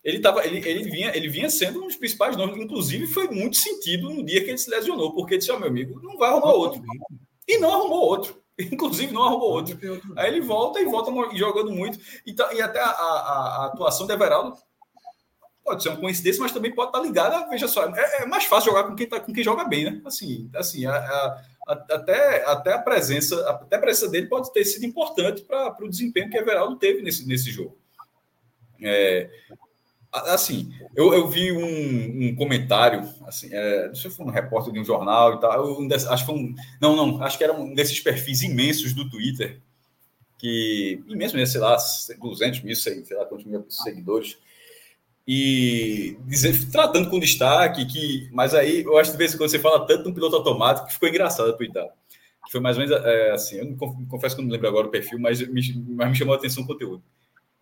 [0.05, 3.57] Ele, tava, ele, ele, vinha, ele vinha sendo um dos principais nomes, inclusive foi muito
[3.57, 6.31] sentido no dia que ele se lesionou, porque disse, ó, oh, meu amigo, não vai
[6.31, 6.83] arrumar outro.
[7.47, 8.41] E não arrumou outro.
[8.59, 9.79] Inclusive, não arrumou outro.
[10.17, 11.99] Aí ele volta e volta jogando muito.
[12.27, 14.57] Então, e até a, a, a atuação de Everaldo
[15.69, 17.47] pode ser uma coincidência, mas também pode estar ligada.
[17.49, 20.01] Veja só, é, é, mais fácil jogar com quem, tá, com quem joga bem, né?
[20.05, 24.87] Assim, assim a, a, até, até a presença, até a presença dele pode ter sido
[24.87, 27.79] importante para o desempenho que Everaldo teve nesse, nesse jogo.
[28.83, 29.29] É,
[30.13, 34.73] assim, eu, eu vi um, um comentário, assim, é, não sei se foi um repórter
[34.73, 37.53] de um jornal e tal, um acho que foi um, não, não, acho que era
[37.53, 39.61] um desses perfis imensos do Twitter,
[40.39, 41.77] que imenso, sei lá,
[42.21, 44.39] 200 mil, sei lá quantos mil seguidores,
[45.27, 49.51] e dizer, tratando com destaque, que, mas aí eu acho que de vez em quando
[49.51, 51.87] você fala tanto no piloto automático que ficou engraçado twittar.
[52.51, 53.77] Foi mais ou menos é, assim, eu
[54.09, 55.61] confesso que eu não lembro agora o perfil, mas me,
[55.91, 57.03] mas me chamou a atenção o conteúdo.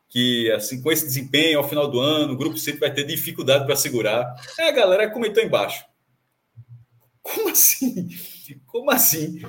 [0.08, 3.66] Que assim, com esse desempenho ao final do ano, o grupo sempre vai ter dificuldade
[3.66, 4.34] para segurar.
[4.58, 5.84] Aí a galera comentou embaixo.
[7.22, 8.08] Como assim?
[8.66, 9.40] Como assim?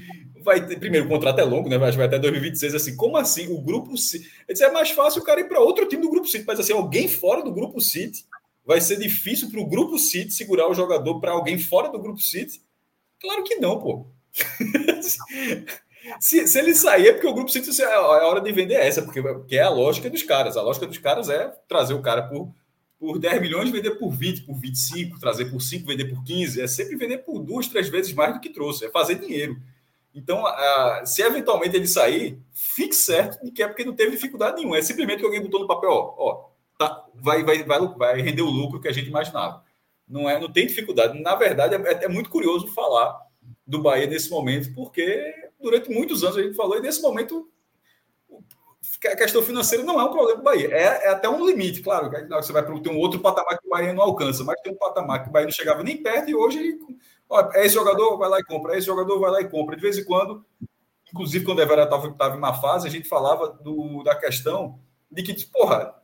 [0.48, 1.78] vai ter, primeiro, o contrato é longo, né?
[1.78, 2.74] Vai, vai até 2026.
[2.74, 3.52] Assim, como assim?
[3.52, 4.30] O grupo City.
[4.48, 7.10] É mais fácil o cara ir para outro time do grupo City, mas assim, alguém
[7.10, 8.26] fora do grupo City
[8.66, 12.22] vai ser difícil para o grupo City segurar o jogador para alguém fora do grupo
[12.22, 12.62] City?
[13.20, 14.08] Claro que não, pô.
[16.20, 19.02] se, se, ele sair é porque o grupo City é a hora de vender essa,
[19.02, 20.58] porque, porque é a lógica dos caras.
[20.58, 22.54] A lógica dos caras é trazer o cara por,
[23.00, 26.62] por 10 milhões, vender por 20, por 25, trazer por 5, vender por 15.
[26.62, 28.86] É sempre vender por duas, três vezes mais do que trouxe.
[28.86, 29.58] É fazer dinheiro.
[30.14, 30.44] Então,
[31.06, 34.78] se eventualmente ele sair, fique certo de que é porque não teve dificuldade nenhuma.
[34.78, 38.42] É simplesmente que alguém botou no papel, ó, ó tá, vai, vai, vai, vai render
[38.42, 39.64] o lucro que a gente imaginava.
[40.08, 41.22] Não, é, não tem dificuldade.
[41.22, 43.16] Na verdade, é, é muito curioso falar
[43.66, 47.50] do Bahia nesse momento, porque durante muitos anos a gente falou, e nesse momento
[49.06, 50.70] a questão financeira não é um problema do Bahia.
[50.72, 52.10] É, é até um limite, claro.
[52.30, 55.24] Você vai ter um outro patamar que o Bahia não alcança, mas tem um patamar
[55.24, 56.80] que o Bahia não chegava nem perto e hoje
[57.54, 58.74] é esse jogador, vai lá e compra.
[58.74, 59.76] É esse jogador, vai lá e compra.
[59.76, 60.44] De vez em quando,
[61.12, 64.80] inclusive quando o Evera estava em uma fase, a gente falava do, da questão
[65.12, 65.96] de que, porra,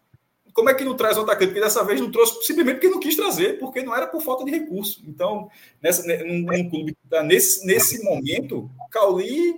[0.53, 1.47] como é que não traz o atacante?
[1.47, 4.45] Porque dessa vez não trouxe simplesmente porque não quis trazer, porque não era por falta
[4.45, 5.01] de recurso.
[5.07, 5.49] Então,
[5.81, 9.55] nessa, num, num clube que está nesse, nesse momento, Cauli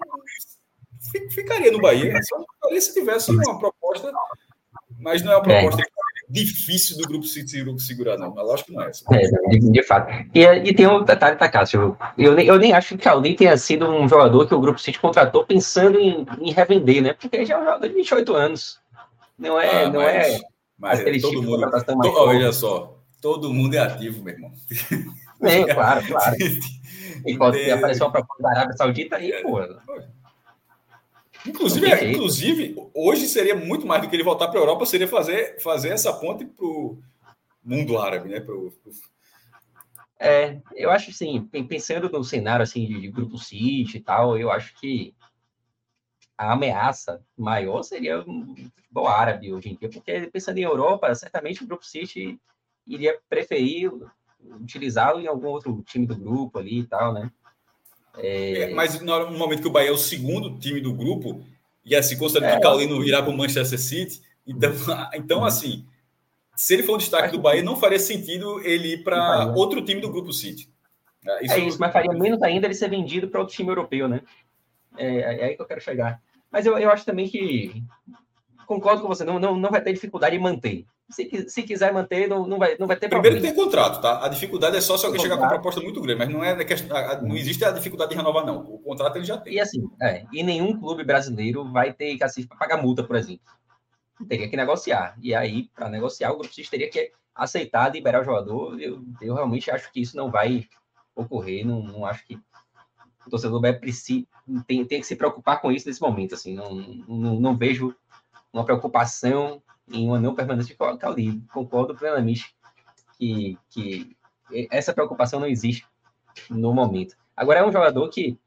[1.31, 2.19] ficaria no Bahia.
[2.23, 4.11] Só ficaria se tivesse uma proposta,
[4.99, 5.61] mas não é uma é.
[5.61, 5.95] proposta é
[6.27, 8.33] difícil do grupo City segurar, não.
[8.33, 9.03] Mas lógico que não é essa.
[9.11, 10.11] É, de, de, fato.
[10.33, 11.95] E, e tem um detalhe, tá, Cássio?
[12.17, 14.99] Eu, eu nem acho que o Cauli tenha sido um jogador que o grupo City
[14.99, 17.13] contratou pensando em, em revender, né?
[17.13, 18.79] Porque ele já é um jogador de 28 anos.
[19.37, 19.83] Não é.
[19.83, 21.69] Ah, não mas, é mas todo mundo.
[21.69, 24.51] To, olha só, todo mundo é ativo, meu irmão.
[25.41, 26.35] É, claro, claro.
[27.25, 29.59] E pode aparecer uma proposta da Arábia Saudita aí, pô.
[31.47, 35.07] Inclusive, é, inclusive, hoje seria muito mais do que ele voltar para a Europa, seria
[35.07, 36.97] fazer, fazer essa ponte para o
[37.63, 38.39] mundo árabe, né?
[38.39, 38.91] Pro, pro...
[40.19, 44.49] É, eu acho assim, pensando no cenário assim de, de grupo City e tal, eu
[44.49, 45.13] acho que
[46.37, 51.63] a ameaça maior seria o futebol árabe hoje em dia, porque pensando em Europa, certamente
[51.63, 52.39] o grupo City
[52.85, 53.91] iria preferir
[54.61, 57.31] utilizá-lo em algum outro time do grupo ali e tal, né?
[58.17, 58.61] É...
[58.63, 61.43] É, mas no momento que o Bahia é o segundo time do grupo,
[61.83, 64.71] e assim, considerando é, que o Caulino irá para o Manchester City, então,
[65.13, 65.45] então uhum.
[65.45, 65.85] assim,
[66.55, 69.99] se ele for o destaque do Bahia, não faria sentido ele ir para outro time
[69.99, 70.69] do grupo City.
[71.27, 74.07] É, isso, é isso, mas faria menos ainda ele ser vendido para outro time europeu,
[74.07, 74.21] né?
[74.97, 76.21] É, é, aí que eu quero chegar.
[76.55, 77.83] Mas eu, eu acho também que
[78.65, 80.85] concordo com você, não, não, não vai ter dificuldade em manter.
[81.09, 83.53] Se, se quiser manter, não, não, vai, não vai ter Primeiro problema.
[83.53, 84.25] tem contrato, tá?
[84.25, 86.55] A dificuldade é só se alguém chegar com uma proposta muito grande, mas não é
[87.21, 88.59] não existe a dificuldade de renovar, não.
[88.59, 89.55] O contrato ele já tem.
[89.55, 93.43] E assim, é, e nenhum clube brasileiro vai ter que assim, pagar multa, por exemplo.
[94.29, 95.17] teria que negociar.
[95.21, 98.79] E aí, para negociar, o Grupo City teria que aceitar liberar o jogador.
[98.81, 100.65] Eu, eu realmente acho que isso não vai
[101.13, 101.67] ocorrer.
[101.67, 102.39] Não, não acho que
[103.25, 104.25] o torcedor vai precisar,
[104.67, 106.35] tem, tem que se preocupar com isso nesse momento.
[106.35, 106.75] Assim, não,
[107.07, 107.95] não, não vejo
[108.53, 109.61] uma preocupação
[109.91, 111.41] em uma não permanência de Cauli.
[111.53, 112.55] Concordo plenamente
[113.17, 114.15] que, que
[114.71, 115.85] essa preocupação não existe
[116.49, 117.15] no momento.
[117.35, 118.39] Agora, é um jogador que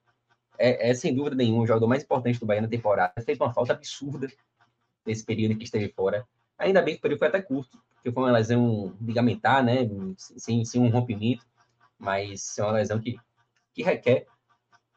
[0.59, 3.13] é, é, sem dúvida nenhuma o jogador mais importante do Bahia na temporada.
[3.23, 4.29] Fez uma falta absurda
[5.05, 6.27] nesse período que esteve fora.
[6.59, 9.89] Ainda bem que o período foi até curto, porque foi uma lesão ligamentar, né?
[10.17, 11.47] Sem, sem um rompimento,
[11.99, 13.17] mas é uma lesão que,
[13.73, 14.27] que requer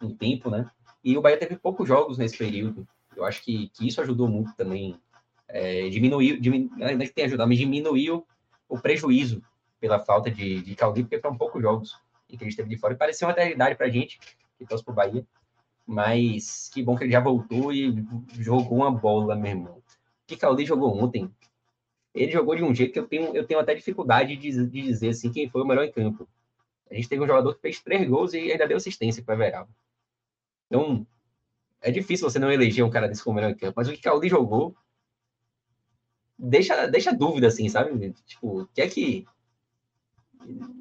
[0.06, 0.70] um tempo, né?
[1.04, 2.88] E o Bahia teve poucos jogos nesse período.
[3.16, 5.00] Eu acho que, que isso ajudou muito também.
[5.48, 8.26] É, diminuiu, diminu, ainda que tenha ajudado, mas diminuiu
[8.70, 9.42] o prejuízo
[9.80, 11.98] pela falta de, de porque foram poucos jogos
[12.30, 12.94] em que ele esteve de fora.
[12.94, 14.20] E parecia uma eternidade para a gente,
[14.58, 15.26] que torce para o Bahia.
[15.86, 18.06] Mas que bom que ele já voltou e
[18.40, 19.78] jogou uma bola, meu irmão.
[19.78, 19.84] O
[20.28, 21.30] que Caldi jogou ontem?
[22.14, 25.10] Ele jogou de um jeito que eu tenho, eu tenho até dificuldade de, de dizer
[25.10, 26.28] assim, quem foi o melhor em campo.
[26.90, 29.72] A gente teve um jogador que fez três gols e ainda deu assistência para Everaldo.
[30.72, 31.06] Então,
[31.82, 34.30] é difícil você não eleger um cara desse como melhor campo, mas o que Caldi
[34.30, 34.74] jogou
[36.40, 38.14] deixa, deixa dúvida, assim, sabe?
[38.26, 39.26] Tipo, o que é que.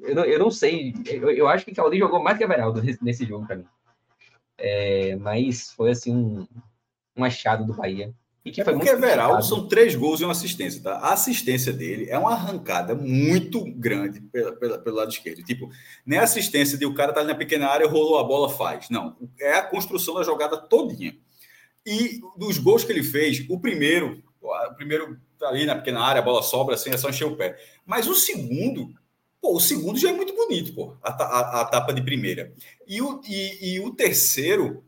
[0.01, 0.93] Eu não, eu não sei.
[1.05, 3.65] Eu, eu acho que Caldi jogou mais que Everaldo nesse, nesse jogo para mim.
[4.57, 6.47] É, mas foi, assim, um,
[7.17, 8.15] um achado do Bahia.
[8.43, 10.93] E que é foi porque Everaldo são três gols e uma assistência, tá?
[10.97, 15.43] A assistência dele é uma arrancada muito grande pela, pela, pelo lado esquerdo.
[15.43, 15.69] Tipo,
[16.05, 18.89] nem a assistência de o cara tá ali na pequena área, rolou a bola, faz.
[18.89, 21.15] Não, é a construção da jogada todinha.
[21.85, 26.19] E dos gols que ele fez, o primeiro, o primeiro tá ali na pequena área,
[26.19, 27.59] a bola sobra assim, é só encher o pé.
[27.85, 28.91] Mas o segundo,
[29.39, 32.53] pô, o segundo já é muito bonito, pô, a, a, a tapa de primeira.
[32.87, 34.83] E o, e, e o terceiro,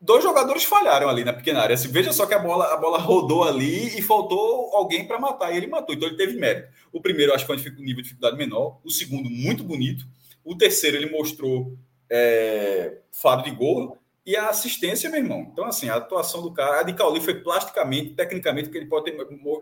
[0.00, 1.74] dois jogadores falharam ali na pequena área.
[1.74, 5.52] Assim, veja só que a bola, a bola rodou ali e faltou alguém para matar.
[5.52, 6.68] E ele matou, então ele teve mérito.
[6.92, 8.80] O primeiro, acho que foi um nível de dificuldade menor.
[8.82, 10.04] O segundo, muito bonito.
[10.42, 11.76] O terceiro, ele mostrou
[12.08, 13.98] é, faro de gol.
[14.24, 15.48] E a assistência, meu irmão.
[15.52, 16.80] Então, assim, a atuação do cara.
[16.80, 19.16] A de Cauli foi plasticamente, tecnicamente, porque ele pode ter,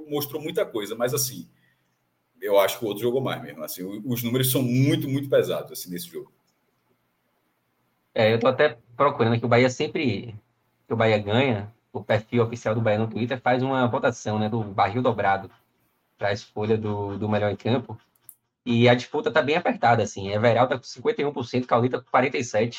[0.09, 0.95] mostrou muita coisa.
[0.95, 1.49] Mas, assim,
[2.41, 3.63] eu acho que o outro jogou mais mesmo.
[3.63, 6.33] Assim, os números são muito, muito pesados assim, nesse jogo.
[8.15, 10.35] É, eu tô até procurando que o Bahia sempre
[10.87, 14.49] que o Bahia ganha, o perfil oficial do Bahia no Twitter faz uma votação, né,
[14.49, 15.51] do barril dobrado
[16.17, 17.99] para a escolha do, do melhor em campo.
[18.67, 20.31] E a disputa tá bem apertada, assim.
[20.31, 22.77] Everaldo tá com 51%, Caulita com 47%.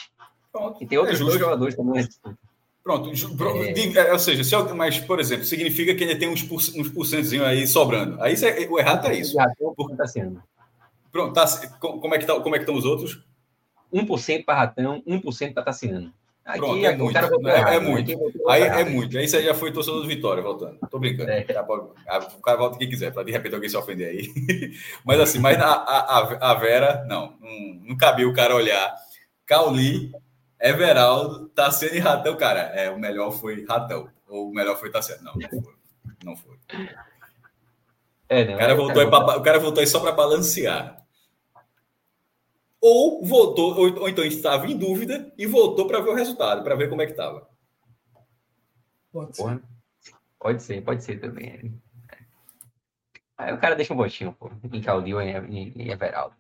[0.52, 0.84] Pronto.
[0.84, 2.38] E tem outros é dois jogadores também na disputa.
[2.84, 3.98] Pronto, é...
[3.98, 4.12] é...
[4.12, 8.22] ou seja, se, mas, por exemplo, significa que ainda tem uns, por, uns aí sobrando.
[8.22, 8.36] Aí
[8.70, 9.38] o errado é isso.
[9.76, 9.96] Por...
[9.96, 10.42] Tá sendo.
[11.12, 11.46] Pronto, tá,
[11.80, 13.24] como, é que tá, como é que estão os outros?
[13.94, 16.14] 1% para Ratão, 1% para Tassiano.
[16.50, 18.12] Aqui, Pronto, é, muito, cara é, é muito.
[18.50, 19.18] Aí é muito.
[19.20, 20.80] Aí você já foi torcedor do Vitória voltando.
[20.90, 21.30] Tô brincando.
[21.30, 21.44] É.
[21.44, 24.74] Tá, o cara volta quem quiser, para de repente alguém se ofender aí.
[25.06, 28.96] mas assim, mas a, a, a Vera, não, não, não cabia o cara olhar.
[29.46, 30.12] Cauli,
[30.60, 32.62] Everaldo, Tassiano e Ratão, cara.
[32.74, 34.10] É, o melhor foi Ratão.
[34.28, 35.22] Ou o melhor foi Tassiano.
[35.24, 35.74] Não, não foi.
[36.24, 36.58] Não foi.
[38.28, 41.00] É, não, o, cara voltou cara, pra, o cara voltou aí só para balancear
[42.82, 46.76] ou voltou, ou, ou então estava em dúvida e voltou para ver o resultado, para
[46.76, 47.48] ver como é que estava.
[49.12, 49.62] Pode ser.
[50.40, 51.82] pode ser, pode ser também.
[53.38, 56.36] Aí o cara deixa um botinho, pô, em Claudio e Everaldo.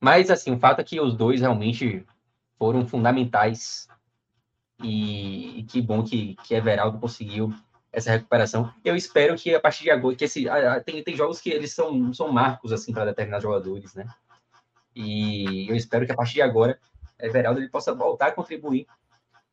[0.00, 2.06] Mas, assim, o fato é que os dois realmente
[2.56, 3.88] foram fundamentais
[4.80, 7.52] e, e que bom que, que Everaldo conseguiu
[7.92, 8.72] essa recuperação.
[8.84, 10.46] Eu espero que a partir de agora, que esse,
[10.84, 14.06] tem, tem jogos que eles são, são marcos, assim, para determinados jogadores, né?
[14.94, 16.78] E eu espero que a partir de agora,
[17.18, 18.86] Everaldo ele possa voltar a contribuir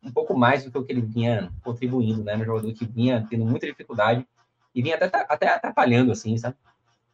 [0.04, 2.36] um pouco mais do que o ele vinha contribuindo, né?
[2.38, 4.26] Um jogador que vinha tendo muita dificuldade
[4.74, 6.56] e vinha até, até atrapalhando, assim, sabe?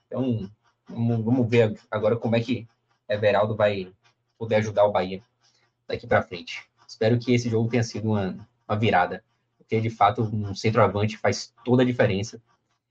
[0.07, 0.49] Então,
[0.89, 2.67] vamos, vamos ver agora como é que
[3.07, 3.93] Everaldo vai
[4.37, 5.21] poder ajudar o Bahia
[5.87, 6.63] daqui para frente.
[6.87, 8.37] Espero que esse jogo tenha sido uma,
[8.67, 9.23] uma virada,
[9.57, 12.41] porque de fato um centroavante faz toda a diferença.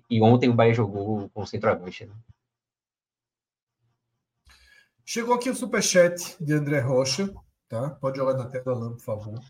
[0.09, 2.07] E ontem o Bahia jogou com centroavante.
[2.07, 2.13] Né?
[5.13, 7.35] Chegou aqui o superchat de André Rocha,
[7.69, 7.91] tá?
[7.91, 9.41] Pode jogar na tela, Alain, por favor.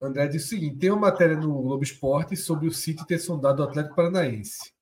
[0.00, 3.64] André diz o seguinte: tem uma matéria no Globo Esporte sobre o City ter sondado
[3.64, 4.72] o Atlético Paranaense.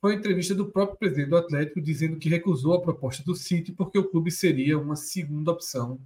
[0.00, 3.70] Foi uma entrevista do próprio presidente do Atlético dizendo que recusou a proposta do City
[3.70, 6.00] porque o clube seria uma segunda opção,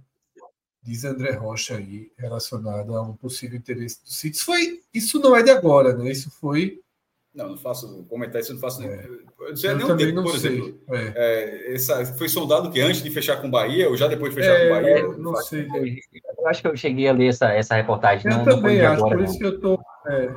[0.83, 4.35] diz André Rocha aí, relacionado a um possível interesse do City.
[4.35, 6.11] Isso, foi, isso não é de agora, né?
[6.11, 6.81] Isso foi
[7.33, 8.87] não, não faço comentar isso, não faço é.
[8.87, 8.95] nem.
[8.97, 10.51] Eu, nem um tempo, por sei.
[10.51, 10.81] exemplo.
[10.89, 11.13] É.
[11.15, 14.41] É, essa, foi soldado que antes de fechar com o Bahia, ou já depois de
[14.41, 14.99] fechar com o Bahia?
[14.99, 15.67] Eu não sei.
[16.37, 18.31] Eu acho que eu cheguei a ler essa, essa reportagem.
[18.31, 19.29] Eu não, também não acho, agora, por não.
[19.29, 19.79] isso que eu estou.
[20.07, 20.33] É.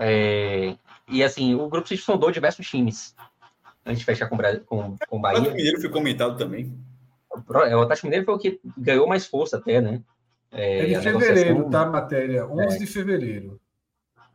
[0.00, 0.76] É,
[1.08, 3.14] e assim, o grupo se sondou diversos times
[3.84, 4.36] antes de fechar com,
[4.66, 5.38] com, com o Bahia.
[5.38, 6.74] O Atlético Mineiro foi comentado também.
[7.30, 10.00] O Atlético Mineiro foi o que ganhou mais força até, né?
[10.50, 11.82] É, é de fevereiro, tá?
[11.82, 12.78] A matéria, 11 é.
[12.78, 13.60] de fevereiro.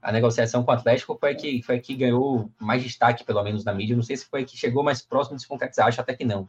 [0.01, 3.73] A negociação com o Atlético foi que foi que ganhou mais destaque, pelo menos na
[3.73, 3.95] mídia.
[3.95, 6.47] Não sei se foi que chegou mais próximo de se concretizar, acho até que não.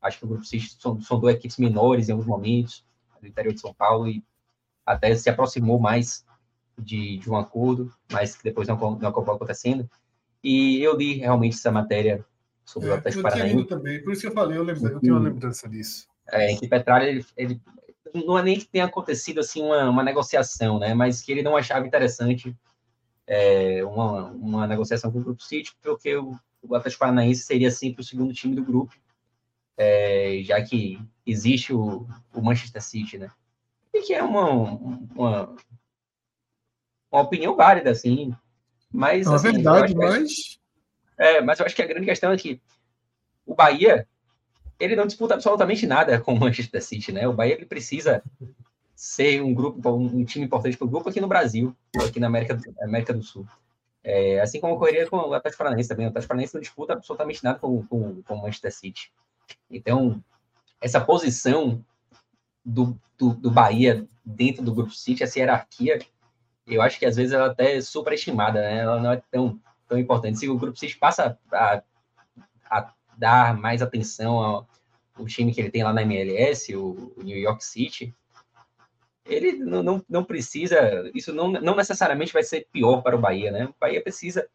[0.00, 2.84] Acho que o Grupo City sondou equipes menores em alguns momentos,
[3.20, 4.24] do interior de São Paulo, e
[4.84, 6.24] até se aproximou mais
[6.78, 9.88] de, de um acordo, mas que depois não, não acabou acontecendo.
[10.42, 12.24] E eu li realmente essa matéria
[12.64, 13.64] sobre é, o Atlético Paranaense.
[13.64, 16.06] também, por isso que eu falei, eu, lembro, eu tenho uma lembrança disso.
[16.28, 17.60] É, que Petralha, ele, ele,
[18.14, 21.56] não é nem que tenha acontecido assim uma, uma negociação, né, mas que ele não
[21.56, 22.54] achava interessante
[23.26, 28.00] é, uma, uma negociação com o Grupo City, porque o, o Atlético Paranaense seria sempre
[28.00, 28.94] o segundo time do grupo,
[29.76, 33.30] é, já que existe o, o Manchester City, né?
[33.92, 35.56] E que é uma, uma,
[37.10, 38.34] uma opinião válida, assim.
[38.92, 40.58] Mas, é assim, verdade, mas.
[41.18, 42.60] É, mas eu acho que a grande questão é que
[43.44, 44.06] o Bahia
[44.78, 47.26] ele não disputa absolutamente nada com o Manchester City, né?
[47.26, 48.22] O Bahia ele precisa
[48.96, 52.58] ser um grupo, um, time importante para o grupo aqui no Brasil, aqui na América,
[52.80, 53.46] América do Sul.
[54.02, 56.06] É, assim como ocorreria com o Atlético Paranaense também.
[56.06, 59.12] O Atlético Paranaense não disputa absolutamente nada com, com, com o Manchester City.
[59.70, 60.22] Então,
[60.80, 61.84] essa posição
[62.64, 65.98] do, do, do Bahia dentro do Grupo City, essa hierarquia,
[66.66, 68.78] eu acho que às vezes ela até é superestimada, né?
[68.78, 70.38] Ela não é tão, tão importante.
[70.38, 71.82] Se o Grupo City passa a,
[72.70, 74.68] a dar mais atenção ao,
[75.14, 78.14] ao, time que ele tem lá na MLS, o, o New York City,
[79.26, 83.50] ele não, não, não, precisa, isso não, não necessariamente vai ser pior para o Bahia,
[83.50, 83.66] né?
[83.66, 84.48] O Bahia precisa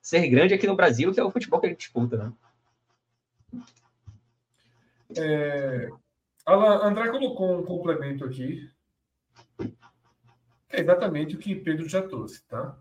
[0.00, 2.32] ser grande aqui no Brasil, que é o futebol que ele disputa, né?
[5.16, 5.88] É,
[6.46, 8.68] Alan, André colocou um complemento aqui
[10.74, 12.76] é exatamente o que Pedro já trouxe, tá?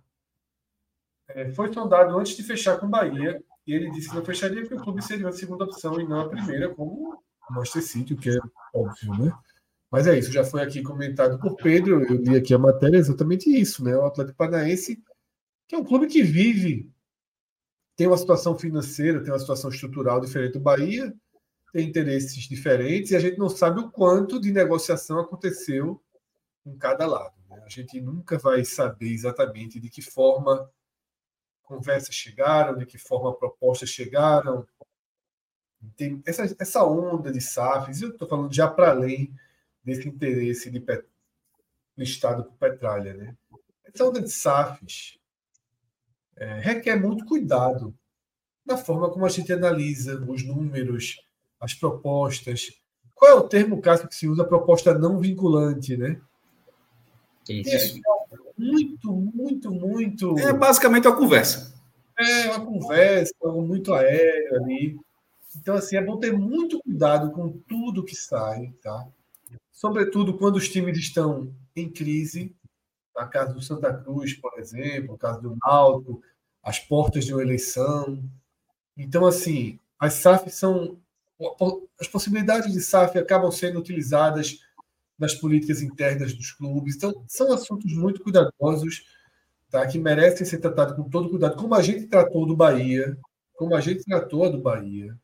[1.29, 4.61] É, foi sondado antes de fechar com o Bahia e ele disse que não fecharia
[4.61, 7.13] porque o clube seria a segunda opção e não a primeira, como
[7.49, 8.39] o Manchester City, o que é
[8.73, 9.33] óbvio, né?
[9.93, 12.99] Mas é isso, já foi aqui comentado por Pedro, eu li aqui a matéria, é
[12.99, 13.95] exatamente isso, né?
[13.95, 14.99] O Atlético Paranaense,
[15.67, 16.91] que é um clube que vive,
[17.95, 21.13] tem uma situação financeira, tem uma situação estrutural diferente do Bahia,
[21.71, 26.01] tem interesses diferentes, e a gente não sabe o quanto de negociação aconteceu
[26.65, 27.35] em cada lado.
[27.47, 27.61] Né?
[27.63, 30.71] A gente nunca vai saber exatamente de que forma
[31.61, 34.65] conversas chegaram, de que forma propostas chegaram.
[35.95, 39.31] Tem essa, essa onda de SAFs, eu estou falando já para além
[39.83, 41.05] desse interesse de pet,
[41.97, 43.13] listado por Petralha.
[43.13, 43.35] Né?
[43.83, 45.19] Essa onda de SAFs
[46.35, 47.93] é, requer muito cuidado
[48.65, 51.21] na forma como a gente analisa os números,
[51.59, 52.71] as propostas.
[53.13, 56.19] Qual é o termo, caso que se usa, proposta não vinculante, né?
[57.47, 57.99] Isso.
[58.31, 60.39] É muito, muito, muito.
[60.39, 61.73] É basicamente uma conversa.
[62.17, 64.97] É uma conversa, muito aérea ali.
[65.55, 69.07] Então, assim, é bom ter muito cuidado com tudo que sai, tá?
[69.73, 72.55] Sobretudo quando os times estão em crise.
[73.15, 76.21] Na casa do Santa Cruz, por exemplo, no caso do Náutico,
[76.63, 78.23] as portas de uma eleição.
[78.97, 80.99] Então, assim, as SAF são.
[81.99, 84.59] As possibilidades de SAF acabam sendo utilizadas
[85.17, 86.95] nas políticas internas dos clubes.
[86.95, 89.03] Então, são assuntos muito cuidadosos,
[89.69, 89.85] tá?
[89.85, 93.17] que merecem ser tratados com todo cuidado, como a gente tratou do Bahia,
[93.53, 95.17] como a gente tratou do Bahia.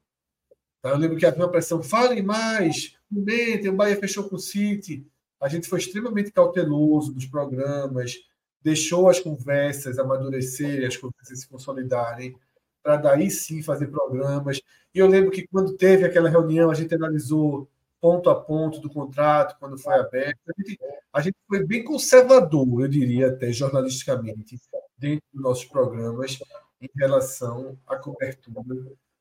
[0.82, 0.90] Tá?
[0.90, 5.06] Eu lembro que havia uma pressão, falem mais, comentem, o Bahia fechou com o City.
[5.40, 8.16] A gente foi extremamente cauteloso nos programas,
[8.62, 12.36] deixou as conversas amadurecerem, as conversas se consolidarem,
[12.84, 14.62] para daí sim fazer programas.
[14.94, 17.70] E eu lembro que quando teve aquela reunião, a gente analisou
[18.02, 20.40] ponto a ponto do contrato, quando foi aberto.
[20.48, 20.80] A gente,
[21.14, 24.60] a gente foi bem conservador, eu diria até jornalisticamente,
[24.98, 26.40] dentro dos nossos programas,
[26.82, 28.64] em relação à cobertura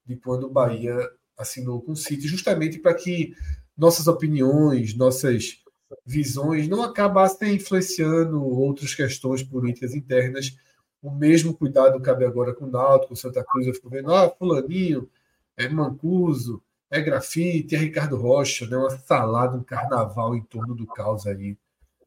[0.06, 0.96] de quando o Bahia
[1.36, 3.34] assinou com o City, justamente para que
[3.78, 5.62] nossas opiniões, nossas
[6.04, 10.56] visões não acabassem influenciando outras questões políticas internas.
[11.00, 13.66] O mesmo cuidado cabe agora com o Náutico, com Santa Cruz.
[13.66, 15.08] Eu fico vendo, ah, fulaninho,
[15.56, 18.76] é Mancuso, é grafite, é Ricardo Rocha, né?
[18.76, 21.56] uma salada, um carnaval em torno do caos aí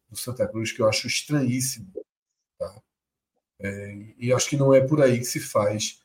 [0.10, 1.88] do Santa Cruz, que eu acho estranhíssimo.
[2.60, 2.82] Tá?
[3.60, 6.01] É, e acho que não é por aí que se faz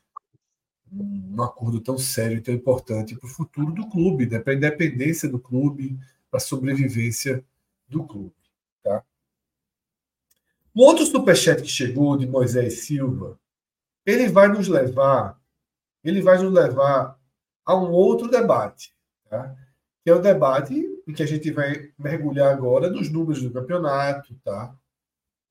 [0.91, 4.39] um acordo tão sério e tão importante para o futuro do clube, né?
[4.39, 5.97] para a independência do clube,
[6.29, 7.43] para a sobrevivência
[7.87, 8.33] do clube.
[8.83, 9.03] Tá?
[10.73, 13.39] O outro superchat que chegou de Moisés Silva,
[14.05, 15.39] ele vai nos levar,
[16.03, 17.19] ele vai nos levar
[17.65, 18.93] a um outro debate,
[19.29, 19.55] tá?
[20.03, 20.73] que é o debate
[21.05, 24.73] em que a gente vai mergulhar agora nos números do campeonato, tá?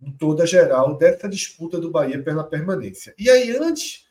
[0.01, 3.15] em toda geral dessa disputa do Bahia pela permanência.
[3.19, 4.06] E aí, antes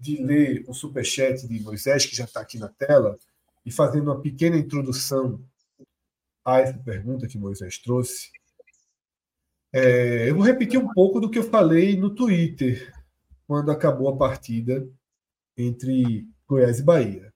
[0.00, 3.18] de ler o superchat de Moisés, que já está aqui na tela,
[3.64, 5.44] e fazendo uma pequena introdução
[6.44, 8.30] a essa pergunta que Moisés trouxe,
[9.72, 12.92] é, eu vou repetir um pouco do que eu falei no Twitter
[13.46, 14.88] quando acabou a partida
[15.56, 17.32] entre Goiás e Bahia.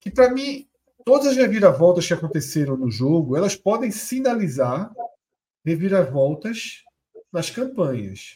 [0.00, 0.66] Que para mim,
[1.04, 4.90] todas as reviravoltas que aconteceram no jogo, elas podem sinalizar
[5.64, 6.84] reviravoltas
[7.32, 8.34] nas campanhas.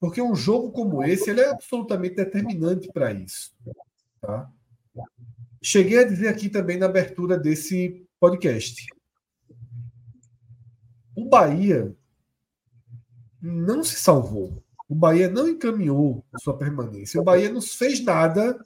[0.00, 3.54] Porque um jogo como esse ele é absolutamente determinante para isso.
[4.20, 4.50] Tá?
[5.62, 8.86] Cheguei a dizer aqui também na abertura desse podcast.
[11.14, 11.94] O Bahia
[13.42, 14.64] não se salvou.
[14.88, 17.20] O Bahia não encaminhou sua permanência.
[17.20, 18.58] O Bahia não fez nada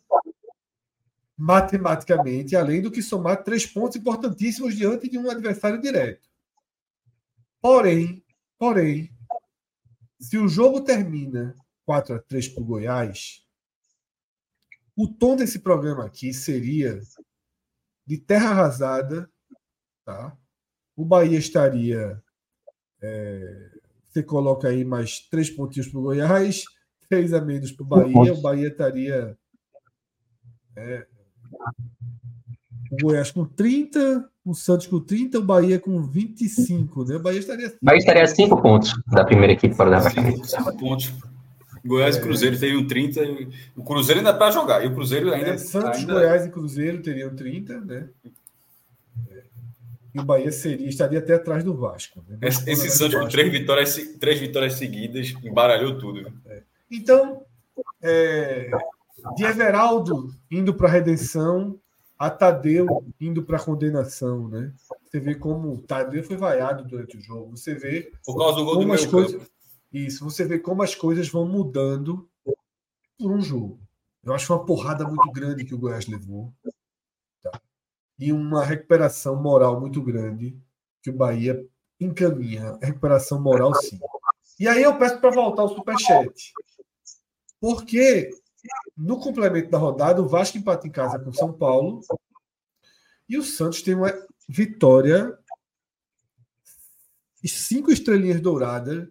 [1.36, 6.28] matematicamente, além do que somar três pontos importantíssimos diante de um adversário direto.
[7.60, 8.22] Porém,
[8.56, 9.13] porém,
[10.24, 13.44] se o jogo termina 4 a 3 para o Goiás,
[14.96, 17.00] o tom desse programa aqui seria
[18.06, 19.30] de terra arrasada,
[20.04, 20.36] tá?
[20.96, 22.22] O Bahia estaria
[23.02, 23.70] é,
[24.14, 26.64] você coloca aí mais três pontinhos para o Goiás,
[27.08, 29.36] três a menos para o Bahia, o Bahia estaria.
[30.76, 31.06] É,
[32.94, 37.16] o Goiás com 30, o Santos com 30, o Bahia com 25, né?
[37.16, 37.68] O Bahia estaria.
[37.68, 41.12] O Bahia estaria a 5 pontos da primeira equipe para dar 5 pontos.
[41.84, 43.20] Goiás e Cruzeiro teriam 30.
[43.76, 44.84] O Cruzeiro ainda para jogar.
[44.84, 45.50] E o Cruzeiro ainda.
[45.50, 46.14] É, Santos, ainda...
[46.14, 48.08] Goiás e Cruzeiro teriam 30, né?
[50.14, 52.24] e o Bahia seria, estaria até atrás do Vasco.
[52.28, 52.38] Né?
[52.42, 56.32] Esse, esse Santos com três vitórias, três vitórias seguidas embaralhou tudo.
[56.46, 56.62] É.
[56.88, 57.42] Então,
[58.00, 58.70] é,
[59.34, 61.78] de Everaldo indo para a redenção,
[62.18, 62.86] a Tadeu
[63.20, 64.72] indo para a condenação, né?
[65.02, 67.56] Você vê como Tadeu foi vaiado durante o jogo.
[67.56, 69.50] Você vê por causa do gol como do as coisas, campo.
[69.92, 72.28] Isso, você vê como as coisas vão mudando
[73.18, 73.78] por um jogo.
[74.22, 76.52] Eu acho uma porrada muito grande que o Goiás levou
[78.18, 80.56] e uma recuperação moral muito grande
[81.02, 81.64] que o Bahia
[82.00, 82.78] encaminha.
[82.80, 83.98] Recuperação moral, sim.
[84.58, 86.52] E aí eu peço para voltar ao Superchat.
[87.60, 88.30] Porque
[88.96, 92.00] no complemento da rodada, o Vasco empata em casa com São Paulo
[93.28, 94.12] e o Santos tem uma
[94.48, 95.38] vitória
[97.46, 99.06] cinco estrelinhas douradas,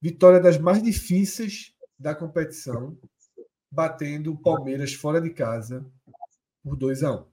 [0.00, 2.96] vitória das mais difíceis da competição,
[3.70, 5.84] batendo o Palmeiras fora de casa
[6.62, 7.16] por 2 a 1.
[7.16, 7.24] Um.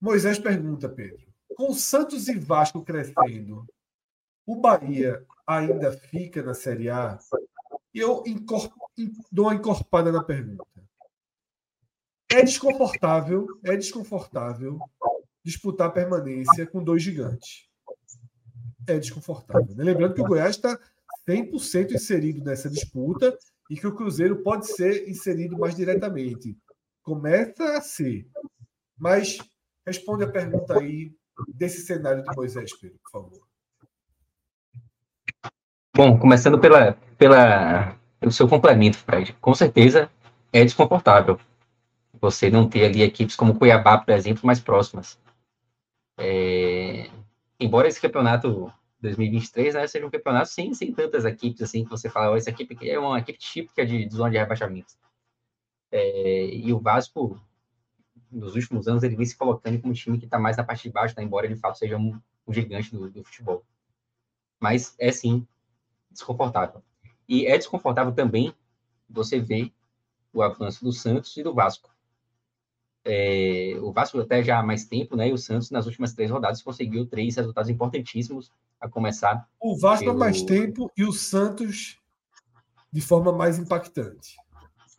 [0.00, 1.26] Moisés pergunta, Pedro:
[1.56, 3.66] com Santos e Vasco crescendo,
[4.46, 7.18] o Bahia ainda fica na Série A?
[7.94, 8.22] E eu
[9.30, 10.64] dou uma encorpada na pergunta.
[12.30, 14.78] É desconfortável, é desconfortável
[15.44, 17.68] disputar permanência com dois gigantes.
[18.86, 19.74] É desconfortável.
[19.74, 19.84] Né?
[19.84, 20.78] Lembrando que o Goiás está
[21.28, 23.36] 100% inserido nessa disputa
[23.68, 26.56] e que o Cruzeiro pode ser inserido mais diretamente.
[27.02, 28.28] Começa a ser.
[28.96, 29.38] Mas
[29.84, 31.12] Responde a pergunta aí
[31.48, 33.51] desse cenário de Moisés, Pedro, por favor.
[35.94, 39.34] Bom, começando pela, pela, pelo seu complemento, Fred.
[39.34, 40.10] Com certeza
[40.52, 41.38] é desconfortável
[42.20, 45.18] você não ter ali equipes como Cuiabá, por exemplo, mais próximas.
[46.18, 47.10] É...
[47.58, 52.08] Embora esse campeonato 2023 né, seja um campeonato sem, sem tantas equipes assim que você
[52.08, 54.94] fala, essa equipe aqui é uma equipe típica de, de zona de rebaixamento.
[55.90, 56.46] É...
[56.54, 57.40] E o Vasco
[58.32, 60.84] nos últimos anos, ele vem se colocando como um time que está mais na parte
[60.84, 61.22] de baixo, tá?
[61.22, 63.62] embora de fato, seja um, um gigante do, do, futebol.
[64.58, 65.46] Mas é, sim,
[66.12, 66.82] desconfortável.
[67.28, 68.54] E é desconfortável também
[69.08, 69.72] você ver
[70.32, 71.90] o avanço do Santos e do Vasco.
[73.04, 75.28] É, o Vasco até já há mais tempo, né?
[75.28, 79.48] E o Santos, nas últimas três rodadas, conseguiu três resultados importantíssimos a começar.
[79.60, 80.16] O Vasco pelo...
[80.16, 81.98] há mais tempo e o Santos
[82.92, 84.36] de forma mais impactante.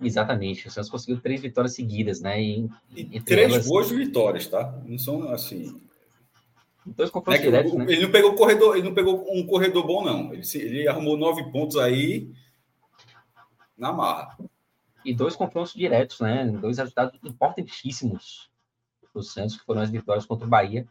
[0.01, 0.67] Exatamente.
[0.67, 2.41] O Santos conseguiu três vitórias seguidas, né?
[2.41, 3.67] E, e três elas...
[3.67, 4.81] boas vitórias, tá?
[4.85, 5.79] Não são assim.
[6.85, 7.85] Dois confrontos é diretos, né?
[7.87, 10.33] Ele não pegou corredor, ele não pegou um corredor bom, não.
[10.33, 12.29] Ele, ele arrumou nove pontos aí
[13.77, 14.37] na marra.
[15.05, 16.45] E dois confrontos diretos, né?
[16.45, 18.49] Dois resultados importantíssimos
[19.11, 20.87] para o Santos, que foram as vitórias contra o Bahia.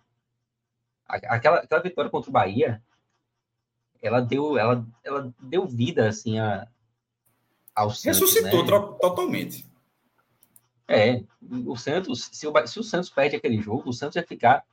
[1.07, 2.83] Aquela, aquela vitória contra o Bahia,
[4.01, 6.67] ela deu, ela, ela deu vida assim a,
[7.75, 8.21] ao Santos.
[8.21, 8.97] Ressuscitou né?
[9.01, 9.67] totalmente.
[10.89, 11.23] É,
[11.67, 14.65] o Santos, se o, se o Santos perde aquele jogo, o Santos ia ficar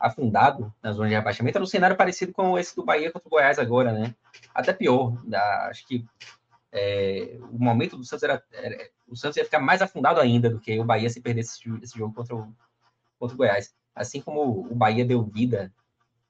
[0.00, 1.58] afundado na zona de rebaixamento.
[1.58, 4.14] Era um cenário parecido com esse do Bahia contra o Goiás agora, né?
[4.54, 5.22] Até pior.
[5.26, 6.06] Da, acho que
[6.72, 10.58] é, o momento do Santos era, era, O Santos ia ficar mais afundado ainda do
[10.58, 12.52] que o Bahia se perdesse esse, esse jogo contra o,
[13.18, 13.74] contra o Goiás.
[13.94, 15.72] Assim como o Bahia deu vida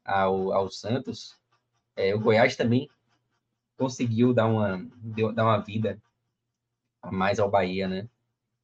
[0.05, 1.39] ao, ao Santos,
[1.97, 2.89] É, o Goiás também
[3.77, 6.01] conseguiu dar uma, deu, dar uma vida
[7.03, 8.09] a mais ao Bahia, né?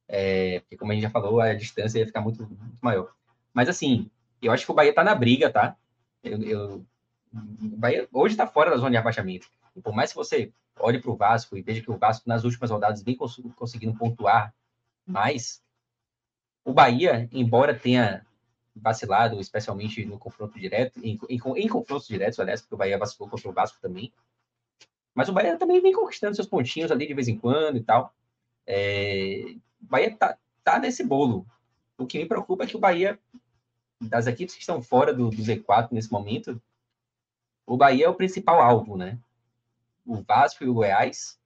[0.07, 3.13] É, porque, como a gente já falou, a distância ia ficar muito, muito maior.
[3.53, 4.09] Mas, assim,
[4.41, 5.75] eu acho que o Bahia tá na briga, tá?
[6.23, 6.85] Eu, eu
[7.33, 9.47] o Bahia hoje está fora da zona de abaixamento.
[9.75, 12.43] E por mais que você olhe para o Vasco e veja que o Vasco, nas
[12.43, 14.53] últimas rodadas, vem cons conseguindo pontuar
[15.05, 15.61] mais,
[16.63, 18.25] o Bahia, embora tenha
[18.75, 23.29] vacilado, especialmente no confronto direto, em, em, em confrontos diretos, aliás, porque o Bahia vacilou
[23.29, 24.11] contra o Vasco também,
[25.13, 28.13] mas o Bahia também vem conquistando seus pontinhos ali de vez em quando e tal.
[28.67, 31.45] É, o Bahia tá, tá nesse bolo.
[31.97, 33.17] O que me preocupa é que o Bahia,
[33.99, 36.61] das equipes que estão fora do, do Z4 nesse momento,
[37.65, 39.19] o Bahia é o principal alvo, né?
[40.05, 41.39] O Vasco e o Goiás,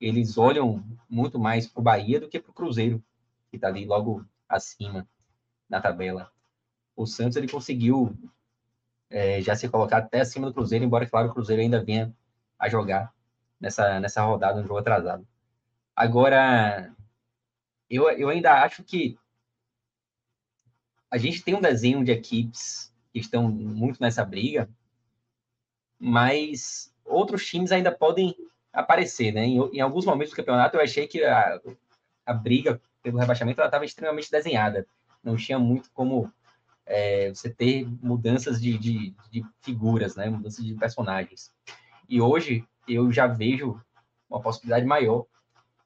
[0.00, 3.02] eles olham muito mais para o Bahia do que para o Cruzeiro,
[3.50, 5.06] que está ali logo acima
[5.68, 6.30] na tabela.
[6.94, 8.16] O Santos ele conseguiu
[9.10, 12.14] é, já se colocar até acima do Cruzeiro, embora, claro, o Cruzeiro ainda venha
[12.58, 13.12] a jogar
[13.60, 15.26] nessa, nessa rodada, um jogo atrasado.
[15.94, 16.94] Agora,
[17.88, 19.18] eu, eu ainda acho que
[21.16, 24.68] a gente tem um desenho de equipes que estão muito nessa briga,
[25.98, 28.36] mas outros times ainda podem
[28.70, 29.46] aparecer, né?
[29.46, 31.58] Em, em alguns momentos do campeonato eu achei que a,
[32.26, 34.86] a briga pelo rebaixamento estava extremamente desenhada.
[35.24, 36.30] Não tinha muito como
[36.84, 40.28] é, você ter mudanças de, de, de, figuras, né?
[40.28, 41.50] Mudanças de personagens.
[42.06, 43.80] E hoje eu já vejo
[44.28, 45.24] uma possibilidade maior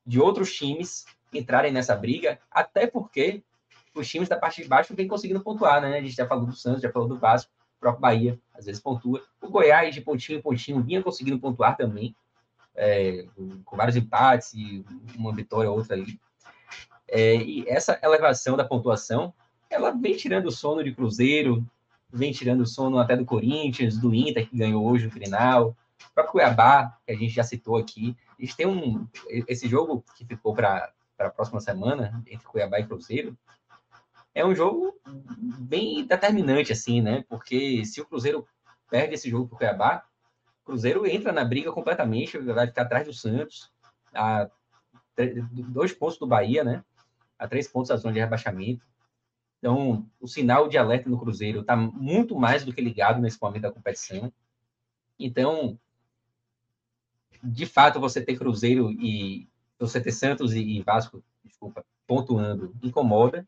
[0.05, 3.45] de outros times entrarem nessa briga, até porque
[3.95, 5.99] os times da parte de baixo vêm conseguindo pontuar, né?
[5.99, 8.81] A gente já falou do Santos, já falou do Vasco, o próprio Bahia às vezes
[8.81, 9.23] pontua.
[9.41, 12.15] O Goiás, de pontinho em pontinho, vinha conseguindo pontuar também,
[12.75, 13.27] é,
[13.65, 14.85] com vários empates e
[15.17, 16.21] uma vitória ou outra ali.
[17.09, 19.35] É, e essa elevação da pontuação,
[19.69, 21.67] ela vem tirando o sono de Cruzeiro,
[22.13, 25.77] vem tirando o sono até do Corinthians, do Inter, que ganhou hoje no final,
[26.09, 28.17] o próprio Cuiabá, que a gente já citou aqui.
[28.39, 29.07] A gente tem um.
[29.49, 33.37] Esse jogo que ficou para a próxima semana, entre Cuiabá e Cruzeiro,
[34.35, 34.95] é um jogo
[35.59, 37.25] bem determinante, assim, né?
[37.29, 38.47] Porque se o Cruzeiro
[38.89, 40.05] perde esse jogo para o Cuiabá,
[40.63, 43.73] o Cruzeiro entra na briga completamente, vai ficar atrás do Santos,
[44.15, 44.49] a
[45.69, 46.85] dois pontos do Bahia, né?
[47.39, 48.87] A três pontos da zona de rebaixamento.
[49.59, 53.63] Então, o sinal de alerta no Cruzeiro está muito mais do que ligado nesse momento
[53.63, 54.33] da competição.
[55.19, 55.79] Então,
[57.43, 59.49] de fato, você ter Cruzeiro e
[59.79, 63.47] você ter Santos e Vasco, desculpa, pontuando incomoda,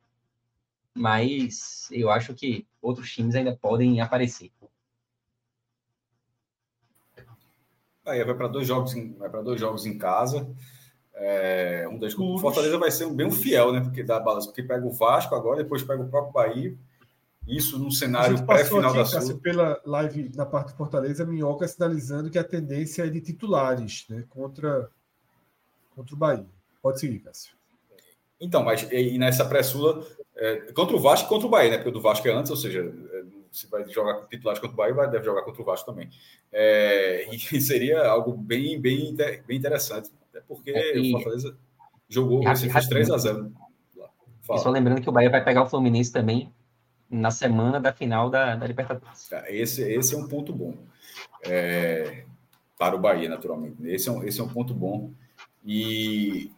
[0.95, 4.51] mas eu acho que outros times ainda podem aparecer.
[8.05, 10.51] Aí vai para dois jogos, em, vai para dois jogos em casa.
[11.15, 13.81] É, um das o Fortaleza vai ser um, bem um fiel, né?
[13.81, 16.77] Porque dá balança, porque pega o Vasco agora, depois pega o próprio Bahia.
[17.47, 19.39] Isso no cenário pré-final da Sul.
[19.41, 24.25] Pela live na parte de Fortaleza, Minhoca sinalizando que a tendência é de titulares, né?
[24.29, 24.91] Contra,
[25.95, 26.47] contra o Bahia.
[26.81, 27.62] Pode seguir, Cássio.
[28.43, 30.05] Então, mas e nessa pré-sula,
[30.35, 31.77] é, contra o Vasco e contra o Bahia, né?
[31.77, 34.75] Porque o do Vasco é antes, ou seja, é, se vai jogar com titulares contra
[34.75, 36.11] o Bahia, vai, deve jogar contra o Vasco também.
[36.53, 41.57] É, e seria algo bem, bem, bem interessante, até porque é, e, o Fortaleza
[42.09, 43.53] jogou, e, fez 3 a 0
[44.51, 46.53] E só lembrando que o Bahia vai pegar o Fluminense também
[47.09, 49.31] na semana da final da, da Libertadores.
[49.31, 50.75] É, esse, esse é um ponto bom.
[51.45, 52.25] É,
[52.77, 53.77] para o Bahia, naturalmente.
[53.87, 55.13] Esse é um, esse é um ponto bom.
[55.65, 56.51] E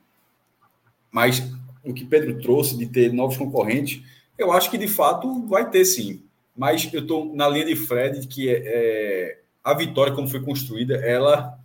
[1.14, 1.40] mas
[1.84, 4.02] o que Pedro trouxe de ter novos concorrentes,
[4.38, 6.22] eu acho que de fato vai ter sim.
[6.56, 10.96] Mas eu estou na linha de Fred que é, é, a vitória, como foi construída,
[10.96, 11.58] ela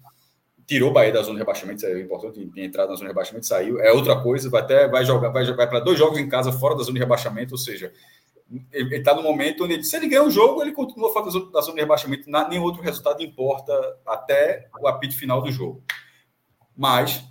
[0.65, 3.79] tirou o Bahia da zona de rebaixamento, é importante, entrado na zona de rebaixamento, saiu,
[3.79, 6.75] é outra coisa, vai até vai jogar, vai, vai para dois jogos em casa fora
[6.75, 7.91] da zona de rebaixamento, ou seja,
[8.71, 11.75] ele está no momento onde, se ele ganhar um jogo, ele continua fora da zona
[11.75, 13.73] de rebaixamento, nenhum outro resultado importa
[14.05, 15.83] até o apito final do jogo.
[16.75, 17.23] Mas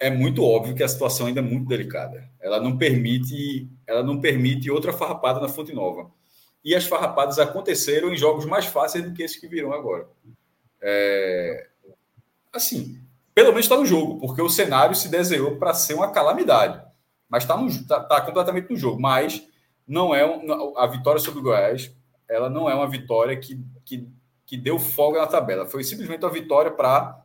[0.00, 2.28] é muito óbvio que a situação ainda é muito delicada.
[2.40, 6.10] Ela não permite, ela não permite outra farrapada na Fonte Nova.
[6.64, 10.08] E as farrapadas aconteceram em jogos mais fáceis do que esses que virão agora.
[10.80, 11.68] É...
[12.52, 13.00] Assim,
[13.34, 16.82] pelo menos está no jogo, porque o cenário se desenhou para ser uma calamidade.
[17.28, 17.56] Mas está
[17.88, 19.00] tá, tá completamente no jogo.
[19.00, 19.46] Mas
[19.86, 21.90] não é um, a vitória sobre o Goiás,
[22.28, 24.06] ela não é uma vitória que, que,
[24.44, 25.66] que deu folga na tabela.
[25.66, 27.24] Foi simplesmente uma vitória para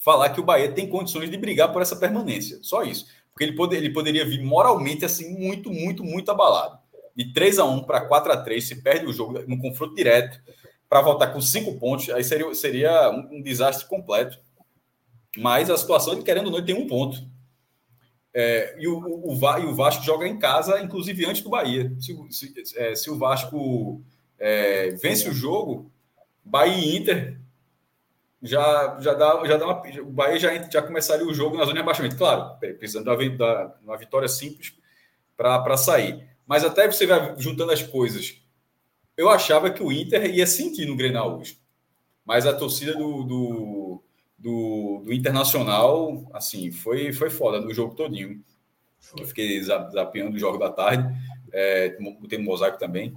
[0.00, 2.58] falar que o Bahia tem condições de brigar por essa permanência.
[2.62, 3.06] Só isso.
[3.30, 6.78] Porque ele, pode, ele poderia vir moralmente assim, muito, muito, muito abalado.
[7.14, 10.40] De 3 a 1 para 4 a 3 se perde o jogo no confronto direto
[10.88, 14.38] para voltar com cinco pontos, aí seria, seria um, um, desastre completo.
[15.36, 17.22] Mas a situação, ele querendo ou não, tem um ponto.
[18.34, 21.94] É, e, o, o, o, e o Vasco joga em casa, inclusive antes do Bahia.
[22.00, 24.02] Se, se, é, se o Vasco
[24.38, 25.92] é, vence o jogo,
[26.44, 27.39] Bahia e Inter
[28.42, 31.74] já, já dá, já dá uma, o Bahia já, já começaria o jogo na zona
[31.74, 32.16] de abaixamento.
[32.16, 34.74] Claro, precisando da, da uma vitória simples
[35.36, 36.28] para sair.
[36.46, 38.42] Mas até você vai juntando as coisas.
[39.16, 41.58] Eu achava que o Inter ia sentir no Grenal hoje.
[42.24, 44.02] Mas a torcida do, do,
[44.38, 48.42] do, do Internacional, assim, foi, foi foda no jogo todinho.
[49.18, 51.04] Eu fiquei zapeando o jogo da tarde,
[51.52, 51.96] é,
[52.28, 53.14] tem mosaico também.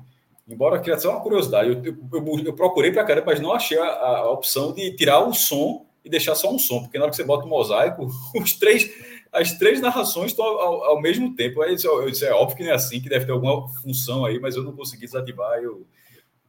[0.48, 3.86] Embora queria ser uma curiosidade, eu, eu, eu procurei para caramba, mas não achei a,
[3.86, 7.16] a, opção de tirar o som e deixar só um som, porque na hora que
[7.16, 8.92] você bota o mosaico, os três,
[9.32, 11.62] as três narrações estão ao, ao mesmo tempo.
[11.62, 14.38] Aí eu disse, é óbvio que não é assim, que deve ter alguma função aí,
[14.38, 15.88] mas eu não consegui desativar, eu,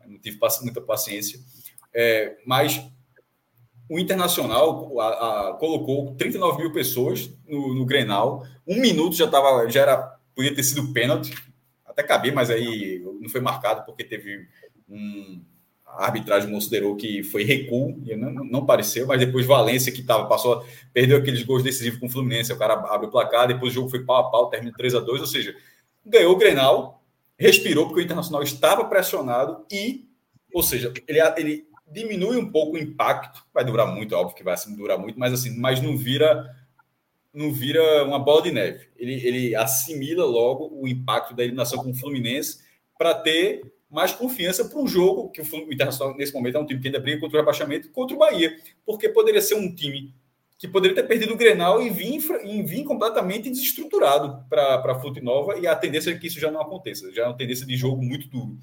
[0.02, 1.38] eu não tive muita paciência.
[1.94, 2.84] É, mas
[3.88, 9.70] o Internacional a, a, colocou 39 mil pessoas no, no Grenal, um minuto já estava,
[9.70, 11.32] já era, podia ter sido pênalti,
[11.84, 14.46] até cabia, mas aí não foi marcado porque teve
[14.88, 15.42] um.
[15.86, 20.26] A arbitragem considerou que foi recuo, e não, não pareceu, mas depois Valência, que tava,
[20.26, 23.74] passou, perdeu aqueles gols decisivos com o Fluminense, o cara abre o placar, depois o
[23.74, 25.54] jogo foi pau a pau, termina 3 a 2 ou seja,
[26.04, 27.04] ganhou o Grenal,
[27.38, 30.08] respirou porque o Internacional estava pressionado e,
[30.52, 34.42] ou seja, ele, ele diminui um pouco o impacto, vai durar muito, é óbvio que
[34.42, 36.50] vai assim, durar muito, mas assim, mas não vira
[37.34, 38.86] não vira uma bola de neve.
[38.96, 42.63] Ele, ele assimila logo o impacto da eliminação com o Fluminense
[42.98, 46.80] para ter mais confiança para um jogo que o Internacional, nesse momento, é um time
[46.80, 48.56] que ainda briga contra o rebaixamento contra o Bahia.
[48.84, 50.14] Porque poderia ser um time
[50.58, 55.20] que poderia ter perdido o Grenal e vir, e vir completamente desestruturado para a Fute
[55.20, 57.12] Nova, e a tendência é que isso já não aconteça.
[57.12, 58.56] Já é uma tendência de jogo muito duro.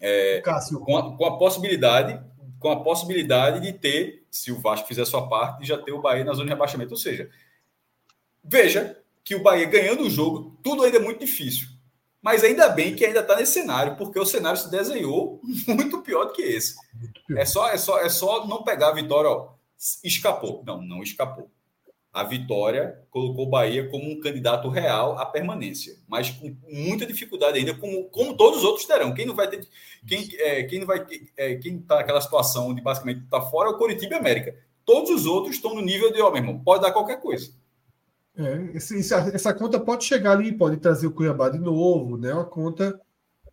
[0.00, 0.80] É, Cássio.
[0.80, 2.20] Com a, com a possibilidade
[2.58, 5.92] com a possibilidade de ter, se o Vasco fizer a sua parte, de já ter
[5.92, 6.92] o Bahia na zona de rebaixamento.
[6.92, 7.30] Ou seja,
[8.48, 11.66] Veja que o Bahia ganhando o jogo, tudo ainda é muito difícil.
[12.26, 16.24] Mas ainda bem que ainda está nesse cenário, porque o cenário se desenhou muito pior
[16.24, 16.74] do que esse.
[17.36, 19.50] É só, é só, é só não pegar a vitória, ó,
[20.02, 20.60] escapou.
[20.66, 21.48] Não, não escapou.
[22.12, 27.60] A vitória colocou o Bahia como um candidato real à permanência, mas com muita dificuldade
[27.60, 29.14] ainda, como, como todos os outros terão.
[29.14, 29.64] Quem não vai ter,
[30.04, 33.72] quem, é, quem não vai, é, quem está naquela situação onde basicamente está fora é
[33.72, 34.52] o Coritiba e América.
[34.84, 37.52] Todos os outros estão no nível de, ó, meu irmão, pode dar qualquer coisa.
[38.38, 42.34] É, esse, essa conta pode chegar ali, pode trazer o Cuiabá de novo, né?
[42.34, 43.00] Uma conta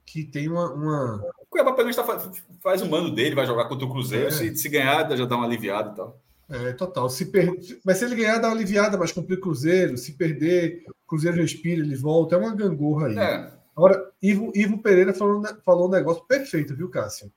[0.05, 0.71] que tem uma.
[0.73, 1.15] uma...
[1.39, 2.31] O Cuiabá pelo menos tá,
[2.61, 4.27] faz o mano dele, vai jogar contra o Cruzeiro.
[4.27, 4.31] É.
[4.31, 6.19] Se, se, ganhar, já dá uma aliviada e tal.
[6.49, 7.09] É, total.
[7.09, 7.53] Se per...
[7.85, 9.97] Mas se ele ganhar, dá uma aliviada, mas cumprir o Cruzeiro.
[9.97, 12.35] Se perder, o Cruzeiro respira, ele volta.
[12.35, 13.17] É uma gangorra aí.
[13.17, 13.53] É.
[13.75, 17.31] Agora, Ivo, Ivo Pereira falou, falou um negócio perfeito, viu, Cássio?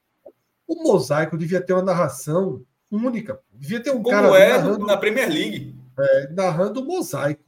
[0.67, 3.39] O mosaico devia ter uma narração única.
[3.53, 4.37] Devia ter um Como cara.
[4.37, 4.85] é narrando...
[4.85, 7.45] na Premier League é, narrando o mosaico.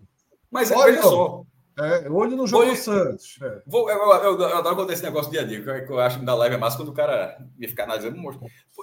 [0.50, 1.44] Mas olha veja só.
[1.80, 3.38] É, olho no jogo Santos.
[3.40, 3.62] É.
[3.64, 6.20] Vou, eu, eu, eu, adoro quando esse negócio dia a dia, que eu acho que
[6.20, 8.18] me dá live é massa quando o cara ia ficar analisando.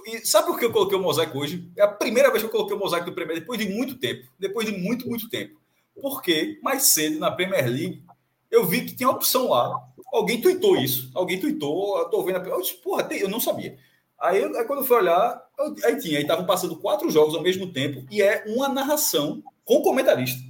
[0.05, 1.69] E sabe por que eu coloquei o mosaico hoje?
[1.77, 4.25] É a primeira vez que eu coloquei o mosaico do Premier depois de muito tempo.
[4.39, 5.59] Depois de muito, muito tempo.
[6.01, 8.01] Porque mais cedo na Premier League
[8.49, 9.77] eu vi que tinha opção lá.
[10.13, 11.11] Alguém tweetou isso.
[11.13, 12.47] Alguém tweetou, eu tô vendo.
[12.47, 13.77] Eu disse, porra, eu não sabia.
[14.19, 17.41] Aí, aí quando eu fui olhar, eu, aí tinha, aí estavam passando quatro jogos ao
[17.41, 20.41] mesmo tempo e é uma narração com comentarista.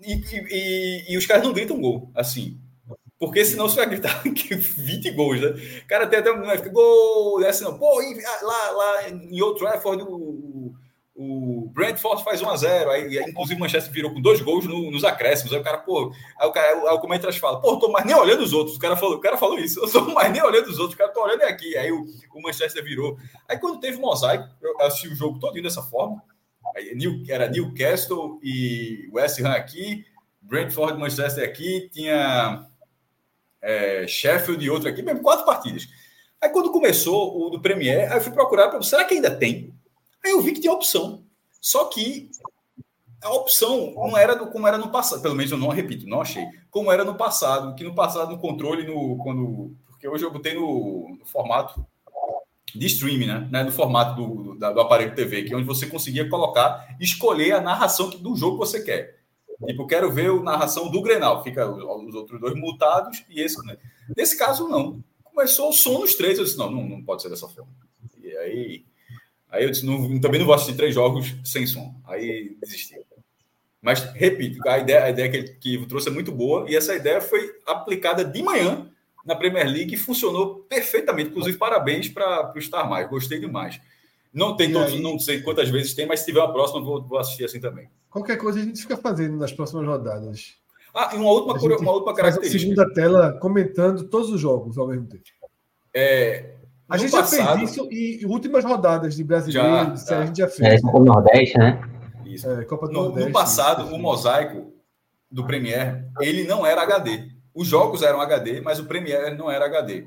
[0.00, 2.60] E, e, e, os caras não gritam gol, assim.
[3.18, 5.82] Porque senão você vai gritar 20 gols, né?
[5.88, 7.78] Cara, até até fica gol, é assim, não.
[7.78, 8.00] Pô,
[8.42, 10.74] lá, lá em Old Trafford, o,
[11.14, 14.90] o Brentford faz 1 a 0 aí inclusive o Manchester virou com dois gols no,
[14.90, 15.52] nos acréscimos.
[15.52, 18.14] Aí o cara, pô, aí o cara, aí o comentarista fala, pô, tô mais nem
[18.14, 18.76] olhando os outros.
[18.76, 20.98] O cara falou, o cara falou isso, eu tô mais nem olhando os outros, o
[20.98, 21.76] cara tô olhando aqui.
[21.76, 23.18] Aí o, o Manchester virou.
[23.48, 26.22] Aí quando teve mosaico, eu assisti o jogo todo dessa forma.
[26.94, 30.04] New, era Newcastle e West Ham aqui,
[30.42, 32.66] Brentford, Manchester aqui, tinha
[33.62, 35.88] é, Sheffield e outro aqui, mesmo quatro partidas.
[36.40, 39.74] Aí quando começou o do Premier, aí eu fui procurar, será que ainda tem?
[40.24, 41.25] Aí eu vi que tinha opção.
[41.66, 42.30] Só que
[43.20, 46.20] a opção não era do, como era no passado, pelo menos eu não repito, não
[46.20, 50.32] achei, como era no passado, que no passado no controle, no, quando, porque hoje eu
[50.32, 51.84] botei no, no formato
[52.72, 53.48] de streaming, né?
[53.50, 53.64] né?
[53.64, 57.60] No formato do, do, do, aparelho TV, que é onde você conseguia colocar, escolher a
[57.60, 59.18] narração do jogo que você quer.
[59.66, 63.76] Tipo, quero ver a narração do Grenal, fica os outros dois mutados e esse, né?
[64.16, 65.02] Nesse caso, não.
[65.24, 67.72] Começou o som nos três, eu disse, não, não, não pode ser dessa forma.
[68.22, 68.84] E aí,
[69.50, 71.94] aí eu disse, não, também não vou assistir três jogos sem som.
[72.04, 72.96] Aí desisti.
[73.80, 76.94] Mas, repito, a ideia, a ideia que ele que trouxe é muito boa e essa
[76.94, 78.90] ideia foi aplicada de manhã
[79.24, 81.30] na Premier League funcionou perfeitamente.
[81.30, 83.80] Inclusive, parabéns para o Star Mais, gostei demais.
[84.32, 87.18] Não tem todos, não sei quantas vezes tem, mas se tiver uma próxima, vou, vou
[87.18, 87.88] assistir assim também.
[88.10, 90.56] Qualquer coisa a gente fica fazendo nas próximas rodadas.
[90.94, 92.58] Ah, e uma última, uma última característica.
[92.58, 95.24] segunda tela comentando todos os jogos ao mesmo tempo.
[95.92, 96.55] É,
[96.88, 100.48] A gente passado, já fez isso em últimas rodadas de brasileiro, já, a gente já
[100.48, 100.74] fez.
[100.74, 101.80] É, Copa do Nordeste, né?
[102.24, 102.48] Isso.
[102.48, 103.94] É, Copa do no, Nordeste, no passado, isso.
[103.94, 104.72] o mosaico
[105.30, 107.30] do Premier, ele não era HD.
[107.52, 110.06] Os jogos eram HD, mas o Premier não era HD.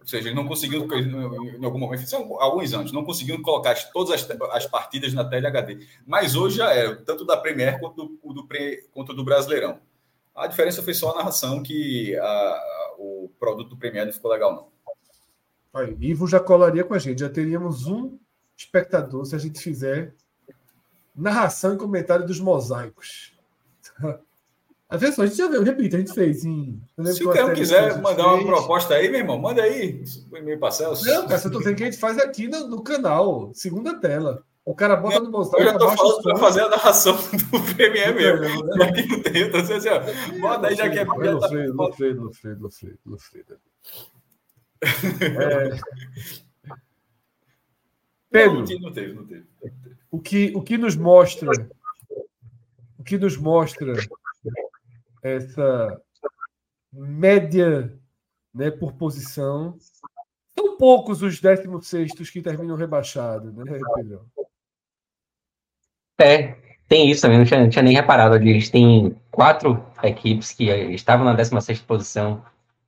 [0.00, 4.12] Ou seja, ele não conseguiu, em algum momento, são alguns anos, não conseguiu colocar todas
[4.12, 5.84] as, as partidas na tela HD.
[6.06, 8.48] Mas hoje já é, tanto da Premier quanto do, do,
[8.92, 9.80] quanto do Brasileirão.
[10.34, 12.62] A diferença foi só a narração, que a,
[12.98, 14.75] o produto do Premier não ficou legal, não.
[15.76, 18.18] Aí, Ivo já colaria com a gente, já teríamos um
[18.56, 20.14] espectador se a gente fizer
[21.14, 23.34] narração e comentário dos mosaicos.
[24.88, 26.80] A versão a gente já viu, repito, a gente fez em.
[27.12, 30.70] Se o cara quiser mandar uma proposta aí, meu irmão, manda aí o e-mail para
[30.70, 31.04] Celso.
[31.04, 34.44] Não, cara, eu tô dizendo que a gente faz aqui no, no canal, segunda tela.
[34.64, 35.58] O cara bota no mostrar.
[35.58, 37.16] Eu já tô falando para fazer a narração
[37.50, 38.64] do Premier mesmo.
[38.64, 38.84] Né?
[38.84, 41.04] Aqui não tem, então assim, ó, bota aí já que é.
[41.04, 43.56] Lofredo, Lofredo, Lofredo, Lofredo, Lofredo.
[44.82, 45.78] É...
[48.30, 49.46] Pedro, não, não teve, não teve.
[50.10, 51.50] O que, o que nos mostra,
[52.98, 53.94] o que nos mostra
[55.22, 56.00] essa
[56.92, 57.98] média
[58.56, 59.76] né, por posição.
[60.58, 64.26] São poucos os 16 que terminam rebaixados, né, Pedro?
[66.18, 66.56] É,
[66.88, 68.34] tem isso também, não tinha, não tinha nem reparado.
[68.34, 72.42] A gente tem quatro equipes que estavam na 16 posição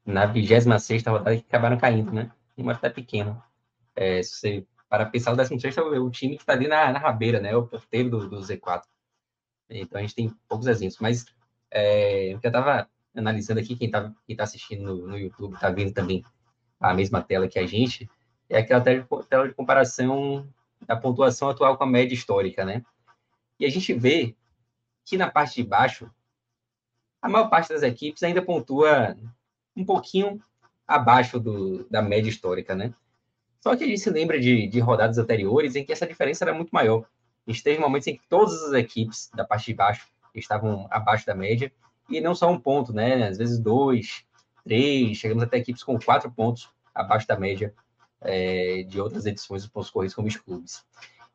[0.09, 2.31] na 26 rodada que acabaram caindo, né?
[2.57, 3.43] Uma até pequena.
[3.95, 6.99] É, se você para pensar, o 16 é o time que está ali na, na
[6.99, 7.55] rabeira, né?
[7.55, 8.85] O porteiro do, do Z4.
[9.69, 11.27] Então a gente tem poucos exemplos, mas
[11.71, 15.93] é, eu estava analisando aqui, quem está quem tá assistindo no, no YouTube está vendo
[15.93, 16.25] também
[16.81, 18.09] a mesma tela que a gente,
[18.49, 20.49] é aquela tela de, tela de comparação
[20.87, 22.83] da pontuação atual com a média histórica, né?
[23.61, 24.35] E a gente vê
[25.05, 26.11] que na parte de baixo,
[27.21, 29.15] a maior parte das equipes ainda pontua
[29.79, 30.41] um pouquinho
[30.87, 32.93] abaixo do, da média histórica, né?
[33.61, 36.53] Só que a gente se lembra de, de rodadas anteriores em que essa diferença era
[36.53, 37.05] muito maior.
[37.47, 41.27] A gente teve momentos em que todas as equipes da parte de baixo estavam abaixo
[41.27, 41.73] da média,
[42.09, 43.27] e não só um ponto, né?
[43.29, 44.25] Às vezes dois,
[44.65, 47.75] três, chegamos até equipes com quatro pontos abaixo da média
[48.21, 50.85] é, de outras edições dos pontos corridos como os clubes.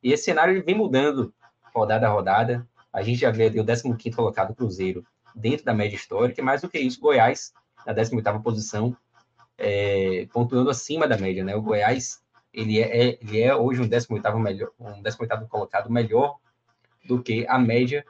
[0.01, 1.33] E esse cenário vem mudando
[1.73, 2.67] rodada a rodada.
[2.91, 5.05] A gente já vê o 15 colocado Cruzeiro
[5.35, 7.53] dentro da média histórica, e mais do que isso, Goiás
[7.85, 8.95] na 18 posição,
[9.57, 11.55] é, pontuando acima da média, né?
[11.55, 12.21] O Goiás,
[12.53, 16.37] ele é, é ele é hoje um 18 melhor, um 18 colocado melhor
[17.05, 18.05] do que a média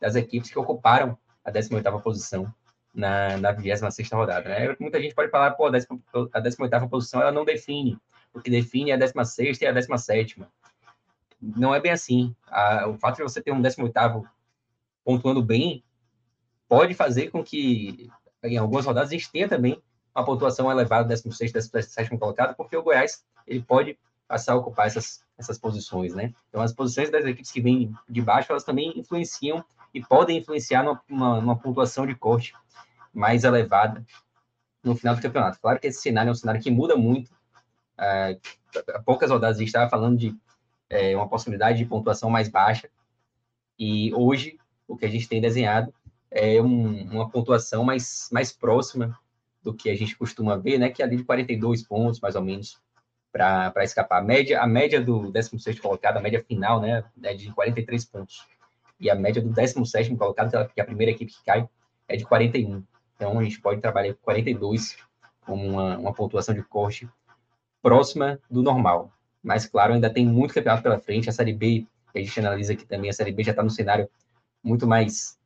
[0.00, 2.52] das equipes que ocuparam a 18ª posição
[2.94, 4.48] na, na 26 rodada.
[4.48, 4.76] Né?
[4.78, 7.98] Muita gente pode falar, pô, a 18ª posição ela não define,
[8.34, 10.42] o que define é a 16 e a 17
[11.40, 12.34] Não é bem assim.
[12.48, 14.24] A, o fato de você ter um 18º
[15.04, 15.84] pontuando bem
[16.68, 18.10] pode fazer com que
[18.42, 19.80] em algumas rodadas a gente tenha também
[20.14, 23.98] uma pontuação elevada, 16 17 colocado, porque o Goiás ele pode
[24.28, 26.32] passar a ocupar essas, essas posições, né?
[26.48, 30.82] Então, as posições das equipes que vêm de baixo, elas também influenciam e podem influenciar
[30.82, 32.54] numa, numa, pontuação de corte
[33.12, 34.04] mais elevada
[34.82, 35.60] no final do campeonato.
[35.60, 37.30] Claro que esse cenário é um cenário que muda muito.
[37.98, 38.38] É,
[38.94, 40.34] há poucas rodadas a gente estava falando de
[40.88, 42.88] é, uma possibilidade de pontuação mais baixa,
[43.78, 44.58] e hoje
[44.88, 45.92] o que a gente tem desenhado
[46.34, 49.18] é um, uma pontuação mais, mais próxima
[49.62, 50.88] do que a gente costuma ver, né?
[50.88, 52.80] Que é ali de 42 pontos, mais ou menos,
[53.30, 54.18] para escapar.
[54.18, 57.04] A média, a média do 16 colocado, a média final, né?
[57.22, 58.46] É de 43 pontos
[58.98, 61.68] e a média do 17 colocado, que é a primeira equipe que cai,
[62.08, 62.84] é de 41.
[63.16, 64.96] Então, a gente pode trabalhar com 42
[65.44, 67.08] como uma, uma pontuação de corte
[67.82, 69.12] próxima do normal.
[69.42, 71.28] Mas, claro, ainda tem muito campeonato pela frente.
[71.28, 71.84] A Série B,
[72.14, 74.08] a gente analisa aqui também, a Série B já está no cenário
[74.62, 75.36] muito mais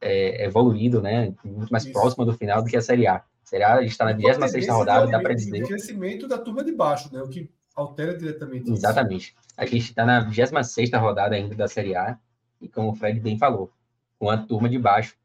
[0.00, 1.34] é, evoluído, né?
[1.44, 1.92] muito mais Isso.
[1.92, 3.16] próximo do final do que a Série A.
[3.16, 5.62] A Série A, a gente está na 26 rodada, dá para dizer.
[5.64, 7.22] O crescimento da turma de baixo, né?
[7.22, 9.28] o que altera diretamente Exatamente.
[9.28, 9.48] Isso.
[9.56, 12.18] A gente está na 26 rodada ainda da Série A
[12.60, 13.70] e como o Fred bem falou,
[14.18, 15.16] com a turma de baixo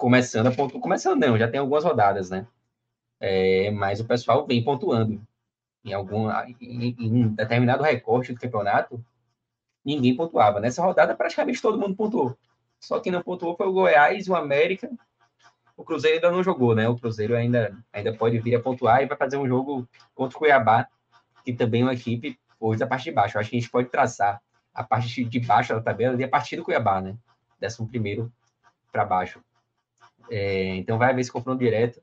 [0.00, 0.80] começando a pontuar.
[0.80, 2.46] Começando não, já tem algumas rodadas, né?
[3.20, 5.20] É, mas o pessoal vem pontuando.
[5.84, 9.02] Em, algum, em, em determinado recorte do campeonato,
[9.84, 10.58] ninguém pontuava.
[10.58, 12.36] Nessa rodada, praticamente todo mundo pontuou.
[12.80, 14.90] Só que não pontuou foi o Goiás, o América.
[15.76, 16.88] O Cruzeiro ainda não jogou, né?
[16.88, 20.38] O Cruzeiro ainda, ainda pode vir a pontuar e vai fazer um jogo contra o
[20.38, 20.88] Cuiabá,
[21.44, 23.36] que também é uma equipe hoje da parte de baixo.
[23.36, 24.42] Eu acho que a gente pode traçar
[24.74, 27.16] a parte de baixo da tabela ali a partir do Cuiabá, né?
[27.58, 28.32] Décimo primeiro
[28.90, 29.42] para baixo.
[30.30, 32.00] É, então vai haver esse confronto direto.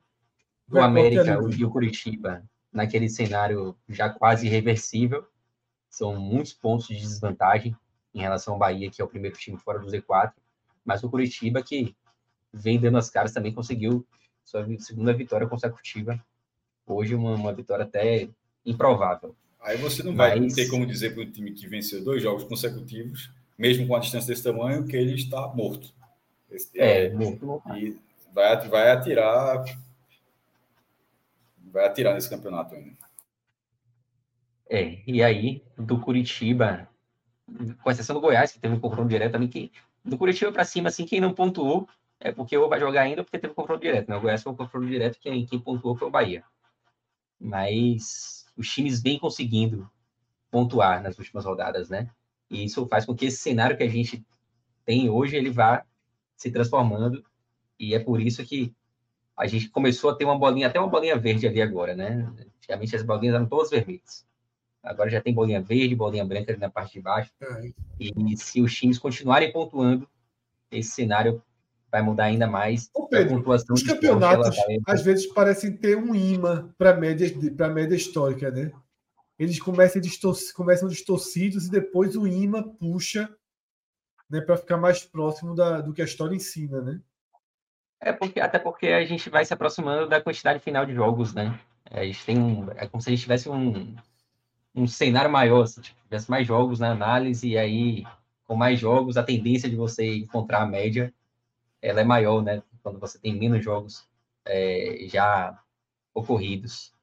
[0.69, 5.25] O América o, e o Curitiba, naquele cenário já quase irreversível.
[5.89, 7.75] São muitos pontos de desvantagem
[8.13, 10.33] em relação ao Bahia, que é o primeiro time fora do Z4.
[10.87, 11.93] Mas o Curitiba, que
[12.53, 14.07] vem dando as caras, também conseguiu
[14.45, 16.17] sua segunda vitória consecutiva.
[16.85, 18.29] Hoje, uma, uma vitória até
[18.65, 19.35] improvável.
[19.59, 20.53] Aí você não vai Mas...
[20.53, 24.29] ter como dizer para o time que venceu dois jogos consecutivos, mesmo com a distância
[24.29, 25.93] desse tamanho, que ele está morto.
[26.49, 27.61] Esse, é, é, morto.
[27.75, 27.99] E
[28.33, 29.65] vai, vai atirar.
[31.69, 32.95] Vai atirar nesse campeonato ainda.
[34.69, 36.87] É, e aí, do Curitiba,
[37.83, 39.71] com exceção do Goiás, que teve um confronto direto também, que
[40.07, 41.87] do Curitiba para cima, assim, quem não pontuou
[42.19, 44.09] é porque ou vai jogar ainda porque teve confronto direto.
[44.09, 44.15] Né?
[44.15, 46.43] O Goiás foi um confronto direto, quem, quem pontuou foi o Bahia.
[47.39, 49.89] Mas os times vêm conseguindo
[50.49, 52.09] pontuar nas últimas rodadas, né?
[52.49, 54.25] E isso faz com que esse cenário que a gente
[54.85, 55.85] tem hoje, ele vá
[56.35, 57.23] se transformando,
[57.77, 58.73] e é por isso que
[59.35, 62.33] a gente começou a ter uma bolinha, até uma bolinha verde ali agora, né?
[62.57, 64.25] Antigamente as bolinhas eram todas vermelhas.
[64.87, 67.31] Agora já tem bolinha verde, bolinha branca ali na parte de baixo.
[67.41, 67.71] É.
[67.99, 70.07] E se os times continuarem pontuando,
[70.71, 71.41] esse cenário
[71.91, 72.89] vai mudar ainda mais.
[72.93, 74.77] Ô Pedro, os campeonatos vai...
[74.87, 78.71] às vezes parecem ter um imã para a média, pra média histórica, né?
[79.37, 83.29] Eles começam, distorci começam distorcidos e depois o imã puxa
[84.29, 86.99] né, para ficar mais próximo da, do que a história ensina, né?
[87.99, 91.59] É porque até porque a gente vai se aproximando da quantidade final de jogos, né?
[91.89, 93.95] A gente tem um, é como se a gente tivesse um,
[94.77, 98.05] um cenário maior, se tipo, tivesse mais jogos na análise, e aí,
[98.45, 101.11] com mais jogos, a tendência de você encontrar a média,
[101.81, 102.61] ela é maior, né?
[102.83, 104.07] Quando você tem menos jogos
[104.45, 105.59] é, já
[106.13, 106.93] ocorridos.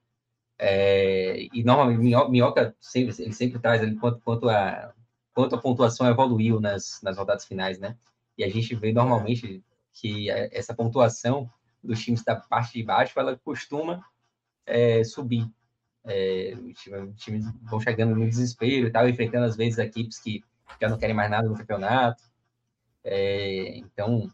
[0.57, 4.93] É, e, normalmente, Minhoca, sempre, ele sempre traz ali quanto, quanto, a,
[5.33, 7.97] quanto a pontuação evoluiu nas, nas rodadas finais, né?
[8.37, 9.61] E a gente vê normalmente
[9.93, 11.49] que essa pontuação
[11.83, 14.03] dos times da parte de baixo, ela costuma
[14.65, 15.45] é, subir
[16.05, 20.43] é, os times vão chegando no desespero e tal, enfrentando às vezes equipes que
[20.79, 22.23] já não querem mais nada no campeonato.
[23.03, 24.31] É, então,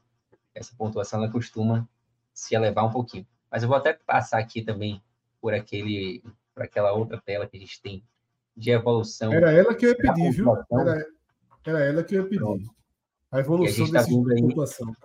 [0.54, 1.88] essa pontuação ela costuma
[2.34, 3.26] se elevar um pouquinho.
[3.50, 5.02] Mas eu vou até passar aqui também
[5.42, 6.24] por aquele,
[6.54, 8.04] por aquela outra tela que a gente tem
[8.56, 9.32] de evolução.
[9.34, 10.54] Era ela que eu ia pedir, viu?
[10.72, 11.06] Era,
[11.66, 12.40] era ela que eu ia pedir.
[12.40, 12.76] Pronto.
[13.32, 14.96] A evolução a dessa tá pontuação.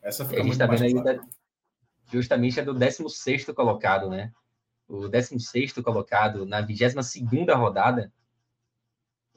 [0.00, 1.20] Essa a gente está vendo aí da,
[2.12, 4.32] justamente é do 16 colocado, né?
[4.88, 6.94] O 16 colocado na 22
[7.56, 8.12] rodada,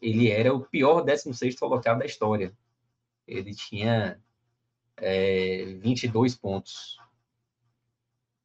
[0.01, 2.53] ele era o pior 16 colocado da história.
[3.25, 4.19] Ele tinha
[4.97, 6.97] é, 22 pontos.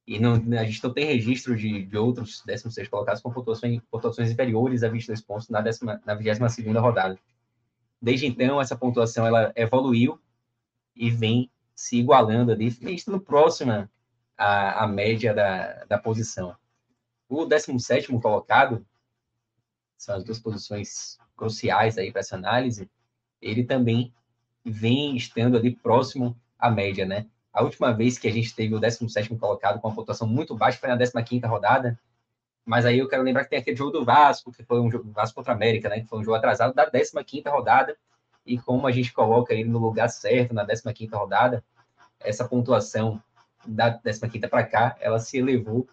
[0.06, 4.30] E não, a gente não tem registro de, de outros 16 colocados com pontuações, pontuações
[4.30, 7.18] inferiores a 22 pontos na, décima, na 22 rodada.
[8.00, 10.20] Desde então, essa pontuação ela evoluiu
[10.96, 13.90] e vem se igualando ali, estando próxima
[14.36, 16.56] à, à média da, da posição.
[17.34, 18.84] O 17 colocado,
[19.96, 22.90] são as duas posições cruciais aí para essa análise,
[23.40, 24.12] ele também
[24.62, 27.26] vem estando ali próximo à média, né?
[27.50, 30.78] A última vez que a gente teve o 17 colocado com uma pontuação muito baixa
[30.78, 31.98] foi na 15 rodada,
[32.66, 35.10] mas aí eu quero lembrar que tem aquele jogo do Vasco, que foi um jogo
[35.10, 36.00] Vasco contra a América, né?
[36.00, 37.96] Que foi um jogo atrasado da 15 rodada,
[38.44, 41.64] e como a gente coloca ele no lugar certo na 15 rodada,
[42.20, 43.22] essa pontuação
[43.66, 45.88] da 15 para cá, ela se elevou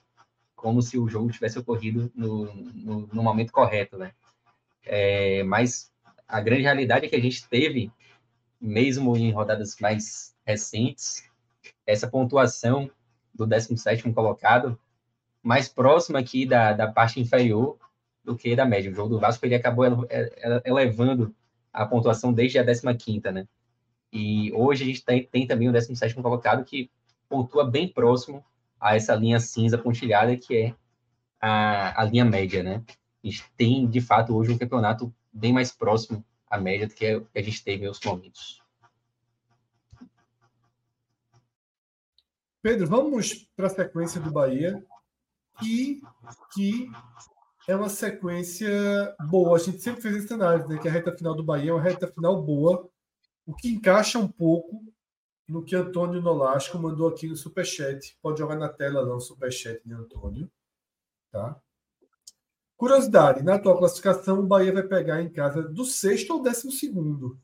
[0.59, 4.11] como se o jogo tivesse ocorrido no, no, no momento correto, né?
[4.85, 5.91] É, mas
[6.27, 7.89] a grande realidade é que a gente teve,
[8.59, 11.23] mesmo em rodadas mais recentes,
[11.87, 12.91] essa pontuação
[13.33, 14.77] do 17º colocado
[15.41, 17.77] mais próxima aqui da, da parte inferior
[18.21, 18.91] do que da média.
[18.91, 19.85] O jogo do Vasco ele acabou
[20.65, 21.33] elevando
[21.71, 23.47] a pontuação desde a 15ª, né?
[24.11, 26.91] E hoje a gente tem, tem também o 17º colocado que
[27.29, 28.43] pontua bem próximo
[28.79, 30.75] a essa linha cinza pontilhada que é
[31.39, 32.83] a, a linha média, né?
[33.23, 37.05] A gente tem, de fato, hoje um campeonato bem mais próximo à média do que
[37.05, 38.61] a gente teve em outros momentos.
[42.61, 44.83] Pedro, vamos para a sequência do Bahia
[45.63, 46.01] e
[46.53, 46.91] que
[47.67, 49.57] é uma sequência boa.
[49.57, 50.77] A gente sempre fez esse análise, né?
[50.77, 52.89] Que a reta final do Bahia é uma reta final boa,
[53.45, 54.83] o que encaixa um pouco
[55.49, 58.15] no que Antônio Nolasco mandou aqui no Superchat.
[58.21, 60.49] Pode jogar na tela lá o Superchat de Antônio.
[61.31, 61.59] Tá?
[62.77, 67.37] Curiosidade, na atual classificação, o Bahia vai pegar em casa do sexto ao décimo segundo.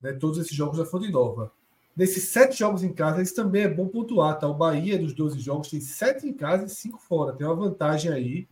[0.00, 0.14] Né?
[0.14, 1.52] Todos esses jogos foram de nova.
[1.94, 4.38] Nesses sete jogos em casa, isso também é bom pontuar.
[4.38, 4.48] Tá?
[4.48, 7.34] O Bahia, dos 12 jogos, tem sete em casa e cinco fora.
[7.34, 8.48] Tem uma vantagem aí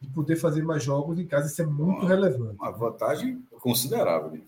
[0.00, 1.46] de poder fazer mais jogos em casa.
[1.46, 2.56] Isso é muito uma, relevante.
[2.56, 4.42] Uma vantagem considerável.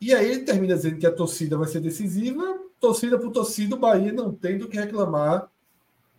[0.00, 3.78] E aí ele termina dizendo que a torcida vai ser decisiva torcida por torcida, o
[3.78, 5.48] Bahia não tem do que reclamar.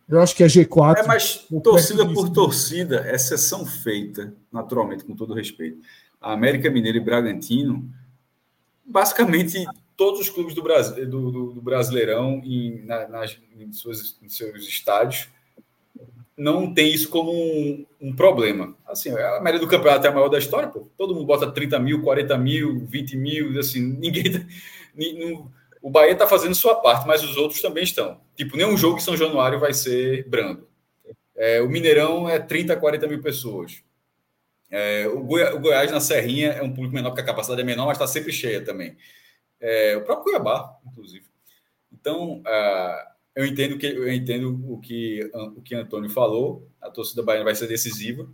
[0.08, 0.96] Eu acho que é G4.
[0.96, 5.78] É, mas torcida por torcida, exceção feita, naturalmente, com todo respeito.
[6.18, 7.86] A América Mineira e Bragantino,
[8.82, 14.18] basicamente todos os clubes do, Brasil, do, do, do Brasileirão em, na, nas, em, suas,
[14.22, 15.28] em seus estádios
[16.36, 18.74] não tem isso como um, um, problema.
[18.88, 20.88] Assim, a média do campeonato é a maior da história, pô.
[20.98, 24.24] Todo mundo bota 30 mil, 40 mil, 20 mil, assim, ninguém.
[24.94, 28.18] Tá, o Bahia está fazendo sua parte, mas os outros também estão.
[28.34, 30.66] Tipo, nenhum jogo em São Januário vai ser brando.
[31.36, 33.84] É, o Mineirão é 30, 40 mil pessoas.
[34.70, 37.84] É, o, o, Goiás na Serrinha é um público menor, porque a capacidade é menor,
[37.84, 38.96] mas está sempre cheia também.
[39.60, 41.26] É, o próprio Cuiabá, inclusive.
[41.92, 46.66] Então, uh, eu entendo que eu entendo o que o que Antônio falou.
[46.80, 48.26] A torcida baiana vai ser decisiva,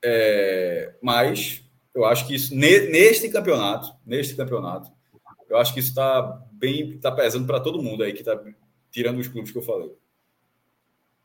[0.00, 4.94] é, mas eu acho que isso neste campeonato, neste campeonato,
[5.48, 8.38] eu acho que isso está bem, está pesando para todo mundo aí que está
[8.90, 9.90] tirando os clubes que eu falei.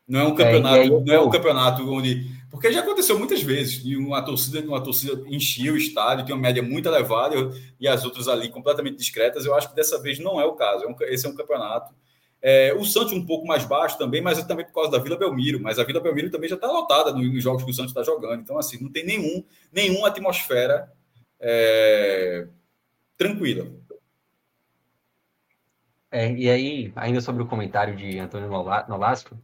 [0.07, 2.29] Não é um campeonato, é, não é um campeonato onde.
[2.49, 6.41] Porque já aconteceu muitas vezes, e uma torcida, uma torcida enchia o estádio, tem uma
[6.41, 7.35] média muito elevada,
[7.79, 9.45] e as outras ali completamente discretas.
[9.45, 10.83] Eu acho que dessa vez não é o caso.
[10.83, 11.93] É esse é um campeonato.
[12.41, 15.15] É, o Santos um pouco mais baixo também, mas é também por causa da Vila
[15.15, 15.61] Belmiro.
[15.61, 18.41] Mas a Vila Belmiro também já está lotada nos, jogos que o Santos está jogando.
[18.41, 20.91] Então, assim, não tem nenhum, nenhuma atmosfera
[21.39, 22.47] é,
[23.17, 23.67] tranquila.
[26.11, 29.37] É, e aí, ainda sobre o comentário de Antônio Nolasco,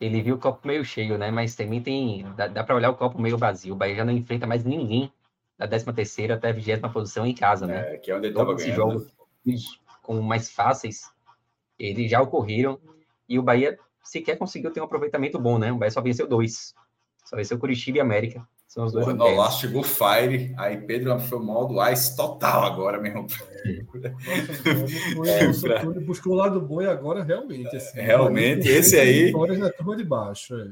[0.00, 1.30] ele viu o copo meio cheio, né?
[1.30, 2.24] Mas também tem.
[2.34, 3.74] Dá, dá para olhar o copo meio vazio.
[3.74, 5.12] O Bahia já não enfrenta mais ninguém
[5.58, 7.94] da 13 terceira até a 20 posição em casa, né?
[7.94, 8.74] É, que é onde ele estava ganhando.
[8.74, 9.12] jogos
[10.02, 11.12] com mais fáceis,
[11.78, 12.80] eles já ocorreram.
[13.28, 15.70] E o Bahia sequer conseguiu ter um aproveitamento bom, né?
[15.70, 16.74] O Bahia só venceu dois.
[17.26, 18.46] Só venceu Curitiba e América.
[18.70, 19.04] São os dois.
[19.04, 23.22] Porra, no lá chegou Fire, aí Pedro foi o modo ice total agora mesmo.
[25.16, 27.74] Nossa, é, o buscou o lado bom e agora realmente.
[27.74, 29.26] Assim, é, realmente, esse aí.
[29.26, 30.54] Vitórias na turma de baixo.
[30.54, 30.68] É.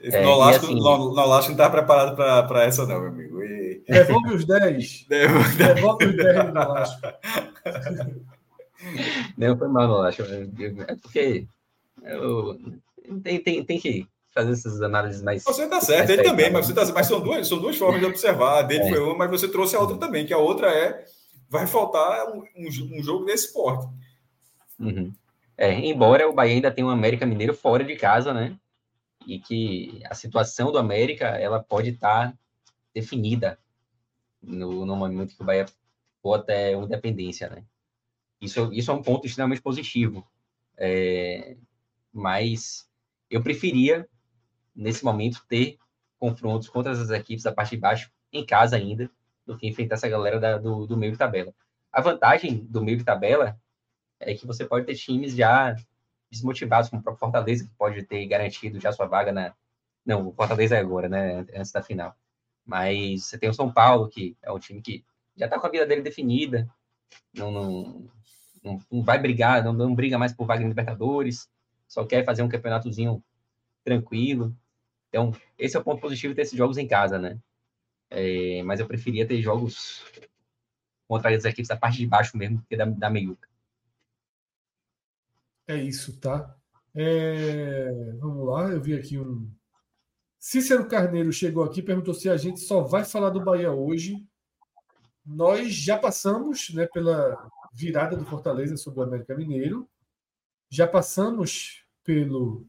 [0.00, 3.42] Esse é, Nolasco, assim, não estava preparado para essa, não, meu amigo.
[3.42, 3.82] E...
[3.86, 5.06] Devolve os 10.
[5.10, 7.00] Devolve os 10 do Nolasco.
[9.36, 10.22] Não foi mal, Nolasco.
[10.22, 11.46] É porque
[12.02, 12.58] eu,
[13.22, 15.42] tem, tem, tem que fazer essas análises mais.
[15.44, 18.06] Você está certo, ele também, mas, você tá, mas são, duas, são duas formas de
[18.06, 18.60] observar.
[18.60, 18.88] A dele é.
[18.88, 21.04] foi uma, mas você trouxe a outra também, que a outra é
[21.48, 23.86] vai faltar um, um, um jogo desse esporte.
[24.78, 25.12] Uhum.
[25.56, 28.56] É, embora o Bahia ainda tenha um América Mineiro fora de casa, né?
[29.26, 32.38] E que a situação do América ela pode estar tá
[32.94, 33.58] definida
[34.40, 35.66] no, no momento que o Bahia
[36.22, 37.64] for até uma independência, né?
[38.40, 40.24] Isso, isso é um ponto extremamente positivo.
[40.76, 41.56] É,
[42.12, 42.88] mas
[43.28, 44.08] eu preferia
[44.78, 45.76] nesse momento, ter
[46.18, 49.10] confrontos contra as equipes da parte de baixo em casa ainda,
[49.44, 51.52] do que enfrentar essa galera da, do, do meio de tabela.
[51.92, 53.58] A vantagem do meio de tabela
[54.20, 55.74] é que você pode ter times já
[56.30, 59.54] desmotivados, como o próprio Fortaleza, que pode ter garantido já sua vaga na.
[60.04, 61.46] Não, o Fortaleza é agora, né?
[61.54, 62.14] Antes da final.
[62.64, 65.04] Mas você tem o São Paulo, que é um time que
[65.36, 66.68] já está com a vida dele definida,
[67.32, 68.10] não, não,
[68.62, 71.48] não, não vai brigar, não, não briga mais por vaga em Libertadores,
[71.86, 73.22] só quer fazer um campeonatozinho
[73.82, 74.54] tranquilo.
[75.08, 77.38] Então, esse é o ponto positivo de ter esses jogos em casa, né?
[78.10, 80.04] É, mas eu preferia ter jogos
[81.06, 83.48] contra as equipes da parte de baixo mesmo, que da, da meiuca.
[85.66, 86.56] É isso, tá?
[86.94, 89.50] É, vamos lá, eu vi aqui um.
[90.38, 94.26] Cícero Carneiro chegou aqui perguntou se a gente só vai falar do Bahia hoje.
[95.24, 99.88] Nós já passamos né, pela virada do Fortaleza sobre o América Mineiro,
[100.70, 102.66] já passamos pelo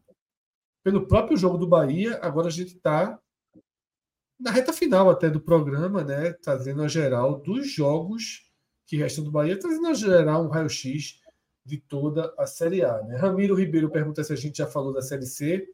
[0.84, 3.20] pelo próprio jogo do Bahia, agora a gente está
[4.40, 6.34] na reta final até do programa, né?
[6.34, 8.50] Trazendo a geral dos jogos
[8.88, 11.20] que restam do Bahia, trazendo a geral um raio-x
[11.66, 13.02] de toda a Série A.
[13.04, 13.18] Né?
[13.18, 15.68] Ramiro Ribeiro pergunta se a gente já falou da Série C.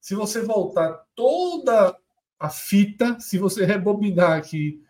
[0.00, 1.98] Se você voltar toda
[2.38, 4.82] a fita, se você rebobinar aqui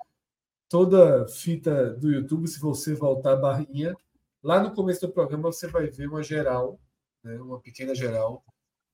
[0.68, 3.96] toda a fita do YouTube, se você voltar a barrinha,
[4.42, 6.78] lá no começo do programa você vai ver uma geral,
[7.24, 7.40] né?
[7.40, 8.44] uma pequena geral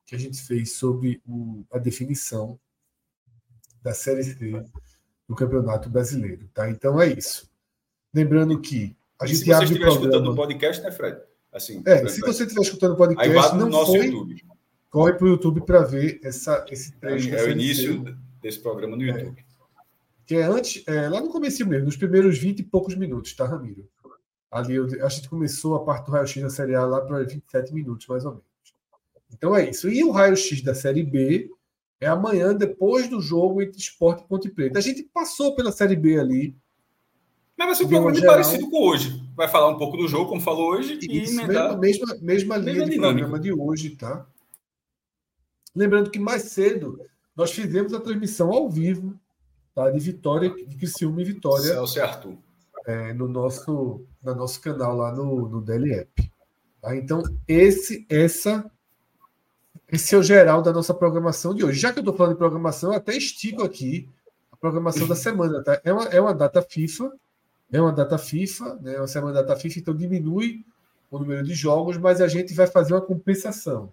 [0.06, 2.58] que a gente fez sobre o, a definição
[3.82, 4.64] da Série C
[5.28, 6.48] do Campeonato Brasileiro.
[6.52, 6.70] Tá?
[6.70, 7.50] Então é isso.
[8.14, 10.10] Lembrando que a gente se abre você estiver programa...
[10.10, 11.20] escutando o podcast, né, Fred?
[11.52, 14.44] Assim, é, se você estiver escutando o podcast, não nosso foi, YouTube.
[14.90, 17.34] corre para o YouTube para ver essa, esse trecho.
[17.34, 19.38] É, é o início desse programa no YouTube.
[19.38, 19.44] É,
[20.26, 23.46] que é antes, é, lá no começo mesmo, nos primeiros 20 e poucos minutos, tá,
[23.46, 23.88] Ramiro?
[24.50, 27.72] Ali eu, a gente começou a parte do raio-x da Série A lá para 27
[27.72, 28.51] minutos, mais ou menos.
[29.32, 29.88] Então é isso.
[29.88, 31.50] E o raio-x da Série B
[32.00, 34.78] é amanhã, depois do jogo entre Esporte e Ponte Preta.
[34.78, 36.56] A gente passou pela Série B ali.
[37.56, 38.34] Mas vai ser um programa geral.
[38.34, 39.22] parecido com hoje.
[39.36, 41.78] Vai falar um pouco do jogo, como falou hoje, isso, e emendar...
[41.78, 43.28] mesma, mesma, linha mesma de dinâmica.
[43.28, 44.26] programa de hoje, tá?
[45.74, 47.00] Lembrando que mais cedo
[47.36, 49.18] nós fizemos a transmissão ao vivo
[49.74, 49.90] tá?
[49.90, 51.64] de Vitória, de Criciúma e Vitória.
[51.64, 52.36] Celso e Arthur.
[52.86, 56.32] É, no, nosso, no nosso canal lá no, no DLEP.
[56.80, 56.96] Tá?
[56.96, 58.70] Então, esse, essa
[59.92, 61.78] esse é o geral da nossa programação de hoje.
[61.78, 64.08] Já que eu estou falando de programação, eu até estico aqui
[64.50, 65.62] a programação da semana.
[65.62, 65.78] Tá?
[65.84, 67.12] É, uma, é uma data FIFA,
[67.70, 68.96] é uma data FIFA, né?
[68.96, 70.64] uma semana data FIFA, então diminui
[71.10, 73.92] o número de jogos, mas a gente vai fazer uma compensação.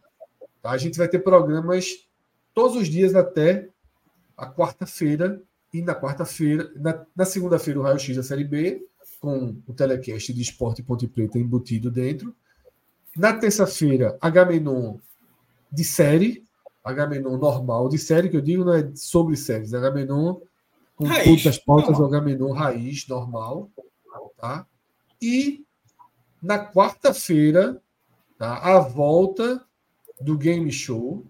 [0.62, 0.72] Tá?
[0.72, 2.08] A gente vai ter programas
[2.54, 3.68] todos os dias até
[4.38, 5.42] a quarta-feira,
[5.74, 8.88] e na quarta-feira, na, na segunda-feira, o Raio X da Série B,
[9.20, 12.34] com o telecast de esporte Ponte Preta embutido dentro.
[13.18, 14.98] Na terça-feira, Agamenon
[15.72, 16.44] de série,
[16.84, 20.38] Agamenon normal de série, que eu digo não é sobre séries, Agamenon
[20.96, 23.70] com raiz, todas as pautas, Agamenon raiz, normal.
[24.38, 24.66] Tá?
[25.22, 25.66] E
[26.42, 27.82] na quarta-feira,
[28.38, 28.58] tá?
[28.58, 29.66] a volta
[30.20, 31.26] do Game Show.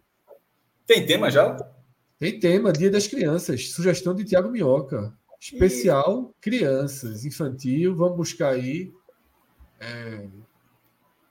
[0.85, 1.55] Tem tema já?
[2.17, 5.13] Tem tema, Dia das Crianças, sugestão de Tiago Minhoca.
[5.39, 6.41] Especial e...
[6.41, 8.91] crianças, infantil, vamos buscar aí.
[9.79, 10.27] É,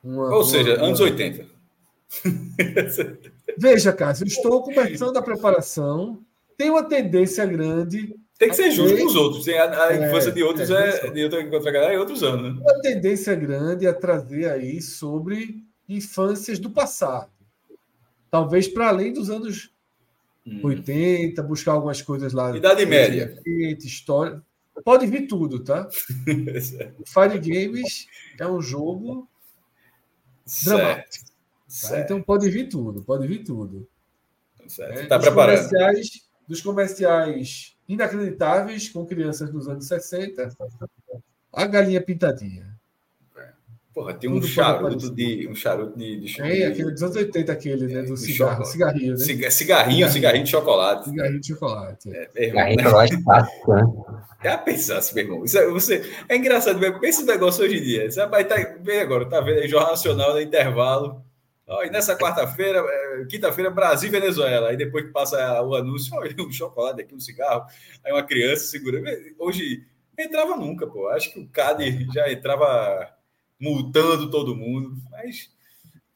[0.03, 0.87] uma, Ou seja, uma...
[0.87, 1.58] anos 80.
[3.59, 6.23] Veja, Cássio, estou começando a preparação.
[6.57, 8.15] Tem uma tendência grande.
[8.39, 9.49] Tem que ser justo com os outros.
[9.49, 12.55] A, a é, infância de outros é, é de outra, galera é outros anos.
[12.55, 12.61] Né?
[12.61, 17.31] Uma tendência grande a trazer aí sobre infâncias do passado.
[18.31, 19.71] Talvez para além dos anos
[20.47, 20.61] hum.
[20.63, 22.57] 80, buscar algumas coisas lá.
[22.57, 23.41] Idade média.
[23.81, 24.43] História.
[24.85, 25.89] Pode vir tudo, tá?
[27.05, 28.07] Fire Games
[28.39, 29.29] é um jogo
[30.47, 30.77] certo.
[30.77, 31.28] dramático.
[31.83, 32.01] Tá?
[32.01, 33.87] Então pode vir tudo, pode vir tudo.
[34.67, 35.01] Certo.
[35.01, 35.57] É, tá preparado.
[35.57, 36.09] Comerciais,
[36.47, 40.49] dos comerciais inacreditáveis com crianças dos anos 60,
[41.53, 42.79] a galinha pintadinha.
[43.93, 47.93] Porra, tem um charuto de um charuto de, de É, aquele dos anos 80, aquele,
[47.93, 48.03] né?
[48.03, 49.19] Do cigarro, cigarrinho, né?
[49.19, 51.11] Cigarrinho, cigarrinho, cigarrinho de chocolate.
[51.11, 52.17] Cigarrinho de chocolate.
[52.17, 53.93] É, cigarrinho de chocolate fácil, né?
[54.45, 55.45] Já pensasse, meu irmão.
[55.45, 58.09] Isso é, você, é engraçado, pensa o negócio hoje em dia.
[58.09, 61.25] Você vai estar tá, bem agora, tá vendo aí, Jornal Nacional no intervalo.
[61.71, 64.71] Oh, e nessa quarta-feira, é, quinta-feira, Brasil e Venezuela.
[64.71, 67.67] Aí depois que passa o anúncio, olha, um chocolate aqui, um cigarro.
[68.03, 69.03] Aí uma criança segura.
[69.39, 69.85] Hoje,
[70.19, 71.09] entrava nunca, pô.
[71.09, 73.13] Acho que o CAD já entrava
[73.61, 75.51] multando todo mundo, mas.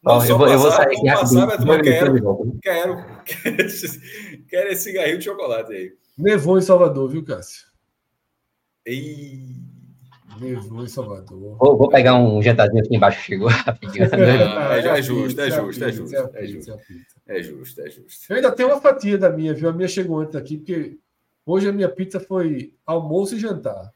[0.02, 2.96] Não, eu, vou, passar, eu vou sair aqui passar, mas quero, quero, quero,
[4.48, 5.92] quero esse cigarrinho de chocolate aí.
[6.16, 7.66] Nevou em Salvador, viu, Cássio?
[8.86, 9.71] E...
[10.40, 11.56] Nevou em Salvador.
[11.58, 14.04] Vou, vou pegar um jantarzinho aqui embaixo, chegou rapidinho.
[14.12, 16.16] É, é, é, justo, é justo, é justo.
[16.16, 16.78] É justo,
[17.26, 18.26] é justo, é justo.
[18.30, 19.68] Eu ainda tenho uma fatia da minha, viu?
[19.68, 20.98] A minha chegou antes aqui, porque
[21.44, 23.92] hoje a minha pizza foi almoço e jantar.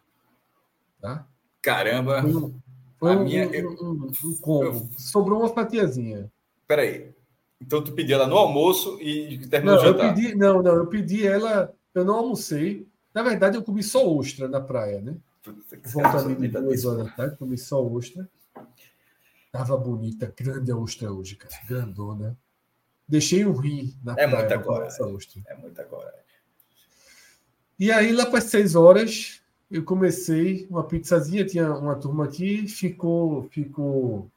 [1.01, 1.27] Tá?
[1.63, 2.23] Caramba!
[2.23, 2.53] Foi
[2.99, 4.65] foi um, minha, um, um combo.
[4.65, 6.31] Eu, Sobrou uma fatiazinha.
[6.67, 7.11] Peraí.
[7.61, 10.07] Então tu pediu ela no almoço e terminou não, o jantar?
[10.07, 10.75] Eu pedi, não, não.
[10.75, 11.73] Eu pedi ela...
[11.95, 12.87] Eu não almocei.
[13.15, 15.17] Na verdade, eu comi só ostra na praia, né?
[15.85, 18.29] Volta ali de duas horas da tarde, comi só ostra.
[19.53, 21.55] Tava bonita, grande a ostra hoje, cara.
[21.67, 22.39] Grandona.
[23.09, 24.39] Deixei um rim na é praia.
[24.39, 25.45] Muita coragem.
[25.47, 26.21] É muita coragem.
[27.79, 32.67] E aí, lá para as seis horas, eu comecei uma pizzazinha, tinha uma turma aqui,
[32.67, 34.31] ficou, ficou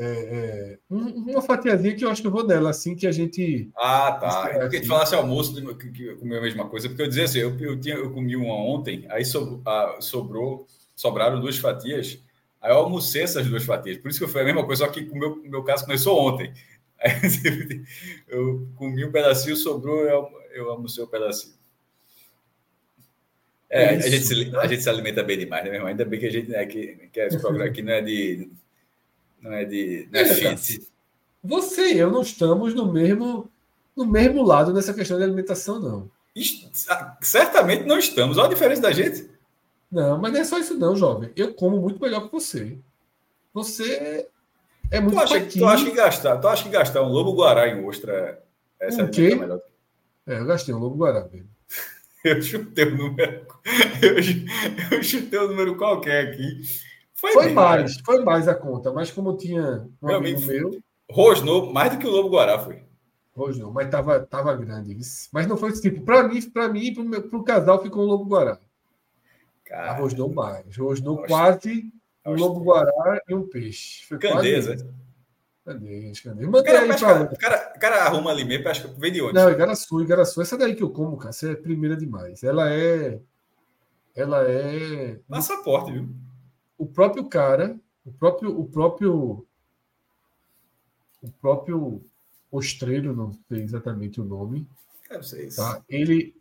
[0.00, 3.68] é, é, uma fatiazinha que eu acho que eu vou dela, assim que a gente.
[3.76, 4.50] Ah, tá.
[4.52, 7.40] É porque tu falasse almoço, que eu comi a mesma coisa, porque eu dizia assim,
[7.40, 9.62] eu, eu, tinha, eu comi uma ontem, aí sobrou,
[10.00, 12.22] sobrou, sobraram duas fatias,
[12.60, 13.98] aí eu almocei essas duas fatias.
[13.98, 16.18] Por isso que eu fui a mesma coisa, só que o meu, meu caso começou
[16.18, 16.52] ontem.
[17.00, 17.12] Aí,
[18.26, 21.54] eu comi um pedacinho, sobrou, eu, eu almocei um pedacinho.
[23.70, 25.90] É, a, gente se, a gente se alimenta bem demais, né, meu irmão?
[25.90, 28.50] Ainda bem que a gente, né, que, que esse programa aqui não é de.
[29.40, 30.08] Não é de.
[30.10, 30.56] Não é, é
[31.42, 33.50] Você e eu não estamos no mesmo,
[33.96, 36.10] no mesmo lado nessa questão de alimentação, não.
[37.20, 38.38] Certamente não estamos.
[38.38, 39.28] Olha a diferença da gente.
[39.90, 41.30] Não, mas não é só isso, não, jovem.
[41.34, 42.78] Eu como muito melhor que você.
[43.54, 44.28] Você
[44.90, 47.68] é muito tu acha, tu acha que gastar, tu acha que gastar um lobo guará
[47.68, 48.42] em ostra
[48.78, 49.30] essa um quê?
[49.32, 49.60] é melhor?
[50.26, 51.48] É, eu gastei um lobo guará mesmo.
[52.24, 53.46] Eu chutei o número.
[54.02, 56.62] Eu, eu chutei o número qualquer aqui.
[57.18, 60.78] Foi, foi mais, foi mais a conta, mas como tinha um meu amigo meu.
[61.10, 62.82] Rosnou mais do que o Lobo Guará foi.
[63.34, 64.96] Rosnou, mas tava, tava grande.
[65.32, 66.02] Mas não foi tipo.
[66.02, 68.60] Para mim, para mim, para o casal ficou um Lobo Guará.
[69.64, 70.76] Cara, rosnou mais.
[70.76, 71.92] Rosnou quase
[72.24, 74.06] um Lobo Guará e um peixe.
[74.06, 74.76] Foi Candeza.
[74.76, 74.98] Quase
[75.68, 76.12] Cadê?
[76.24, 76.46] Cadê?
[76.46, 77.36] Mandei cara, aí pra...
[77.36, 79.34] cara, cara arruma ali mesmo, acho que vem de onde?
[79.34, 80.40] Não, Igaraçu, Igaraçu.
[80.40, 82.42] Essa daí que eu como, cara, essa é primeira demais.
[82.42, 83.20] Ela é.
[84.16, 85.18] Ela é.
[85.28, 86.08] Passaporte, viu?
[86.78, 88.58] O próprio cara, o próprio.
[88.58, 89.44] O próprio.
[91.20, 92.00] O próprio
[92.50, 94.66] ostreiro, não sei exatamente o nome.
[95.20, 95.56] Sei isso.
[95.56, 95.82] Tá?
[95.88, 96.34] Ele,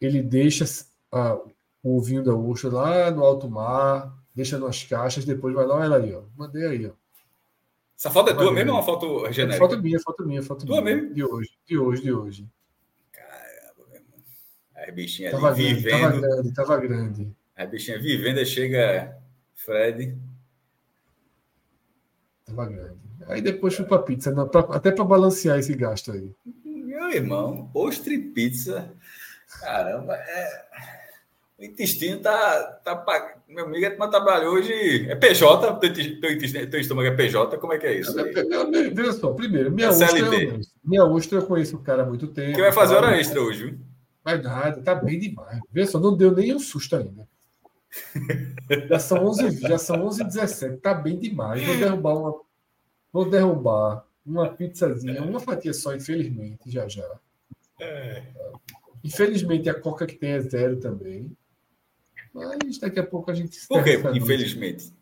[0.00, 0.64] ele deixa
[1.12, 1.36] ah,
[1.82, 5.96] o ovinho da ostra lá no alto mar, deixa nas caixas, depois vai lá, olha
[5.96, 6.22] aí, ó.
[6.36, 6.92] Mandei aí, ó.
[7.98, 9.56] Essa foto é tua mesmo ou é uma foto é genérica?
[9.56, 10.96] É foto minha, foto minha, foto tua minha.
[10.96, 11.14] mesmo?
[11.14, 12.48] De hoje, de hoje, de hoje.
[13.12, 14.18] Caramba, meu irmão.
[14.74, 16.00] As bichinhas tava grande, vivendo.
[16.00, 17.36] Tava grande, tava grande.
[17.56, 19.19] As bichinhas vivendo, chega
[19.64, 20.16] Fred.
[22.46, 22.98] Tava grande.
[23.26, 26.34] Aí depois fui pra pizza, não, pra, até para balancear esse gasto aí.
[26.64, 28.92] Meu irmão, ostra e pizza.
[29.60, 31.00] Caramba, é.
[31.58, 32.80] O intestino tá.
[32.82, 35.06] tá Meu amigo, é trabalhou hoje.
[35.10, 35.76] É PJ?
[35.78, 37.58] Teu, teu, intestino, teu estômago é PJ?
[37.58, 38.18] Como é que é isso?
[38.18, 38.32] Aí?
[38.94, 42.28] Veja só, primeiro, minha é ostra, eu, minha ostra eu conheço o cara há muito
[42.28, 42.54] tempo.
[42.54, 43.78] Que vai fazer hora extra hoje, viu?
[44.24, 45.58] Vai nada, tá bem demais.
[45.70, 47.28] Veja só, não deu nem um susto ainda.
[48.88, 51.64] Já são 11 já são 11 17 tá bem demais.
[51.64, 52.40] Vou derrubar uma
[53.12, 57.08] vou derrubar uma pizzazinha, uma fatia só, infelizmente, já já.
[57.80, 58.22] É.
[59.02, 61.36] Infelizmente a coca que tem é zero também.
[62.32, 64.94] Mas daqui a pouco a gente Por que, infelizmente?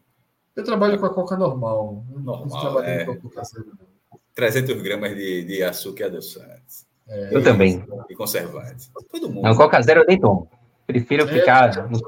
[0.56, 2.04] Eu trabalho com a coca normal.
[2.08, 3.04] Normal, é.
[3.04, 3.78] com a coca zero.
[4.34, 6.86] 300 gramas de, de açúcar adoçante.
[7.08, 7.84] É, eu também.
[8.08, 8.90] E conservante.
[9.10, 9.42] Todo mundo.
[9.42, 10.50] Não, coca zero eu nem tomo.
[10.86, 11.98] Prefiro é, ficar no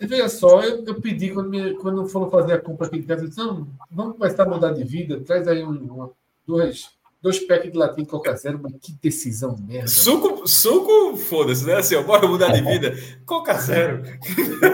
[0.00, 3.02] e veja só, eu, eu pedi quando, me, quando foram fazer a compra aqui em
[3.02, 6.10] casa, eu disse, não, vamos começar a mudar de vida, traz aí um, uma,
[6.46, 6.90] dois,
[7.20, 9.88] dois packs de latim Coca Zero, mas que decisão merda.
[9.88, 11.74] Suco, suco foda-se, né?
[11.74, 12.94] Assim, ó, bora mudar de vida.
[13.26, 14.02] Coca Zero.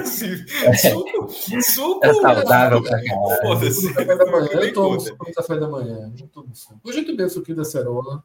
[0.01, 0.36] assim,
[0.76, 1.31] suco,
[1.62, 2.05] suco.
[2.05, 3.01] É saudável pra
[3.43, 3.93] Foda-se.
[3.94, 4.98] Da manhã, eu tomo
[5.35, 6.12] café da manhã.
[6.18, 6.81] Eu tomo suco.
[6.85, 8.22] Hoje eu tomei o suquinho da cerola.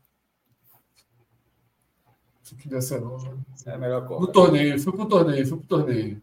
[2.65, 3.37] Da cerola.
[3.65, 4.21] É a melhor coisa.
[4.21, 6.21] No torneio, fui pro torneio, fui pro torneio.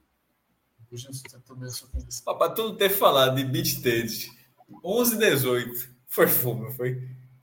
[0.93, 2.39] O.
[2.39, 4.31] Pra tu ter falado de beach tennis,
[4.85, 5.97] 11 18.
[6.07, 7.03] Foi fumo, foi?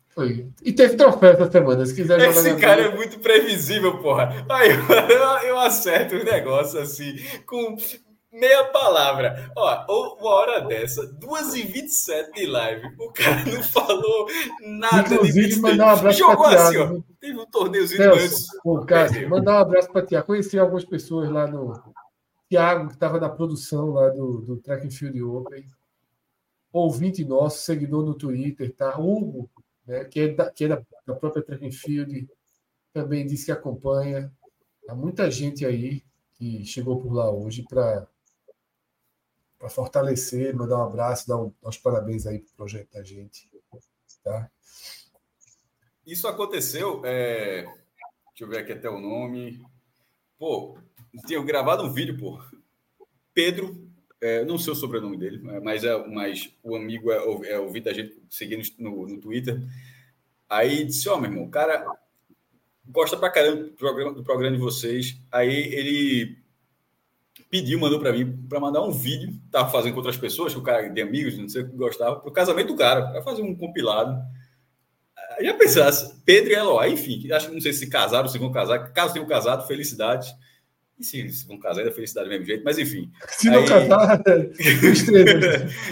[0.09, 0.47] Foi.
[0.63, 4.45] E teve troféu essa semana, se quiser Esse jogar cara é muito previsível, porra.
[4.49, 4.69] Aí
[5.43, 7.15] eu, eu acerto um negócio assim,
[7.45, 7.75] com
[8.33, 9.51] meia palavra.
[9.55, 14.27] Ó, uma hora dessa, 2h27 de live, o cara não falou
[14.61, 17.01] nada Inclusive, de mandar um abraço Jogou pra assim, ó.
[17.19, 18.47] Teve um torneiozinho antes.
[18.63, 20.27] Pô, Cássio, mandar um abraço para Tiago.
[20.27, 21.93] Conheci algumas pessoas lá no.
[22.49, 25.65] Tiago, que estava na produção lá do, do Track and Field Open.
[26.71, 28.99] Ouvinte nosso, seguidor no Twitter, tá?
[28.99, 29.49] Hugo,
[29.87, 32.27] né, que é, da, que é da, da própria Track and Field,
[32.91, 34.31] também disse que acompanha.
[34.87, 36.03] Há muita gente aí
[36.33, 38.07] que chegou por lá hoje para
[39.63, 43.49] para fortalecer, mandar um abraço, dar, um, dar parabéns aí para o projeto da gente.
[44.21, 44.51] Tá?
[46.05, 47.01] Isso aconteceu.
[47.05, 47.61] É...
[47.61, 49.63] Deixa eu ver aqui até o nome.
[50.37, 50.77] Pô,
[51.25, 52.43] tinha gravado um vídeo, pô.
[53.33, 57.89] Pedro, é, não sei o sobrenome dele, mas, é, mas o amigo é, é ouvido
[57.89, 59.61] a gente seguindo no, no Twitter.
[60.49, 61.85] Aí disse: Ó, oh, meu irmão, o cara
[62.85, 65.17] gosta pra caramba do programa, do programa de vocês.
[65.31, 66.42] Aí ele
[67.49, 70.63] pediu, mandou para mim para mandar um vídeo, tava fazendo com outras pessoas, que o
[70.63, 73.55] cara de amigos, não sei o que gostava, pro casamento do cara, para fazer um
[73.55, 74.19] compilado.
[75.41, 78.91] Já pensasse, Pedro e Eloá, enfim, acho que não sei se casaram, se vão casar,
[78.91, 80.31] caso tenham casado, felicidade.
[81.03, 83.11] E se, se vão casar, é felicidade do mesmo jeito, mas enfim.
[83.27, 83.55] Se aí...
[83.55, 84.51] não casar, é,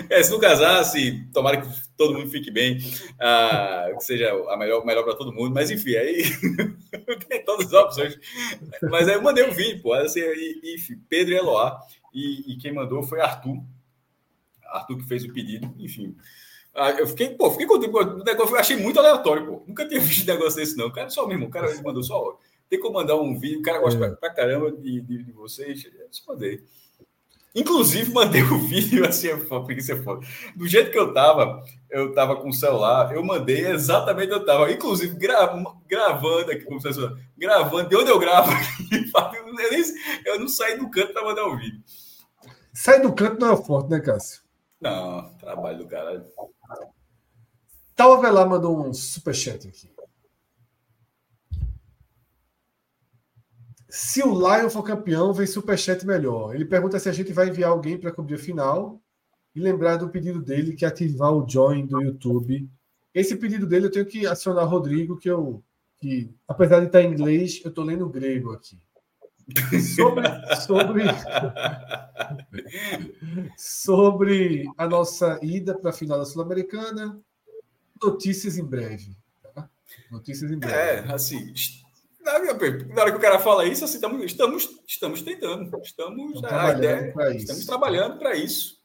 [0.19, 1.67] é, se não casar, se tomara que
[1.97, 2.77] todo mundo fique bem,
[3.19, 6.23] ah, que seja a melhor, melhor para todo mundo, mas enfim, aí
[7.27, 8.17] tem todas as opções.
[8.83, 11.77] Mas aí eu mandei um vídeo, pô, assim, e, enfim, Pedro e Eloá,
[12.13, 13.61] e, e quem mandou foi Arthur.
[14.65, 16.15] Arthur que fez o pedido, enfim.
[16.73, 19.63] Ah, eu fiquei, pô, fiquei contente, o negócio eu achei muito aleatório, pô.
[19.67, 20.87] Nunca tinha visto negócio desse, não.
[20.87, 22.39] O cara só mesmo, o cara mandou só
[22.71, 24.11] tem como mandar um vídeo, o cara gosta é.
[24.11, 25.83] pra, caramba de, de, de vocês.
[25.83, 26.63] Eu mandei.
[27.53, 30.25] Inclusive, mandei o um vídeo assim, é porque isso é foda.
[30.55, 34.45] Do jeito que eu tava, eu tava com o celular, eu mandei exatamente onde eu
[34.45, 34.71] tava.
[34.71, 35.53] Inclusive, gra
[35.85, 38.49] gravando aqui, como você falou, gravando, de onde eu gravo
[39.35, 39.83] eu, nem,
[40.25, 41.83] eu não saí do canto para mandar o um vídeo.
[42.73, 44.43] Sai do canto não é forte, né, Cássio?
[44.79, 46.23] Não, trabalho do caralho.
[47.97, 49.91] Tal lá mandou um superchat aqui.
[53.91, 56.55] Se o Lion for campeão, vem superchat melhor.
[56.55, 59.01] Ele pergunta se a gente vai enviar alguém para cobrir a final
[59.53, 62.69] e lembrar do pedido dele que é ativar o join do YouTube.
[63.13, 65.61] Esse pedido dele eu tenho que acionar o Rodrigo, que eu
[65.99, 68.79] que apesar de estar em inglês, eu estou lendo grego aqui.
[69.95, 70.23] Sobre,
[70.65, 71.03] sobre,
[73.57, 77.19] sobre a nossa ida para a final da Sul-Americana,
[78.01, 79.17] notícias em breve.
[79.53, 79.69] Tá?
[80.09, 80.75] Notícias em breve.
[80.75, 81.53] É, assim,
[82.23, 85.63] na hora que o cara fala isso, assim, estamos, estamos, estamos tentando.
[85.81, 88.79] Estamos, estamos a ideia, estamos trabalhando para isso.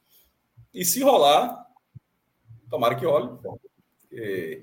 [0.72, 1.66] E se rolar,
[2.68, 3.38] tomara que role.
[4.12, 4.62] É,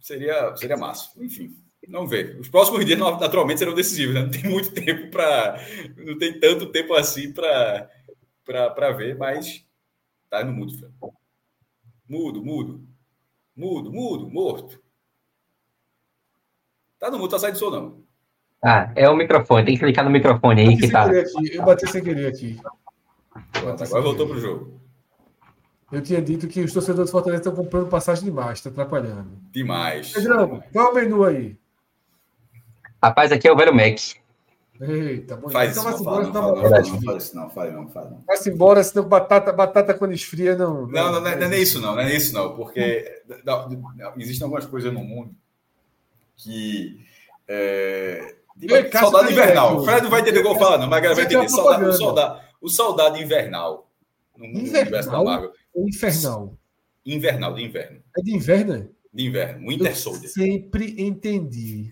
[0.00, 1.10] seria, seria massa.
[1.22, 1.56] Enfim,
[1.88, 2.38] vamos ver.
[2.38, 4.14] Os próximos dias, naturalmente, serão decisivos.
[4.14, 4.22] Né?
[4.22, 5.58] Não tem muito tempo para.
[5.96, 9.64] Não tem tanto tempo assim para ver, mas
[10.28, 10.72] tá no mundo.
[12.08, 12.88] Mudo, mudo.
[13.54, 14.82] Mudo, mudo, morto.
[17.00, 17.96] Tá no mudo, tá saindo som, não.
[18.62, 21.04] Ah, é o microfone, tem que clicar no microfone aí que tá.
[21.04, 21.54] Aqui.
[21.56, 22.60] Eu bati sem querer aqui.
[23.54, 24.78] Agora voltou pro jogo.
[25.90, 29.30] Eu tinha dito que os torcedores do Fortaleza estão comprando passagem demais, tá atrapalhando.
[29.50, 30.12] Demais.
[30.12, 31.56] Pedrão, qual é o menu aí?
[33.02, 33.98] Rapaz, aqui é o velho Mac.
[34.80, 35.48] Eita, bom.
[35.48, 37.70] Faz então isso, vai-se não, embora, fala, senão não, não, não, fala isso não, fala
[37.70, 38.24] não, fala não.
[38.26, 40.86] Vai-se embora, senão batata, batata quando esfria não.
[40.86, 44.12] Não, não, não, é, não é isso não, não é isso não, porque não, não,
[44.16, 45.34] existem algumas coisas no mundo
[46.42, 46.98] que
[47.48, 49.78] é, Ei, saudade invernal.
[49.78, 51.48] O Fred não vai entender o que eu vou falar, não, mas vai é entender.
[51.48, 53.90] Saudade, o, saudade, o saudade invernal
[54.36, 55.52] no Invernal?
[55.74, 56.54] Ou infernal.
[57.04, 58.00] Invernal, de inverno.
[58.18, 58.74] É de inverno?
[58.74, 58.86] é?
[59.12, 60.30] De inverno, Winter Eu Soldier.
[60.30, 61.90] sempre entendi.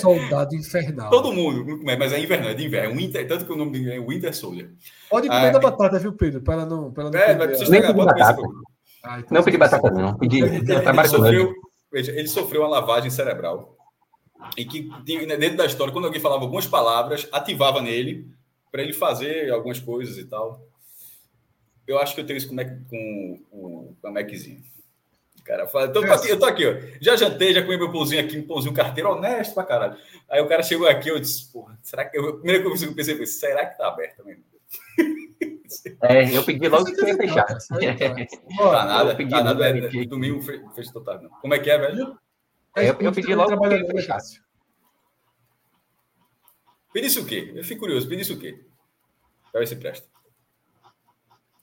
[0.00, 1.10] Soldado infernal.
[1.10, 2.96] Todo mundo, mas é inverno, é de inverno.
[2.96, 4.70] Winter, tanto que o nome é Winter Soldier.
[5.10, 6.40] Pode comer Ah, da batata, viu, Pedro?
[6.40, 6.90] Para não.
[6.90, 8.42] Para não É, mas precisa pegar, batata.
[9.04, 10.16] Ah, então Não pedi batata, não.
[10.16, 10.40] Pedi.
[10.40, 11.08] Ele ele.
[11.08, 11.52] sofreu,
[11.92, 13.76] veja, ele sofreu uma lavagem cerebral.
[14.56, 14.82] E que
[15.26, 18.26] né, dentro da história, quando alguém falava algumas palavras, ativava nele
[18.72, 20.66] para ele fazer algumas coisas e tal.
[21.86, 24.62] Eu acho que eu tenho isso com, Mac- com, o- com a Maczinho.
[25.44, 26.74] Cara, fala, tô aqui, eu tô aqui, ó.
[27.00, 29.98] Já jantei, já comi meu pãozinho aqui, um pãozinho carteiro honesto pra caralho.
[30.28, 32.16] Aí o cara chegou aqui, eu disse, porra, será que.
[32.16, 34.44] Eu, a primeira coisa que eu pensei foi, será que tá aberto mesmo?
[36.02, 37.44] É, eu pedi logo Você que ia quer fechar.
[37.46, 38.84] tá.
[38.84, 39.68] Nada, eu pedi tá nada.
[39.68, 41.22] É, domingo fe- fecha total.
[41.22, 41.30] Não.
[41.30, 42.18] Como é que é, velho?
[42.76, 44.18] é eu- eu pedi logo que né, fechar.
[46.92, 47.52] Pedisse o quê?
[47.54, 48.60] Eu fico curioso, pedisse o quê?
[49.50, 50.06] Pra ver se presta.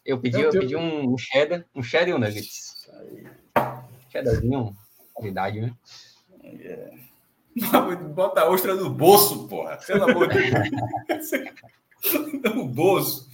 [0.05, 2.89] Eu pedi, Eu eu tenho- pedi um cheddar, um cheddar e um nuggets.
[4.11, 4.75] Cheddarzinho,
[5.13, 5.75] qualidade, né?
[8.15, 9.77] Bota a ostra no bolso, porra.
[9.85, 11.29] Pelo amor de Deus.
[12.55, 13.29] No bolso.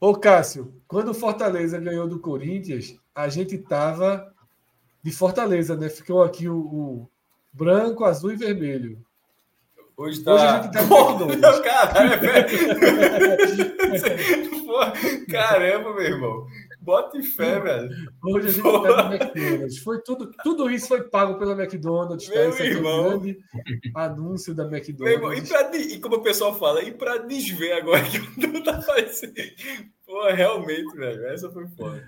[0.00, 4.32] Ô, Cássio, quando o Fortaleza ganhou do Corinthians, a gente tava
[5.02, 5.88] de Fortaleza, né?
[5.88, 7.08] Ficou aqui o, o
[7.52, 8.98] branco, azul e vermelho.
[9.96, 10.34] Hoje tá.
[10.34, 10.82] Hoje a gente tá.
[11.62, 12.48] Caralho, velho.
[14.66, 14.92] Porra,
[15.30, 16.46] Caramba, meu irmão.
[16.84, 17.88] Bota em fé, velho.
[18.22, 19.78] Hoje a gente tá no McDonald's.
[19.78, 22.28] Foi tudo, tudo isso foi pago pela McDonald's.
[22.28, 22.34] Tá?
[22.34, 23.18] Meu Esse é irmão.
[23.18, 23.38] grande
[23.94, 25.48] anúncio da Meu irmão, e, McDonald's.
[25.48, 29.32] pra, e como o pessoal fala, e pra desver agora que o não tá fazendo.
[30.04, 31.26] Pô, realmente, velho.
[31.28, 32.04] Essa foi foda.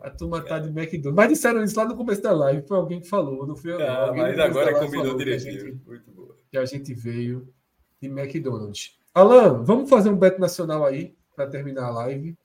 [0.00, 1.14] A turma tá de McDonald's.
[1.14, 2.66] Mas disseram isso lá no começo da live.
[2.66, 3.80] Foi alguém que falou, não foi eu.
[3.86, 5.80] Ah, mas agora combinou direitinho.
[5.86, 6.34] Muito boa.
[6.50, 7.46] que a gente veio
[8.00, 8.96] de McDonald's.
[9.14, 12.36] Alan, vamos fazer um bet nacional aí para terminar a live.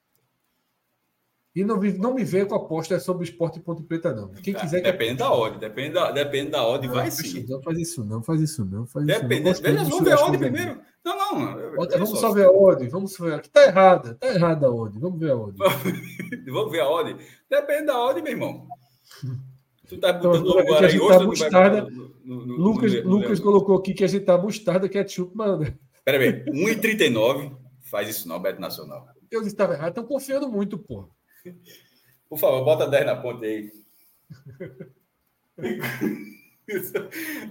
[1.60, 4.30] E não, me- não me venha com aposta sobre esporte e Ponte Preta, não.
[4.30, 7.40] Quem Ah, quiser que depende da odd, depende da, depende da odd, Não, vai sim.
[7.40, 8.86] isso, Não faz isso, não, faz isso, não.
[8.88, 9.44] Faz isso, Depende.
[9.44, 9.53] não.
[9.53, 10.81] Veja, do vamos ver a odd do primeiro.
[11.03, 11.56] Não, não.
[11.56, 12.31] Veja vamos só.
[12.31, 12.88] ver a odd.
[12.88, 13.41] Vamos ver.
[13.48, 14.14] Tá errada.
[14.15, 14.98] Tá errada a odd.
[14.99, 15.57] Vamos ver a odd.
[16.49, 17.18] Vamos ver a odd.
[17.49, 18.68] Depende da odd, meu irmão.
[19.88, 21.81] Tu tá Então, botando que a agora aí gente hoje, tá não mostarda.
[21.90, 25.65] no- no- Lucas, no- Lucas colocou aqui que a gente tá mostarda, ketchup, mano.
[26.06, 27.52] Pera aí, 1,39.
[27.81, 29.07] Faz isso não, Beto Nacional.
[29.31, 29.90] Eu disse que tava errado.
[29.90, 31.10] Estão confiando muito, pô.
[32.30, 33.72] Por favor, bota 10 na ponte aí.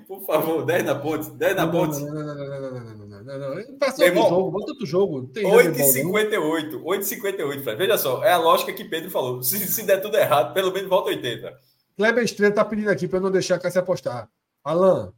[0.07, 1.31] Por favor, 10 na ponte.
[1.31, 2.01] 10 na ponte.
[2.01, 3.79] Não, não, não, não, não, não, não, não.
[3.79, 5.31] Passou outro irmão, jogo, bota outro jogo.
[5.35, 6.83] 8,58.
[6.83, 7.77] 8,58, Fred.
[7.77, 9.43] Veja só, é a lógica que Pedro falou.
[9.43, 11.53] Se, se der tudo errado, pelo menos volta 80.
[11.97, 14.31] Kleber Estrela tá pedindo aqui para não deixar a Cássia apostar.
[14.63, 15.13] Alan,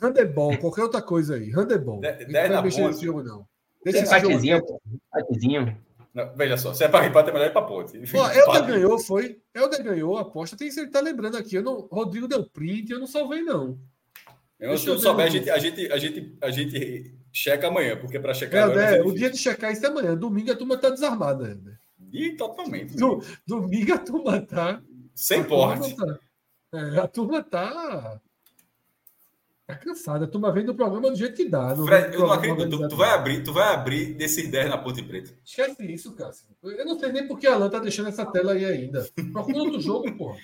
[0.00, 1.52] handebol, qualquer outra coisa aí.
[1.54, 2.00] Handebol.
[2.00, 2.80] 10 na ponte.
[2.80, 3.46] Esse jogo, não.
[3.84, 4.80] Deixa esse jogo
[6.16, 6.22] pô.
[6.24, 7.92] Não, veja só, se é para empate, é melhor ir para ponte.
[8.10, 8.66] Pô, Helder Empate.
[8.66, 9.38] ganhou, foi.
[9.54, 10.56] Helder ganhou a aposta.
[10.56, 11.56] Tem que ele tá lembrando aqui.
[11.56, 13.78] Eu não, Rodrigo deu print, eu não salvei, não.
[14.58, 17.96] Eu, Deixa se eu souber, a gente, a, gente, a, gente, a gente checa amanhã,
[17.98, 20.16] porque para checar Helder, ser o dia de checar isso é amanhã.
[20.16, 21.78] Domingo a turma tá desarmada, Helder.
[22.12, 22.96] Ih, totalmente.
[22.96, 24.80] Do- Domingo a turma tá.
[25.14, 25.96] Sem a turma porte.
[25.96, 26.18] tá-
[26.72, 28.20] é, a turma tá.
[29.66, 30.24] Tá cansada.
[30.26, 31.74] A turma vem do programa do jeito que dá.
[31.74, 32.70] Não Fred, eu não acredito.
[32.78, 35.32] Tu, tu vai abrir, tu vai abrir desses 10 na ponte preta.
[35.44, 36.46] Esquece isso, Cássio.
[36.62, 39.08] Eu não sei nem por que a Alan tá deixando essa tela aí ainda.
[39.32, 40.36] Procura outro jogo, pô.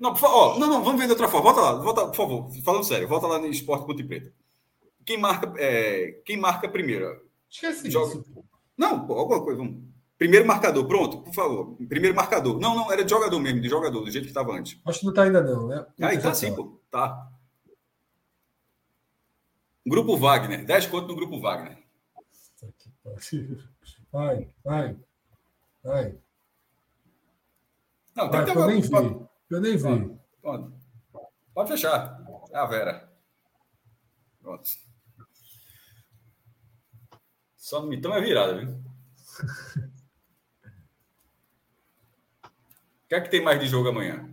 [0.00, 1.52] Não, por fa- ó, não, não, vamos ver de outra forma.
[1.52, 4.32] Volta lá, volta, por favor, falando sério, volta lá no Esporte Ponte Preta.
[5.04, 7.20] Quem marca, é, quem marca primeiro?
[7.50, 8.24] Esquece Joga- isso.
[8.32, 8.44] pô.
[8.78, 9.82] Não, pô, alguma coisa, vamos.
[10.16, 11.76] Primeiro marcador, pronto, por favor.
[11.88, 12.60] Primeiro marcador.
[12.60, 14.78] Não, não, era de jogador mesmo, de jogador, do jeito que estava antes.
[14.86, 15.84] Acho que não tá ainda, não, né?
[16.00, 16.78] Aí tá sim, pô.
[16.90, 17.26] Tá.
[19.86, 21.78] Grupo Wagner, 10 conto no grupo Wagner.
[24.12, 24.96] Vai, vai.
[25.82, 26.18] Vai.
[28.14, 29.14] Não, tem Vai, que ter eu nem uma- ver.
[29.48, 30.18] Pra eu nem ver.
[30.42, 30.72] Pronto.
[31.54, 32.20] Pode fechar.
[32.52, 33.10] É a Vera.
[34.40, 34.68] Pronto.
[37.56, 38.80] Só não me toma virada, viu?
[43.08, 44.28] que é que tem mais de jogo amanhã?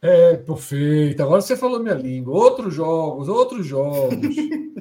[0.00, 1.22] É, perfeito.
[1.22, 2.34] Agora você falou minha língua.
[2.34, 4.14] Outros jogos, outros jogos.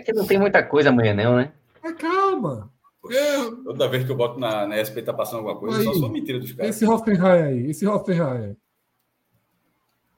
[0.00, 1.52] é que não tem muita coisa amanhã, não, né?
[1.82, 2.70] Mas calma.
[3.10, 3.36] É...
[3.64, 6.10] Toda vez que eu boto na, na SP tá passando alguma coisa, aí, só sou
[6.10, 6.74] mentira dos caras.
[6.74, 8.56] Esse Hoffenheim aí, esse Hoffenheim aí.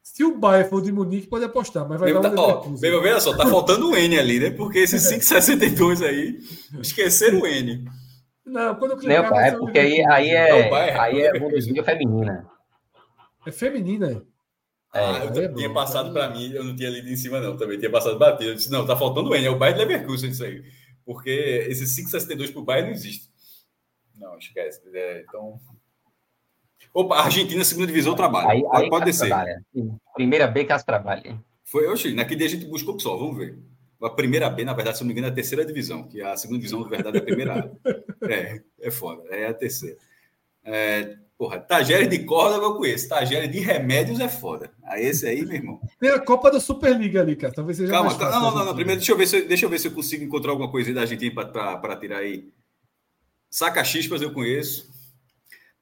[0.02, 2.92] Se o Bayern for de Munique, pode apostar, mas vai dar um tá, ó, bem,
[2.92, 4.50] Olha só, tá faltando um N ali, né?
[4.50, 6.38] Porque esses 5,62 aí,
[6.80, 7.88] esqueceram o N.
[8.44, 9.30] Não, quando eu clicar...
[9.30, 12.46] Não, é porque aí, aí é, não, aí é Bundesliga feminina.
[13.46, 14.22] É feminina,
[14.94, 17.16] é, ah, eu é tinha bom, passado tá para mim, eu não tinha lido em
[17.16, 17.56] cima, não.
[17.56, 18.50] Também tinha passado batido.
[18.50, 20.62] Eu disse, não, tá faltando o N, é o Bayern Leverkusen isso aí.
[21.04, 21.30] Porque
[21.68, 23.30] esse 5,62 para o Bayern não existe.
[24.14, 24.82] Não, esquece.
[24.92, 25.58] É, então.
[26.92, 28.50] Opa, Argentina, segunda divisão, trabalha.
[28.50, 29.28] Aí, aí pode descer.
[29.28, 29.64] Trabalha.
[30.14, 31.42] Primeira B, Cássio trabalha.
[31.64, 33.58] Foi, oxe, naquele dia a gente buscou só, vamos ver.
[34.02, 36.36] A primeira B, na verdade, se não me engano, é a terceira divisão, que a
[36.36, 37.92] segunda divisão, na verdade, é a primeira A.
[38.28, 39.96] É, é foda, é a terceira.
[40.64, 43.08] É, Porra, Tagere de Córdoba eu conheço.
[43.08, 44.72] Tagere de remédios é foda.
[44.84, 45.80] Aí esse aí, meu irmão.
[45.98, 47.52] Tem a Copa da Superliga ali, cara.
[47.52, 48.74] Talvez seja Calma, calma não, não, não.
[48.76, 50.94] Primeiro, deixa eu, ver se, deixa eu ver se eu consigo encontrar alguma coisa aí
[50.94, 52.48] da Argentina para tirar aí.
[53.50, 54.88] Saca Chispas eu conheço,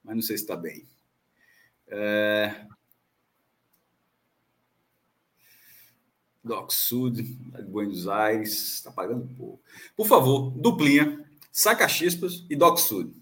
[0.03, 0.83] mas não sei se está bem.
[1.89, 2.65] É...
[6.43, 7.21] Doc Sud,
[7.69, 9.61] Buenos Aires, está pagando pouco.
[9.95, 13.20] Por favor, duplinha, Saca Chispas e Doc Sud.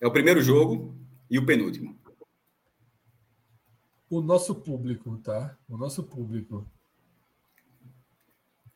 [0.00, 0.96] É o primeiro jogo
[1.30, 1.98] e o penúltimo.
[4.08, 5.56] O nosso público, tá?
[5.68, 6.66] O nosso público.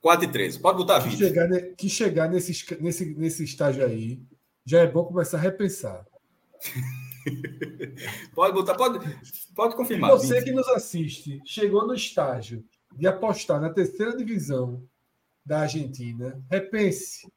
[0.00, 0.58] 4 e 13.
[0.58, 1.12] Pode botar 20.
[1.12, 4.20] Que chegar, que chegar nesse, nesse, nesse estágio aí,
[4.64, 6.06] já é bom começar a repensar.
[8.34, 8.98] pode botar, pode,
[9.54, 10.10] pode confirmar.
[10.12, 10.44] Você 20.
[10.44, 12.64] que nos assiste, chegou no estágio
[12.96, 14.82] de apostar na terceira divisão
[15.44, 17.30] da Argentina, repense.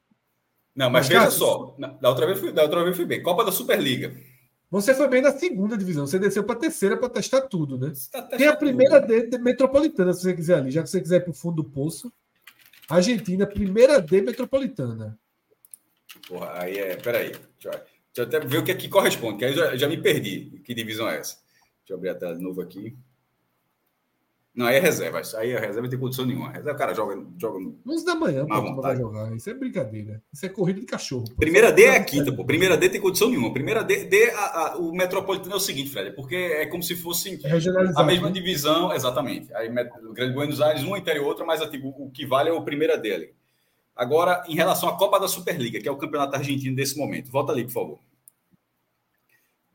[0.74, 3.22] Não, mas, mas veja cara, só, da outra, vez fui, da outra vez fui bem.
[3.22, 4.14] Copa da Superliga.
[4.70, 7.92] Você foi bem na segunda divisão, você desceu para a terceira para testar tudo, né?
[8.10, 11.18] Tá Tem a primeira D de metropolitana, se você quiser ali, já que você quiser
[11.18, 12.12] ir para o fundo do poço.
[12.88, 15.16] Argentina, primeira D metropolitana.
[16.28, 16.96] Porra, aí é.
[16.96, 17.30] Peraí.
[17.30, 17.86] Deixa eu, deixa
[18.16, 20.60] eu até ver o que aqui corresponde, que aí eu já, já me perdi.
[20.64, 21.36] Que divisão é essa?
[21.78, 22.96] Deixa eu abrir a tela de novo aqui.
[24.54, 25.20] Não, aí é reserva.
[25.36, 26.48] Aí a reserva não tem condição nenhuma.
[26.52, 27.76] Reserva, o cara joga, joga no.
[27.84, 29.34] 11 da manhã, pô, vai jogar.
[29.34, 30.22] Isso é brincadeira.
[30.32, 31.24] Isso é corrida de cachorro.
[31.24, 31.34] Pô.
[31.36, 32.44] Primeira D é a quinta, pô.
[32.44, 33.52] Primeira D tem condição nenhuma.
[33.52, 36.94] Primeira D, D a, a, o Metropolitano é o seguinte, Fred, porque é como se
[36.94, 37.50] fosse é
[37.96, 38.32] a mesma né?
[38.32, 39.52] divisão, exatamente.
[39.54, 42.62] Aí o Grande Buenos Aires, uma interior outra, mas tipo, o que vale é o
[42.62, 43.34] primeira dele.
[43.96, 47.30] Agora, em relação à Copa da Superliga, que é o campeonato argentino desse momento.
[47.30, 47.98] Volta ali, por favor.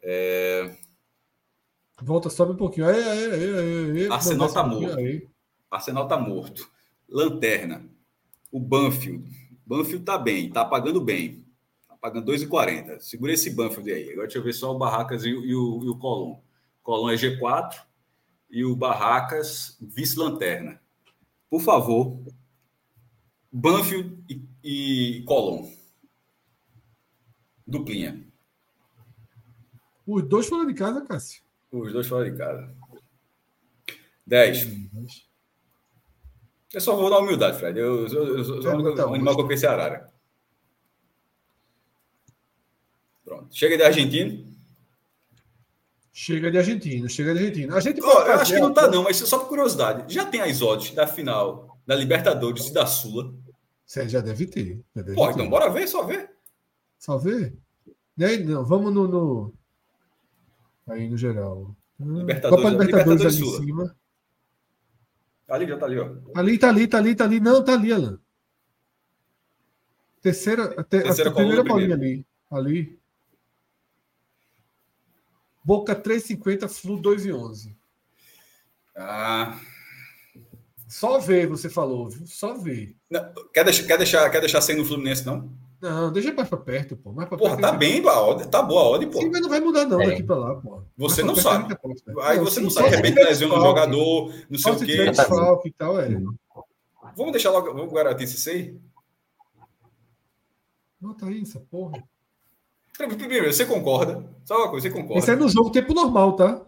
[0.02, 0.72] É...
[2.02, 2.88] Volta, sobe um pouquinho.
[2.88, 4.08] Aí, aí, aí, aí.
[4.12, 4.98] Arsenal está morto.
[4.98, 5.28] Aí.
[5.70, 6.70] Arsenal tá morto.
[7.08, 7.86] Lanterna.
[8.52, 9.30] O Banfield.
[9.66, 11.46] Banfield tá bem, tá pagando bem.
[11.88, 13.00] Tá pagando 2,40.
[13.00, 14.12] Segura esse Banfield aí.
[14.12, 16.40] Agora deixa eu ver só o Barracas e, e o, e o Colom.
[16.82, 17.76] Colom é G4
[18.50, 20.82] e o Barracas vice-lanterna.
[21.50, 22.20] Por favor,
[23.52, 25.72] Banfield e, e Colom.
[27.68, 28.26] Duplinha.
[30.08, 31.44] Os dois foram de casa, Cássio.
[31.72, 32.74] Os dois fora de casa.
[34.26, 34.68] 10.
[36.74, 37.80] Eu só vou dar humildade, Fred.
[37.80, 40.12] Eu, eu, eu, sou o único animal que eu pensei arara.
[43.26, 43.48] Pronto.
[43.56, 44.50] Chega de argentino.
[46.12, 47.76] Chega de argentino, chega de argentino.
[47.76, 50.14] A gente oh, eu acho que não tá, não, mas só por curiosidade.
[50.14, 53.34] Já tem as odds da final da Libertadores e da Sula?
[53.86, 54.82] Você já deve ter.
[54.96, 55.34] Já deve Pô, ter.
[55.34, 56.30] então bora ver, só ver.
[56.98, 57.56] Só ver?
[58.20, 59.54] Aí, não, vamos no, no,
[60.90, 61.76] Aí no geral.
[62.00, 63.58] Libertadores, Copa Libertadores, Libertadores ali Sula.
[63.58, 63.96] em cima.
[65.46, 66.16] Tá ali, já tá ali, ó.
[66.36, 67.40] Ali, tá ali, tá ali, tá ali.
[67.40, 68.20] Não, tá ali, Alan.
[70.22, 72.26] Terceira, a, te, Terceira a primeira bolinha ali.
[72.52, 73.00] Ali.
[75.64, 77.76] Boca 3,50, Flu 2,11.
[78.96, 79.60] Ah.
[80.88, 82.26] Só ver, você falou, viu?
[82.26, 82.96] Só ver.
[83.10, 85.52] Não, quer, deixar, quer, deixar, quer deixar sem no Fluminense, não?
[85.82, 87.14] Não, deixa mais pra perto, pô.
[87.14, 89.20] Mais pra Porra, perto, tá bem, a odd, tá boa a odd, pô.
[89.20, 90.08] Sim, mas não vai mudar não é.
[90.08, 90.84] daqui pra lá, pô.
[90.98, 91.74] Você não sabe.
[92.24, 95.06] Aí não, você não sabe, de repente lesiona um jogador, não sei o quê.
[95.66, 96.10] e tal, é.
[97.16, 98.80] Vamos deixar logo, vamos garantir esse aí?
[101.00, 102.04] Nota aí essa porra.
[102.98, 104.30] Primeiro, você concorda?
[104.44, 105.20] Só uma coisa, você concorda?
[105.20, 106.66] Esse é no jogo tempo normal, tá?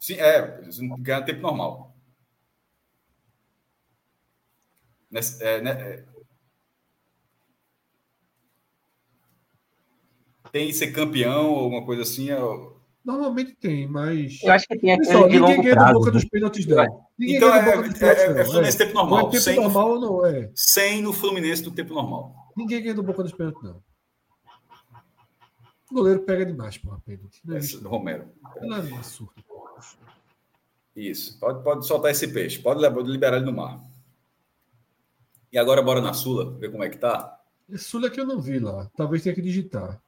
[0.00, 0.62] Sim, é,
[0.98, 1.94] ganha tempo normal.
[5.10, 6.04] Nesse, é, né, é,
[10.54, 12.30] tem ser campeão ou alguma coisa assim?
[12.30, 12.38] É...
[13.04, 14.40] Normalmente tem, mas.
[14.40, 15.92] Eu acho que tem aquele Pessoal, de ninguém prazo.
[15.92, 17.06] do boca dos pênaltis, não.
[17.18, 19.18] Ninguém então é, é, é, é, Fluminense tempo normal.
[19.18, 20.50] Não é tempo sem normal, não é.
[20.54, 22.52] Sem no Fluminense do tempo normal.
[22.56, 23.82] Ninguém ganha do boca dos pênaltis, não.
[25.92, 27.28] goleiro pega demais, porra, Pedro.
[27.44, 28.28] Não é Esse, Romero.
[28.62, 29.32] Não é um absurdo.
[30.94, 31.36] Isso.
[31.40, 32.60] Pode, pode soltar esse peixe.
[32.60, 33.82] Pode liberar ele no mar.
[35.52, 37.40] E agora bora na Sula, ver como é que tá.
[37.76, 38.88] Sula que eu não vi lá.
[38.96, 40.00] Talvez tenha que digitar.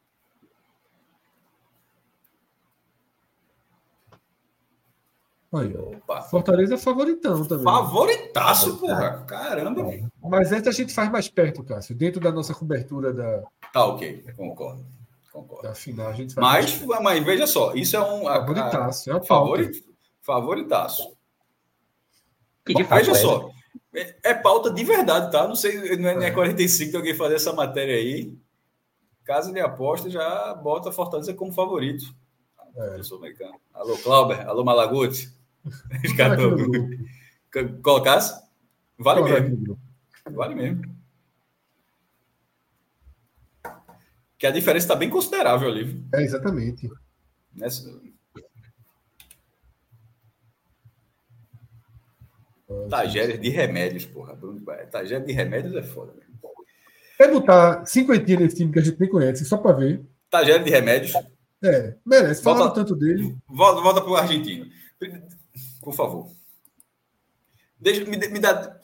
[5.58, 6.22] Aí, Opa.
[6.22, 7.64] Fortaleza é favoritão também.
[7.64, 9.24] Favoritaço, porra.
[9.26, 9.84] Caramba.
[10.22, 11.94] Mas essa a gente faz mais perto, Cássio.
[11.94, 13.42] Dentro da nossa cobertura da.
[13.72, 14.24] Tá, ok.
[14.36, 14.84] Concordo.
[15.32, 15.68] Concordo.
[15.68, 18.24] Da final, a gente faz mas, mas veja só, isso é um.
[18.24, 19.10] Favoritaço.
[19.10, 19.84] A, a, é favorit,
[20.22, 21.16] favoritaço.
[22.66, 23.50] veja só.
[23.94, 25.46] É, é, pauta de verdade, tá?
[25.46, 26.30] Não sei, não é, é.
[26.30, 28.36] 45 que alguém fazer essa matéria aí.
[29.24, 32.14] Casa de aposta já bota a Fortaleza como favorito.
[32.76, 32.98] É.
[32.98, 33.58] Eu sou americano.
[33.72, 34.46] Alô, Clauber.
[34.48, 35.34] Alô, Malaguti.
[37.82, 38.42] Colocasse?
[38.98, 39.78] Vale mesmo.
[40.30, 40.96] Vale mesmo.
[44.38, 46.04] Que a diferença está bem considerável ali.
[46.14, 46.90] É, exatamente.
[47.54, 47.90] Nessa...
[52.90, 54.34] Tagéria de remédios, porra.
[54.34, 54.60] Bruno
[54.90, 56.12] Tagéria de remédios é foda.
[56.14, 56.26] Né?
[57.16, 60.04] Quer botar cinquentinha nesse time que a gente nem conhece, só para ver.
[60.28, 61.14] Tagéria de remédios.
[61.64, 62.42] É, merece.
[62.42, 63.34] Fala tanto dele.
[63.48, 64.66] Volta, volta para o argentino.
[65.86, 66.26] Por favor.
[67.78, 68.80] Deixa, me, me dá.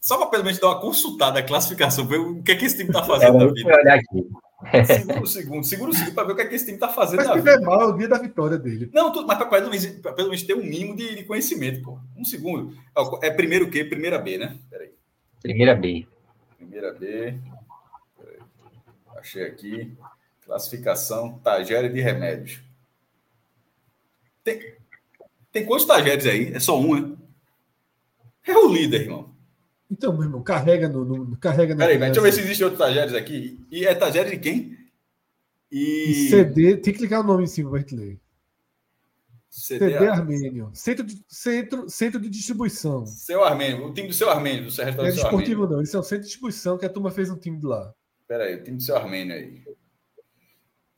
[0.00, 2.76] Só para pelo menos dar uma consultada a classificação, ver o que é que esse
[2.76, 3.72] time está fazendo na vida.
[3.72, 4.28] Olhar aqui.
[4.84, 6.88] Segura o segundo, segura o segundo para ver o que é que esse time está
[6.88, 7.52] fazendo mas na vida.
[7.52, 8.90] Mas mal é o dia da vitória dele.
[8.92, 12.00] Não, tudo, mas para pelo menos, pelo menos ter um mínimo de, de, conhecimento, pô.
[12.16, 12.76] Um segundo.
[13.22, 13.84] É primeiro o quê?
[13.84, 14.58] Primeira B, né?
[14.68, 14.90] Peraí.
[15.40, 16.04] Primeira B.
[16.56, 17.38] Primeira B.
[18.18, 18.38] Peraí.
[19.18, 19.96] Achei aqui.
[20.44, 22.60] Classificação Tagéria de remédios.
[24.42, 24.74] Tem,
[25.54, 26.52] tem quantos Tagéres aí?
[26.52, 27.16] É só um, né?
[28.44, 29.32] É o líder, irmão.
[29.88, 31.04] Então, meu irmão, carrega no.
[31.04, 33.64] no carrega Peraí, deixa eu ver se existe outro Tagéres aqui.
[33.70, 34.76] E é Tagéres de quem?
[35.70, 36.28] E...
[36.28, 38.20] CD, tem que clicar o nome em cima para gente ler.
[39.48, 40.70] CD, CD Armênio.
[40.74, 43.06] Centro de, centro, centro de distribuição.
[43.06, 45.80] Seu Armênio, o time do seu Armênio, do seu Não é desportivo, não.
[45.80, 47.94] Isso é o centro de distribuição que a turma fez um time de lá.
[48.26, 49.62] Peraí, o time do seu Armênio aí.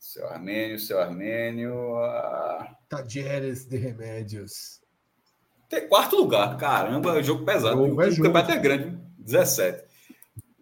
[0.07, 1.97] Seu Armênio, seu Armênio.
[1.97, 2.77] Ah...
[2.87, 4.79] Tadieres de Remédios.
[5.67, 6.55] Tem quarto lugar.
[6.55, 7.75] Caramba, jogo pesado.
[7.85, 8.97] Jogo, é o campeonato é grande.
[9.17, 9.83] 17.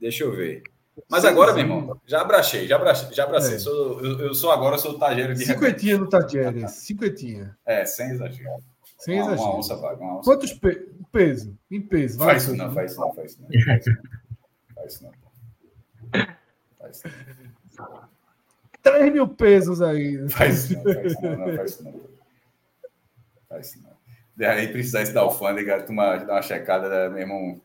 [0.01, 0.63] Deixa eu ver.
[1.07, 3.57] Mas Sim, agora, meu irmão, já abracei, já abracei, já abracei.
[3.57, 3.59] É.
[3.59, 6.71] Sou, eu, eu, sou agora, sou tageiro de Cinquentinha no Tadieres.
[6.71, 7.55] Cinquentinha.
[7.67, 8.49] É, sem exagero.
[8.97, 9.49] Sem uma, exagero.
[9.49, 10.89] Uma onça vaga, uma onça Quantos pe...
[11.11, 11.55] peso?
[11.69, 12.17] Em peso.
[12.17, 13.49] Vai, faz isso não, faz isso não, faz isso não.
[14.73, 15.11] Faz isso não.
[16.79, 17.13] Faz isso não.
[17.13, 18.14] Faz isso não.
[18.85, 20.29] 3 mil pesos aí.
[20.29, 22.01] Faz não, faz não, não faz não.
[23.49, 23.95] Faz não.
[24.37, 27.61] De aí precisar isso da alfândega, tu uma, dar uma checada, né, meu irmão.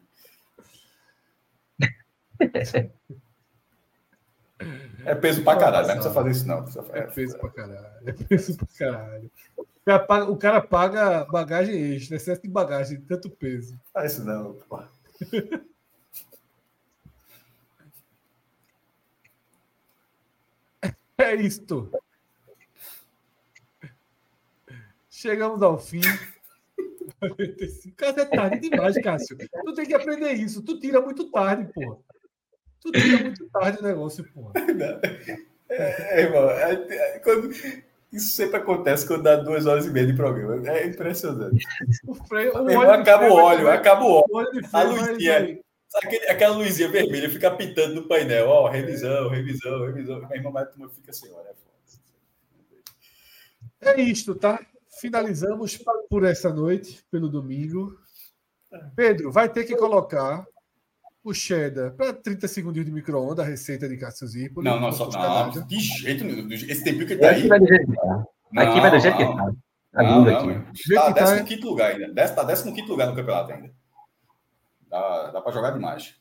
[5.04, 6.64] É peso pra caralho, não precisa fazer isso, não.
[6.92, 7.86] É peso pra caralho.
[8.06, 9.30] É peso pra caralho.
[9.56, 13.78] O cara paga, o cara paga bagagem extra, excesso de bagagem, tanto peso.
[13.92, 14.82] Faz isso não, pô.
[21.20, 21.90] É isto.
[25.10, 26.00] Chegamos ao fim.
[27.96, 29.36] Cara, é tarde demais, Cássio.
[29.36, 30.62] Tu tem que aprender isso.
[30.62, 31.98] Tu tira muito tarde, porra.
[32.80, 34.52] Tu tira muito tarde o negócio, porra.
[35.68, 37.50] É, irmão, é, é, quando,
[38.12, 40.68] isso sempre acontece quando dá duas horas e meia de programa.
[40.68, 41.64] É impressionante.
[42.06, 44.60] O freio, o irmão, acaba o óleo, acaba o óleo.
[44.72, 45.60] A luzinha.
[45.96, 50.20] Aquele, aquela luzinha vermelha fica pitando no painel, ó, revisão, revisão, revisão.
[50.20, 51.50] Minha irmã turma fica assim, olha.
[53.80, 54.60] É, é isto, tá?
[55.00, 57.98] Finalizamos por essa noite, pelo domingo.
[58.94, 60.46] Pedro, vai ter que colocar
[61.24, 64.64] o cheddar para 30 segundos de micro-ondas, a receita de Cássio Zirpoli.
[64.64, 66.50] Não, não, só, não, de jeito nenhum.
[66.52, 67.38] Esse tempinho que ele tá aí.
[67.40, 67.60] Aqui vai
[68.90, 69.52] do jeito que tá.
[69.92, 72.22] Tá não, não, Está tá 15 lugar ainda.
[72.22, 73.79] Está 15 lugar no campeonato ainda.
[74.90, 76.16] Dá, dá para jogar demais.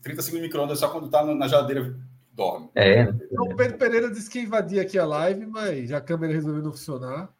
[0.00, 1.98] 30 segundos de micro-ondas só quando tá na geladeira
[2.32, 2.70] dorme.
[2.74, 3.02] É.
[3.02, 6.70] Então, o Pedro Pereira disse que invadia aqui a live, mas a câmera resolveu não
[6.70, 7.34] funcionar.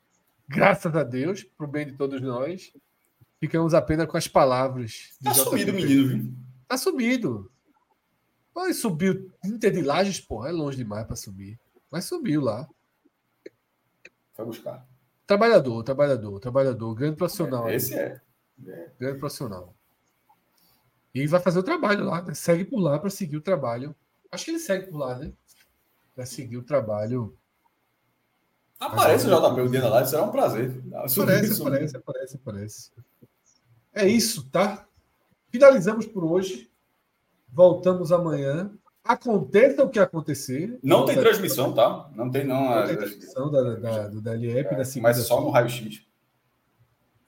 [0.48, 2.72] Graças a Deus, pro bem de todos nós.
[3.40, 5.16] Ficamos apenas com as palavras.
[5.22, 6.34] Tá sumido o menino, viu?
[6.68, 7.50] Tá sumido.
[8.54, 11.58] Mas subiu Inter de Lages, porra, é longe demais para subir.
[11.90, 12.68] Mas subiu lá.
[14.34, 14.86] Foi buscar.
[15.26, 16.94] Trabalhador, trabalhador, trabalhador.
[16.94, 17.68] Grande profissional.
[17.68, 18.20] É, esse é.
[18.66, 18.90] é.
[18.98, 19.74] Grande profissional.
[21.14, 22.34] E vai fazer o trabalho lá, né?
[22.34, 23.94] segue por lá para seguir o trabalho.
[24.30, 25.32] Acho que ele segue por lá, né?
[26.14, 27.36] Para seguir o trabalho.
[28.80, 30.82] Aparece o JP o dia da live, será um prazer.
[30.92, 32.90] Aparece, aparece, aparece, aparece.
[33.94, 34.86] É isso, tá?
[35.50, 36.70] Finalizamos por hoje.
[37.52, 38.72] Voltamos amanhã.
[39.04, 40.78] aconteça o que acontecer.
[40.82, 42.10] Não tem transmissão, tá?
[42.14, 42.74] Não tem não.
[42.74, 45.08] Não tem transmissão da, da, do DLEP é, na segunda.
[45.08, 46.06] Mas só no raio-x.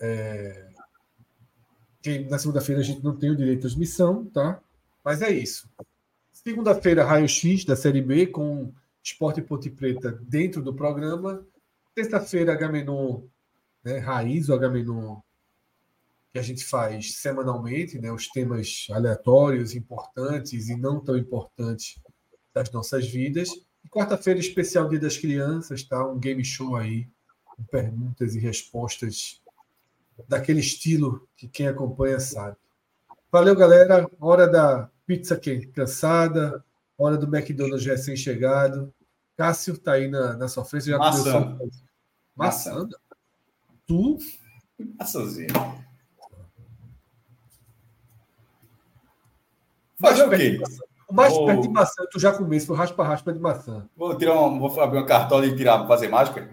[0.00, 0.63] É,
[2.28, 4.60] na segunda-feira a gente não tem o direito de transmissão, tá?
[5.04, 5.68] Mas é isso.
[6.32, 11.46] Segunda-feira, raio-x da Série B com Esporte Ponte Preta dentro do programa.
[11.94, 13.22] Terça-feira, Agamenon
[13.84, 15.20] né, Raiz, o Agamenon
[16.32, 22.00] que a gente faz semanalmente, né, os temas aleatórios, importantes e não tão importantes
[22.52, 23.50] das nossas vidas.
[23.88, 26.04] Quarta-feira, especial Dia das Crianças, tá?
[26.04, 27.06] Um game show aí,
[27.44, 29.40] com perguntas e respostas
[30.28, 32.56] daquele estilo que quem acompanha sabe.
[33.30, 34.08] Valeu, galera.
[34.20, 36.64] Hora da pizza quente cansada,
[36.96, 38.92] hora do McDonald's recém-chegado.
[39.36, 40.86] Cássio tá aí na, na sua frente.
[40.86, 41.58] Já Maçã.
[42.36, 42.74] Maçã.
[42.74, 42.88] Maçã.
[43.86, 44.18] Tu?
[44.98, 45.48] Maçãzinha.
[50.00, 50.60] Fazer o quê?
[51.08, 53.88] O mais perto de maçã, tu já comesse, foi raspa-raspa de maçã.
[53.96, 56.48] Vou, tirar uma, vou abrir uma cartola e tirar, fazer mágica?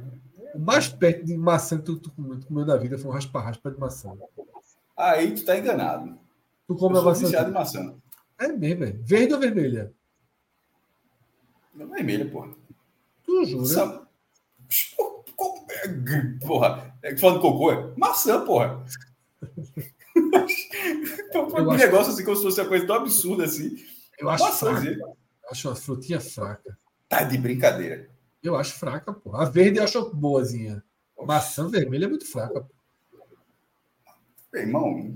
[0.62, 3.72] Mais perto de maçã que tu, tu, comeu, tu comeu na vida foi um raspa-raspa
[3.72, 4.14] de maçã.
[4.96, 6.20] Aí tu tá enganado.
[6.68, 7.46] Tu come a maçã.
[7.46, 7.96] de maçã.
[8.38, 8.92] É mesmo, é.
[8.92, 9.92] Verde ou vermelha?
[11.74, 12.52] Vermelha, porra.
[13.24, 13.62] Tu jura?
[13.62, 14.08] Maçã.
[16.46, 18.86] Porra, é falando de cocô, é maçã, porra.
[21.30, 23.78] Então, foi um negócio assim, como se fosse uma coisa tão absurda assim.
[24.20, 24.92] Eu acho Maçã, fraca.
[24.92, 25.16] Eu
[25.50, 26.78] acho uma frutinha fraca.
[27.08, 28.11] Tá de brincadeira.
[28.44, 29.36] Eu acho fraca, pô.
[29.36, 30.84] A verde eu acho boazinha.
[31.26, 32.62] Maçã vermelha é muito fraca.
[32.62, 32.68] Pô.
[34.58, 35.14] Irmão,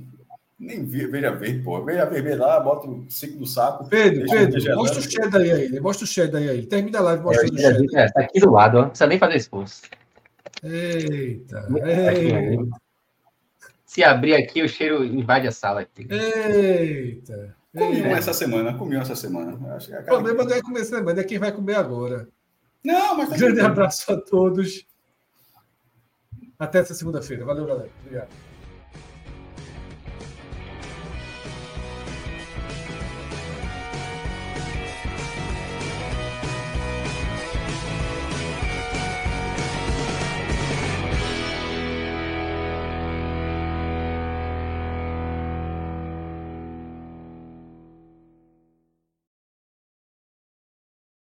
[0.59, 1.83] nem veja verde, pô.
[1.83, 3.87] Veja vermelha lá, bota o ciclo do saco.
[3.89, 5.79] Pedro, Pedro, mostra o cheddar aí, aí.
[5.79, 6.49] Mostra o cheddar aí.
[6.49, 6.65] aí.
[6.65, 8.01] Termina a live mostrando é, o cheddar.
[8.01, 8.81] É, tá aqui do lado, ó.
[8.81, 9.81] Não precisa nem fazer esforço.
[10.63, 12.79] Eita, eita.
[13.85, 15.81] Se abrir aqui, o cheiro invade a sala.
[15.81, 16.07] Aqui.
[16.09, 17.55] Eita.
[17.75, 19.75] Comi um essa semana, comi um essa semana.
[19.75, 22.27] Acho que é o problema não é comer semana, é quem vai comer agora.
[22.85, 23.29] Não, mas.
[23.29, 24.85] Tá Grande abraço a todos.
[26.57, 27.43] Até essa segunda-feira.
[27.43, 27.89] Valeu, galera.
[28.01, 28.29] Obrigado.